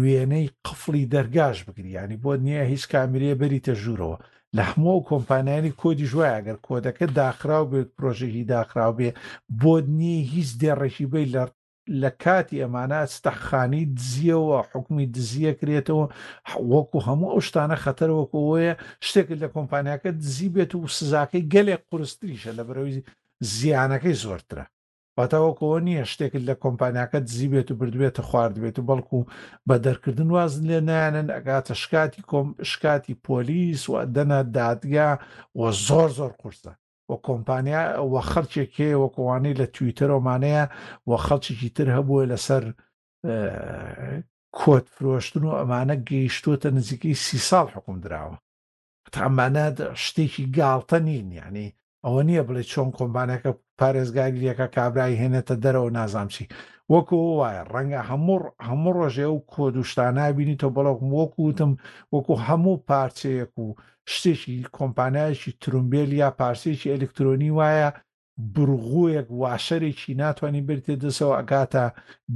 [0.00, 4.16] وێنەی قفڵی دەرگاش بگریانی بۆ نییە هیچ کامیرە بەریتە ژوورەوە
[4.56, 9.10] لە هەموو کۆمپانیانی کۆدی ژوای ئەگەر کۆدەکە داخراو بێت پرۆژێکی داخراو بێ
[9.60, 11.42] بۆ نییە هیچ دێڕێکی بی لە
[12.02, 16.06] لە کاتی ئەمانە ستەخخانی دزیەوە حکومی دزیە کرێتەوە
[16.72, 18.72] وەکو هەموو ئەو شتانە خەتەرەوەکەوەیە
[19.06, 23.02] شتێکت لە کۆمپانیاکە دزی بێت و سزاکەی گەلێک قرستریشە لە برەوەی
[23.56, 24.64] زیانەکەی زۆرترە
[25.18, 29.18] بەتاوەکەوە نییە شتێکت لە کۆمپانیاکە دزی بێت و بردوێتە خوارد بێت و بەڵکو
[29.68, 35.10] بە دەرکردن واز لێ نیانن ئەگاتە شکاتی کۆم شکاتی پۆلیس و دەنە دادگا
[35.58, 36.72] و زۆر زۆر قورسە
[37.10, 40.64] وە کۆمپانیا وە خەرچێکێ وەکوانەی لە تویتەرۆمانەیە
[41.08, 42.64] وە خەڵکیێکی تر هەبووە لەسەر
[44.58, 48.36] کۆت فرۆشتن و ئەمانە گەیشتوتە نزیکەی سی ساڵ حکوم درراوە
[49.14, 49.64] تامانە
[50.04, 51.66] شتێکی گاڵتە نین یعنی
[52.04, 56.46] ئەوە نییە بڵێ چۆن کۆمپانیەکە پارێزگاگریەکە کابرای هێنێتە دەرەوە نازامچی
[56.92, 61.72] وەکو وایە ڕەنگە هەموو هەموو ڕۆژێ و کۆدوشتانابینی تۆ بەڵک وەکو وتم
[62.14, 63.66] وەکو هەموو پارچەیەک و
[64.14, 67.88] شتێکی کۆمپانایەکی ترومبیل یا پارسێکی ئەلکترۆنی وایە
[68.54, 71.84] بڕغوەیەک واشەرێکی ناتوانانی برتێ دەسەوە ئەگاتە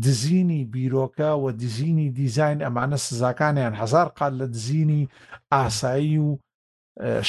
[0.05, 5.09] دزینی بیرۆکە و دزینی دیزین ئەمانە سزاکانیان هزار قال لە دزینی
[5.55, 6.31] ئاسایی و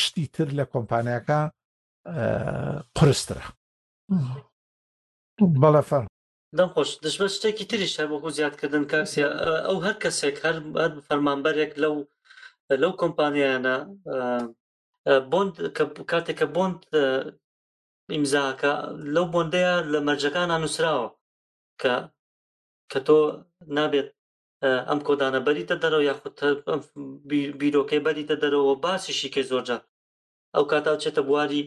[0.02, 1.40] شتی تر لە کۆمپانیەکە
[2.98, 3.46] قرسترە
[5.62, 6.04] بەڵە فەر
[6.58, 9.28] دەم خۆش دژمە شتێکی تریش هەر بۆ زیادکردن کاکسیا
[9.68, 10.56] ئەو هەر کەسێک هەر
[11.08, 11.96] فەرمانبەرێک لەو
[12.82, 13.76] لەو کۆمپانیانە
[15.32, 15.54] بۆند
[16.12, 16.80] کاتێککە بۆند
[18.14, 18.72] ئیمزاکە
[19.16, 21.08] لەو بۆندەیە لە مەرجەکان نووسراوە
[21.82, 21.96] کە
[22.92, 23.18] کە تۆ
[23.78, 24.10] نابێت
[24.90, 26.34] ئەم کۆدانە بەریتە دەرەوە یاخود
[27.60, 29.78] بیرۆکەی بەریتە دەرەوە باسیشی کە زۆرجە
[30.56, 31.62] ئەو کاتا چێتە بواری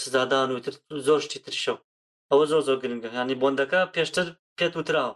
[0.00, 0.58] سزادان و
[1.06, 1.76] زۆر شتی ترشەو
[2.30, 4.26] ئەوە زۆر زۆر گرنگە ینی بۆندەکە پێشتر
[4.58, 5.14] پێت وتراوە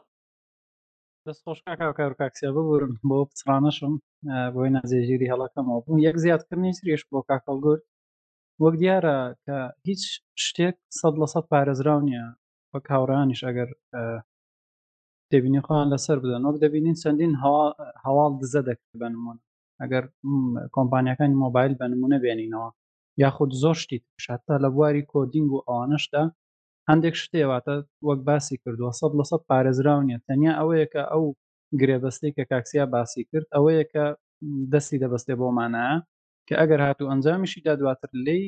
[1.29, 3.95] دەست خۆشکاکاکسیا ببورم بۆ پچرانەشم
[4.55, 7.83] بۆی نازێژیری هەڵەکەمەوە بوو یەک زیاتکردنی سریش بۆ کاکەڵگورد
[8.63, 9.57] وەک دیارە کە
[9.89, 10.03] هیچ
[10.47, 12.25] شتێک سەد لە سەد پارێزراو نیە
[12.71, 13.69] بە کاورانیش ئەگەر
[15.33, 17.33] دەبینی خۆیان لەسەر بدەن وەک دەبینین چەندین
[18.05, 19.41] هەواڵ دزە دەکرد بنمونە
[19.83, 20.05] ئەگەر
[20.77, 22.69] کۆمپانیەکانی مۆبایل بنمونە بێنینەوە
[23.23, 26.23] یاخود زۆر شتی شتا لە بواری کۆدینگ و ئەوانشدا
[26.90, 27.74] هەندێک شتێواتە
[28.09, 31.24] وەک باسی کردووە سە لە سە پارێزراو نیە تەنیا ئەوەیە کە ئەو
[31.81, 34.05] گرێبەستی کە کاکسیا باسی کرد ئەوەیە کە
[34.73, 35.89] دەستی دەبەستێ بۆمانە
[36.48, 38.40] کە ئەگەر هاتوو ئەنجامیشیدا دواتر لی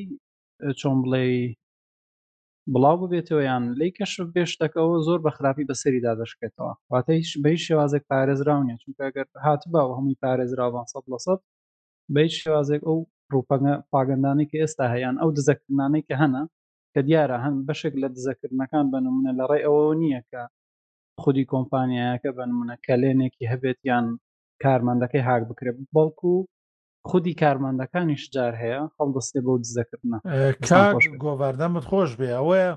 [0.79, 1.23] چۆن بڵێ
[2.73, 8.61] بڵاو ببێتەوە یان لی کەش بێشتەکەەوە زۆر بە خراپی بەسەری دادەشکێتەوە واتەیش بەی شێوازێک پارێزراو
[8.67, 11.33] نیە چونکە ئەگەر هات باوە هەمووی پارێزراوان سە لە سە
[12.15, 12.97] بەی شێوازێک ئەو
[13.33, 16.43] ڕوپەنگە پاگەندانی کە ئێستا هەیەیان ئەو دزەکردانەی کە هەنا
[16.93, 20.41] کە دیارە هەند بەشێک لە دزەکردنەکان بنمونە لە ڕێ ئەوە نییە کە
[21.23, 24.05] خودی کۆمپانیایەکە بنمونە کەلێنێکی هەبێت یان
[24.63, 26.33] کارمەندەکەی هاک بکرێت بەڵکو
[27.09, 30.17] خودی کارمەندەکانیش جار هەیە هەڵدەستێ بۆ دزەکردنە
[31.23, 32.71] گۆڤاردەمت خۆش بێ ئەوەیە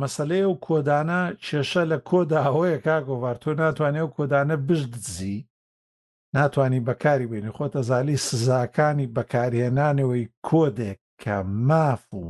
[0.00, 5.38] مەسلەیە و کۆدانە کێشە لە کۆدا ئەوەیە کا گۆڤارتۆ ناتوانێت و کۆدانە بشت دزی
[6.36, 11.34] ناتانی بەکاری بینی خۆتە زالی سزاکانی بەکارهێنانەوەی کۆدێک کە
[11.68, 12.24] ماف و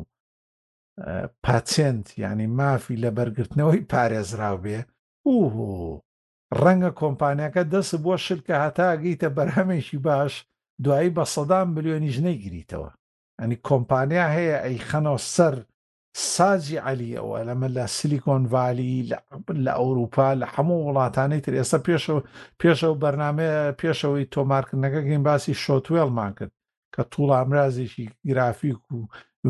[1.45, 4.81] پاچێنت ینی مافی لە بەرگرتنەوەی پارێزراو بێ
[5.27, 5.37] و
[6.63, 10.33] ڕەنگە کۆمپانیەکە دەست بۆ شکە هەتاگەیتە بەرهەمێکی باش
[10.85, 12.91] دوایی بە سەدان ملیۆنی ژنەی گریتەوە
[13.41, 15.55] ئەنی کۆمپانیا هەیە ئەی خەنەوە سەر
[16.35, 18.95] سازی علیەوە لەمە لە سیلیکۆن ڤالی
[19.65, 22.21] لە ئەوروپا لە هەموو وڵاتانی تر ئێستا پێشەوە
[22.61, 26.53] پێشەو بەرنمەیە پێشەوەی تۆمارکردنەکە گەین باسی شۆتوێڵمان کرد
[26.95, 28.99] کە توڵ ئامرازێکی گرافیک و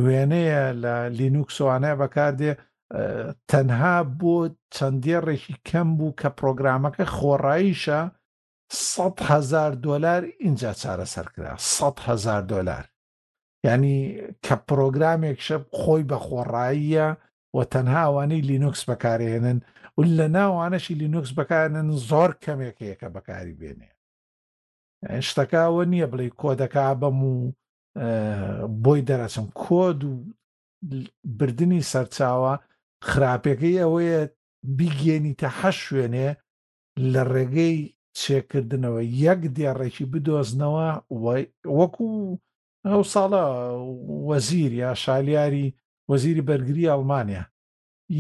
[0.05, 2.53] وێنەیە لە لینوکسوانە بەکاردێ
[3.51, 4.37] تەنها بۆ
[4.75, 8.01] چەندێڕێکی کەم بوو کە پرۆگرامەکە خۆڕاییشە
[8.93, 12.85] 100هزار دلار اینجا چارەسەرکرا 100هزار دلار
[13.67, 13.97] ینی
[14.45, 17.09] کە پرۆگرامێک شەب خۆی بە خۆڕاییە
[17.57, 19.59] و تەنهاوانەی لینوکس بەکارهێنن
[19.99, 23.91] و لە ناوانەشی لینوکس بەکارێنن زۆر کەمێک یەکە بەکاری بێنێ
[25.29, 27.37] شتەکەوە نییە بڵێ کۆدەکە بەم و
[28.85, 30.13] بۆی دەرەچم کۆد و
[31.39, 32.55] بردننی سەرچاوە
[33.11, 34.23] خراپەکەی ئەوەیە
[34.79, 36.29] بیگێنی تە حە شوێنێ
[37.13, 37.77] لە ڕێگەی
[38.21, 40.89] چێکردنەوە یەک دێڕێکی بدۆزنەوە
[41.79, 42.11] وەکو
[42.89, 43.45] ئەو ساڵە
[44.29, 45.67] وەزیر یا شالیاری
[46.11, 47.45] وەزیری بەرگری ئەڵمانیا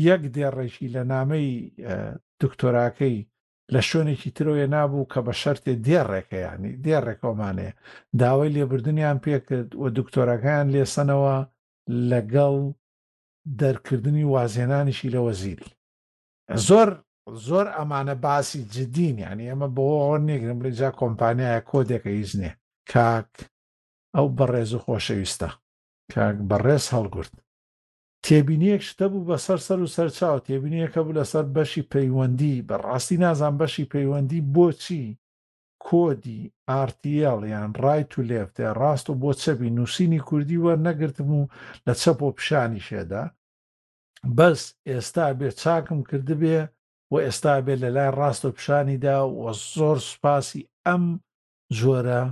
[0.09, 1.49] یەک دێڕێکی لە نامەی
[2.43, 3.19] دکتۆراکەی
[3.75, 7.73] لە شوێنێکی ترۆیە نابوو کە بە شەرتێ دێڕێکەیانی دێڕێکۆمانەیە
[8.21, 11.37] داوای لێبردنیان پێکرد و دکتۆرەکان لێسەنەوە
[12.11, 12.57] لەگەڵ
[13.61, 15.71] دەرکردنی وازێنانیشی لە وەزیری
[16.69, 16.89] زۆر
[17.49, 19.87] زۆر ئەمانە باسی جدین ینی ئەمە بۆ
[20.29, 22.51] نێگرم بلینجا کۆمپانیایە کۆدێکە هیچنێ
[22.93, 23.31] کاک
[24.17, 25.49] ئەو بەڕێز و خۆشەویستە
[26.15, 27.35] کاک بەڕێز هەڵگورت
[28.27, 33.55] تێبینیەک شتە بوو بە سەر سەر و سەرچاو تێبینیەکە بوو لەسەر بەشی پەیوەندی بەڕاستی نازان
[33.61, 35.05] بەشی پەیوەندی بۆچی
[35.87, 36.41] کۆدی
[36.71, 41.41] ئارتیل یان ڕای تو لێفتێ ڕاست و بۆ چەبی نووسینی کوردی وە نەگرتم و
[41.87, 43.25] لە چەپ و پیشانی شێدا
[44.37, 44.61] بەس
[44.91, 46.59] ئێستا بێ چاکم کردبێ
[47.11, 49.45] و ئێستا بێ لە لای ڕاست و پیشانیدا و
[49.75, 51.05] زۆر سوپاسی ئەم
[51.79, 52.23] جۆرە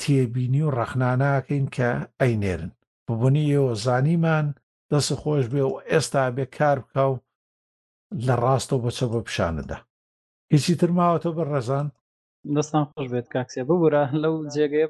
[0.00, 2.72] تێبینی و ڕەخناناکەین کە ئەینێرن
[3.10, 4.46] ببوونیەوە زانیمان
[4.94, 7.12] دەست خۆش بێ و ئێستا بێ کار بکاو
[8.26, 9.76] لە ڕاستەوە بەچە بۆ پیشانەدا
[10.52, 11.86] هیچی ترماوەتە بە ڕێزان
[12.56, 14.86] دەستان خۆش بێت کاکسێ ببوورە لەو جێگەیە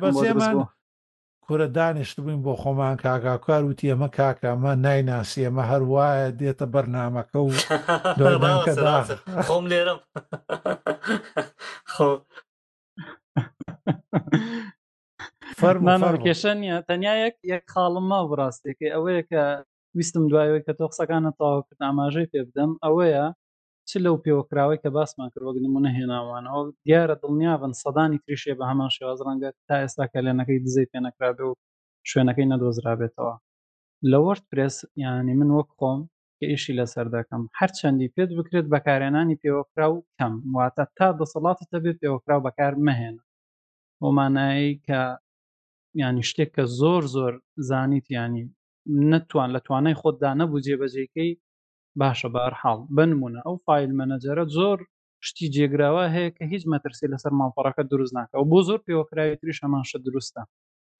[0.00, 0.54] بەزێمان
[1.48, 7.50] کورە دانیشت بووین بۆ خۆمان کاگاکار وتی ئەمە کاکەمە نایناسی ئەمە هەروایە دێتە بەرنمەکە و
[9.48, 9.98] خۆم لێرم
[15.60, 19.42] فەرمانکێشەنە تەنیا یەک یەک خاڵم ماو بڕاستێکی ئەوەیە کە
[19.96, 23.24] ویستم دوایەوە کە تۆ قسەکانە تاواکرد ئاماژەی پێ بدەم ئەوەیە
[23.88, 28.90] چ لەو پێوەکراوەی کە باسمان کرد وەک نمونە هێناوانەوە دیارە دڵنیابن سەدانی تریشێ بە هەمان
[28.96, 31.52] شێواز ڕەنگە تا ئێستا کە لێنەکەی دزەی پێەکرابێ و
[32.10, 33.34] شوێنەکەی نەدۆزرابێتەوە
[34.10, 36.00] لە وەرت پرس یانی من وەک خۆم
[36.38, 41.96] کە ئیشی لەسەر دەکەم هەرچەندی پێت بکرێت بەکارێنانی پێوەکرا و کەم واتە تا دەسەڵاتە بێت
[42.02, 43.16] پێوەکرا بەکار مەهێن
[44.00, 45.00] بۆمانایی کە
[46.02, 47.32] ینی شتێک کە زۆر زۆر
[47.68, 48.42] زانیت ینی
[49.10, 51.32] نتوان لە توانای خۆتدا نەبوو جێبەجێکەی
[52.00, 54.78] باشە بارحاڵ بنمونە ئەو فیل مەنەجەرە زۆر
[55.26, 59.56] شتی جێگراوە هەیە کە هیچ مەترسی لەسەر ماڵپەڕەکە دروست ناکە و بۆ زۆر پێوەکراوی تری
[59.58, 60.42] شەمانشە دروستە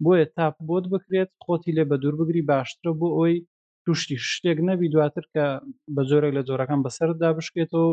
[0.04, 3.34] بۆیە تاپ بۆت بکرێت خۆتی لێ بە دوور بگری باشترە بۆ ئەوی
[3.84, 5.44] توشتی شتێک نەبی دواتر کە
[5.94, 7.88] بە زۆرێک لە جۆرەکان بەسەردا بشکێتەوە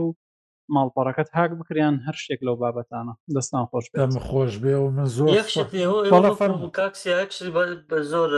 [0.75, 6.69] ماڵپەڕەکەت هاک بکریان هەر شتێک لەو بابەتانە دەستان خۆش بێم خۆش بێ و من زۆر
[6.79, 7.37] کاکسیش
[7.89, 8.29] بە زۆر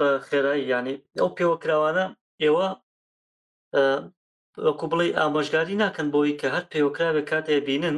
[0.00, 2.04] بە خێرایی ینی ئەو پێوەکراوانە
[2.42, 2.66] ئێوە
[4.64, 7.96] وەکو بڵی ئامۆژگاری ناکەن بۆی کە هەر پێوەکراوێک کاتێ بینن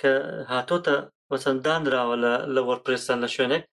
[0.00, 0.12] کە
[0.52, 0.96] هاتۆتە
[1.30, 2.16] وەچەنددانراوە
[2.54, 3.64] لە وەرپرسان لە شوێنێک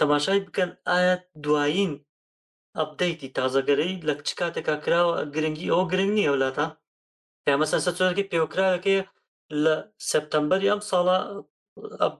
[0.00, 1.14] تەماشای بکەن ئایا
[1.44, 1.92] دوایین
[2.78, 6.66] ئەبدەیتی تازەگەرەی لە چ کاتێکا کراوە گرنگی ئەو گرنگ نیە وڵاتە
[7.50, 9.00] یا مەسەن سە چۆرەکی پێوکراەکەی
[9.64, 9.74] لە
[10.12, 11.18] سپتمبری ئەم ساڵە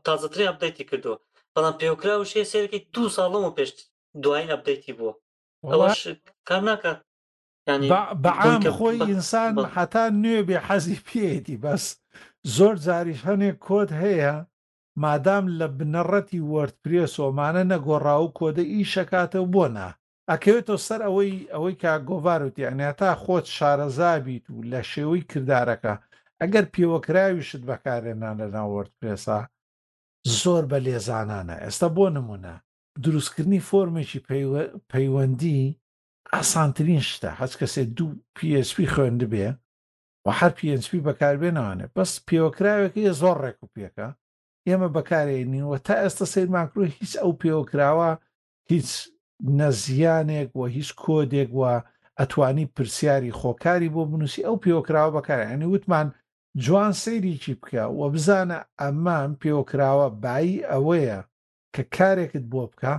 [0.06, 1.16] تازەتری ئەبدەیتی کردووە
[1.54, 3.76] بەڵام پێوکرا و شێ سێرەکەی دو ساڵم و پێشت
[4.22, 5.14] دوایین ئەبدەیتی بووە
[5.72, 6.00] ئەوەش
[6.48, 6.98] کار ناکات
[8.24, 11.84] بەعام خۆی ئینسان حتا نوێ بێ حەزی پێێتی بەس
[12.56, 14.34] زۆر جاریش هەنێک کۆت هەیە
[15.02, 19.88] مادام لە بنەڕەتی وەرد پرێ سۆمانە نەگۆڕا و کۆدە ئیشەکاتە بۆنا
[20.30, 25.94] ئەکەوێتەوە سەر ئەوەی ئەوەی کا گۆڤاروتی ئەنیاتا خۆت شارەزابیت و لە شێوەی کردارەکە
[26.40, 29.38] ئەگەر پیوەکراویشت بەکارێنان لە ناوەرد پرێسا
[30.40, 32.54] زۆر بە لێزانانە ئێستا بۆ نمونە
[33.04, 34.20] دروستکردنی فۆرمێکی
[34.92, 35.60] پەیوەندی
[36.34, 39.46] ئاسانترین شتە هەچ کەسێ دوو PSP خوێند بێ
[40.24, 44.08] و هەر PSP بەکاربێنەوانێ بەس پێوەکراوێکی زۆر ڕێک و پێکە
[44.68, 48.10] ئێمە بەکارێنینەوە تا ئێستا سیر ماکرۆ هیچ ئەو پێوەکراوە
[48.72, 48.90] هیچ
[49.58, 51.72] نەزیانێک وە هیچ کۆدێک وە
[52.18, 56.06] ئەتوانی پرسیاری خۆکاری بۆ بنووسی ئەو پێوەکراوە بەکار ئەنی وتمان
[56.64, 61.20] جوان سەیریکی بکە و بزانە ئەمان پێوەکراوە بایی ئەوەیە
[61.74, 62.94] کە کارێکت بۆ بکە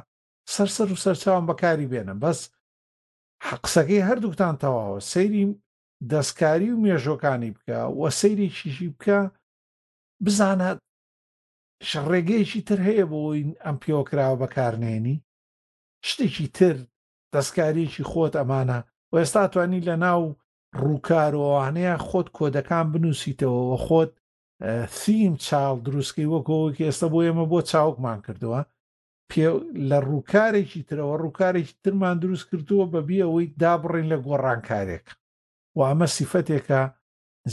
[0.53, 2.39] سەرسەر و سەرچوان بەکاری بێنە بەس
[3.47, 5.43] حەقسەکەی هەردووکتان تەواوە سەیری
[6.11, 9.19] دەستکاری و مێژۆکانی بکە وە سەیری چیشی بکە
[10.25, 10.69] بزانە
[11.89, 15.17] شەڕێگەیەکی تر هەیە بۆی ئەم پێوەکراوە بەکارنێنی
[16.07, 16.75] شتێکی تر
[17.33, 18.79] دەستکارێکی خۆت ئەمانە
[19.11, 20.23] و ئێستا توانی لە ناو
[20.81, 24.11] ڕووکارۆوانەیە خۆت کۆدەکان بنووسیتەوەەوە خۆت
[24.99, 28.61] سیم چاڵ دروستکەی وەکەوەکی ئێستا بۆ ئێمە بۆ چاوکمان کردووە
[29.89, 35.05] لە ڕووکارێکی ترەوە ڕووکارێکی ترمان دروست کردووە بەبی ئەوەی دابڕین لە گۆڕانکارێک
[35.77, 36.81] و ئەمە سیفەتێکە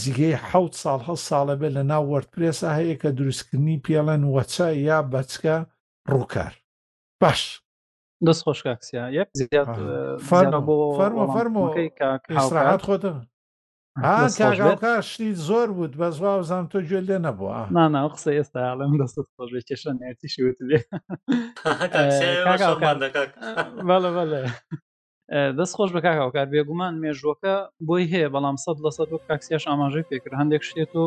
[0.02, 0.50] زیگەی ح
[0.82, 5.56] ساڵ هە ساڵە بێت لە ناو وەرتپێسا هەیە کە دروستکردنی پێڵەن وەچە یا بەچکە
[6.12, 6.54] ڕووکار
[7.22, 7.42] باش
[8.24, 9.68] دەست خۆش کاکسیا یەک زیات
[10.66, 13.12] بۆ فەرمە فەرمەڕات خۆتە
[14.84, 19.60] کاشتی زۆر بوو بە زواوزان تۆ گوێ لێ نەبووە نانا قسە ئێستا ئاڵم دەستت خۆشێ
[19.68, 20.78] کێشە نێتیشی وت لێ
[23.88, 24.42] بەڵە بەڵێ
[25.58, 27.56] دەست خۆش بە کاکاوکار بێگومان مێژوەکە
[27.88, 31.04] بۆی هەیە بەڵام سەد لە سەد کاکسیاش ئاماژەی پێکرد هەندێک شتێت و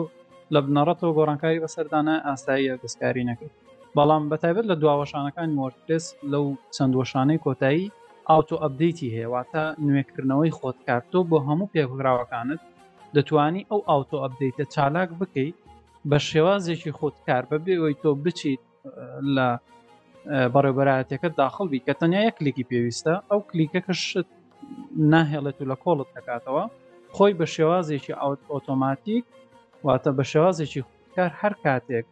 [0.53, 3.53] لە بنەڕەتەوە گۆڕانکاری بەسەردانە ئاساییە دەستکاری نەکرد
[3.97, 6.45] بەڵام بەتایبێت لە دواوەشانەکان وەرتس لەو
[6.75, 7.91] چەندوەشانەی کۆتایی
[8.29, 12.61] ئاوتۆ ئەبدەیتی هێواتە نوێکردنەوەی خۆت کارتۆ بۆ هەموو پێکراوەکانت
[13.15, 15.57] دەتانی ئەو ئاوتۆ ئەبدەیتە چالاک بکەیت
[16.09, 18.61] بە شێوازێکی خۆتکار بەبێ ئەوی تۆ بچیت
[19.35, 19.47] لە
[20.53, 24.29] بەڕێبەرایەتەکە داخڵبی کە تەنیا یە کلیکی پێویستە ئەو کلیکە کەشت
[25.11, 26.63] ناهێڵێت و لە کۆڵت دەکاتەوە
[27.15, 29.25] خۆی بە شێوازێکی ئاوت ئۆتۆماتیک
[29.85, 32.05] واتە بە شێوازێکی خودکار هەر کاتێک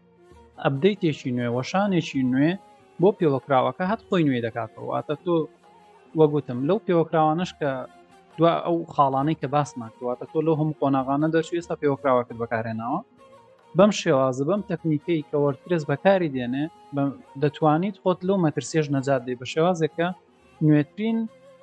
[0.65, 2.51] ئەبدەیتێکی نوێ وەشانێکی نوێ
[3.01, 5.35] بۆ پێوەکراوەکە هەت خۆی نوێ دەکاتەوە واتە تۆ
[6.19, 7.71] وەگوتم لەو پێوەکراوانش کە
[8.37, 12.99] دو ئەو خاڵانەی کە باسماکەواتە تۆ لە هەم قۆناغانە دەچێت ئێستا پێوەکراوەکرد بەکارێنەوە
[13.77, 16.63] بەم شێوازە بەم تەکنیکەی کە وەرترس بەکاری دێنێ
[17.41, 20.07] دەتوانیت خۆت لەو مەترسێژ نەجات دێ بە شێوازێکە
[20.65, 21.17] نوێترین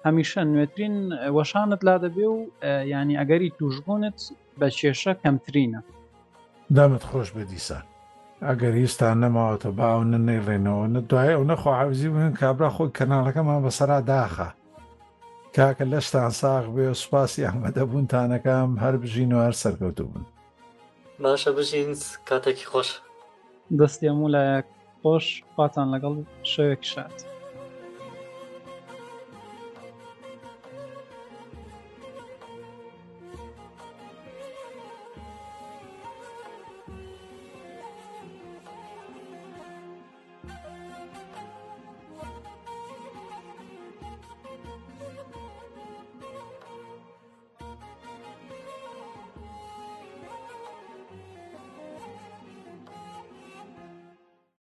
[0.07, 0.97] هەمیشە نوێترین
[1.37, 2.39] وەشانت لا دەبێ و
[2.93, 4.17] ینی ئەگەری توشبوونت
[4.61, 5.81] بە کێشە کەمترینە
[6.77, 7.85] دامت خۆش بە دیسان
[8.47, 14.49] ئەگەر هیچستان نەماوەتە باو نەنێڕێنەوە نە دوای ئەو نەخواویزی بن کابرا خۆی کەناڵەکەمان بەسرا داخە
[15.57, 20.23] کاکە لەشتان ساغ بێ و سوپاسی ئەحمەدەبوونتانەکەم هەر بژین و هەر سەرکەوتو بن
[21.23, 21.91] باشە بژین
[22.29, 22.91] کاتێکی خۆش
[23.79, 24.67] دەستیەم و لایەک
[25.01, 26.15] خۆش پاتان لەگەڵ
[26.53, 27.17] شەوێک شات.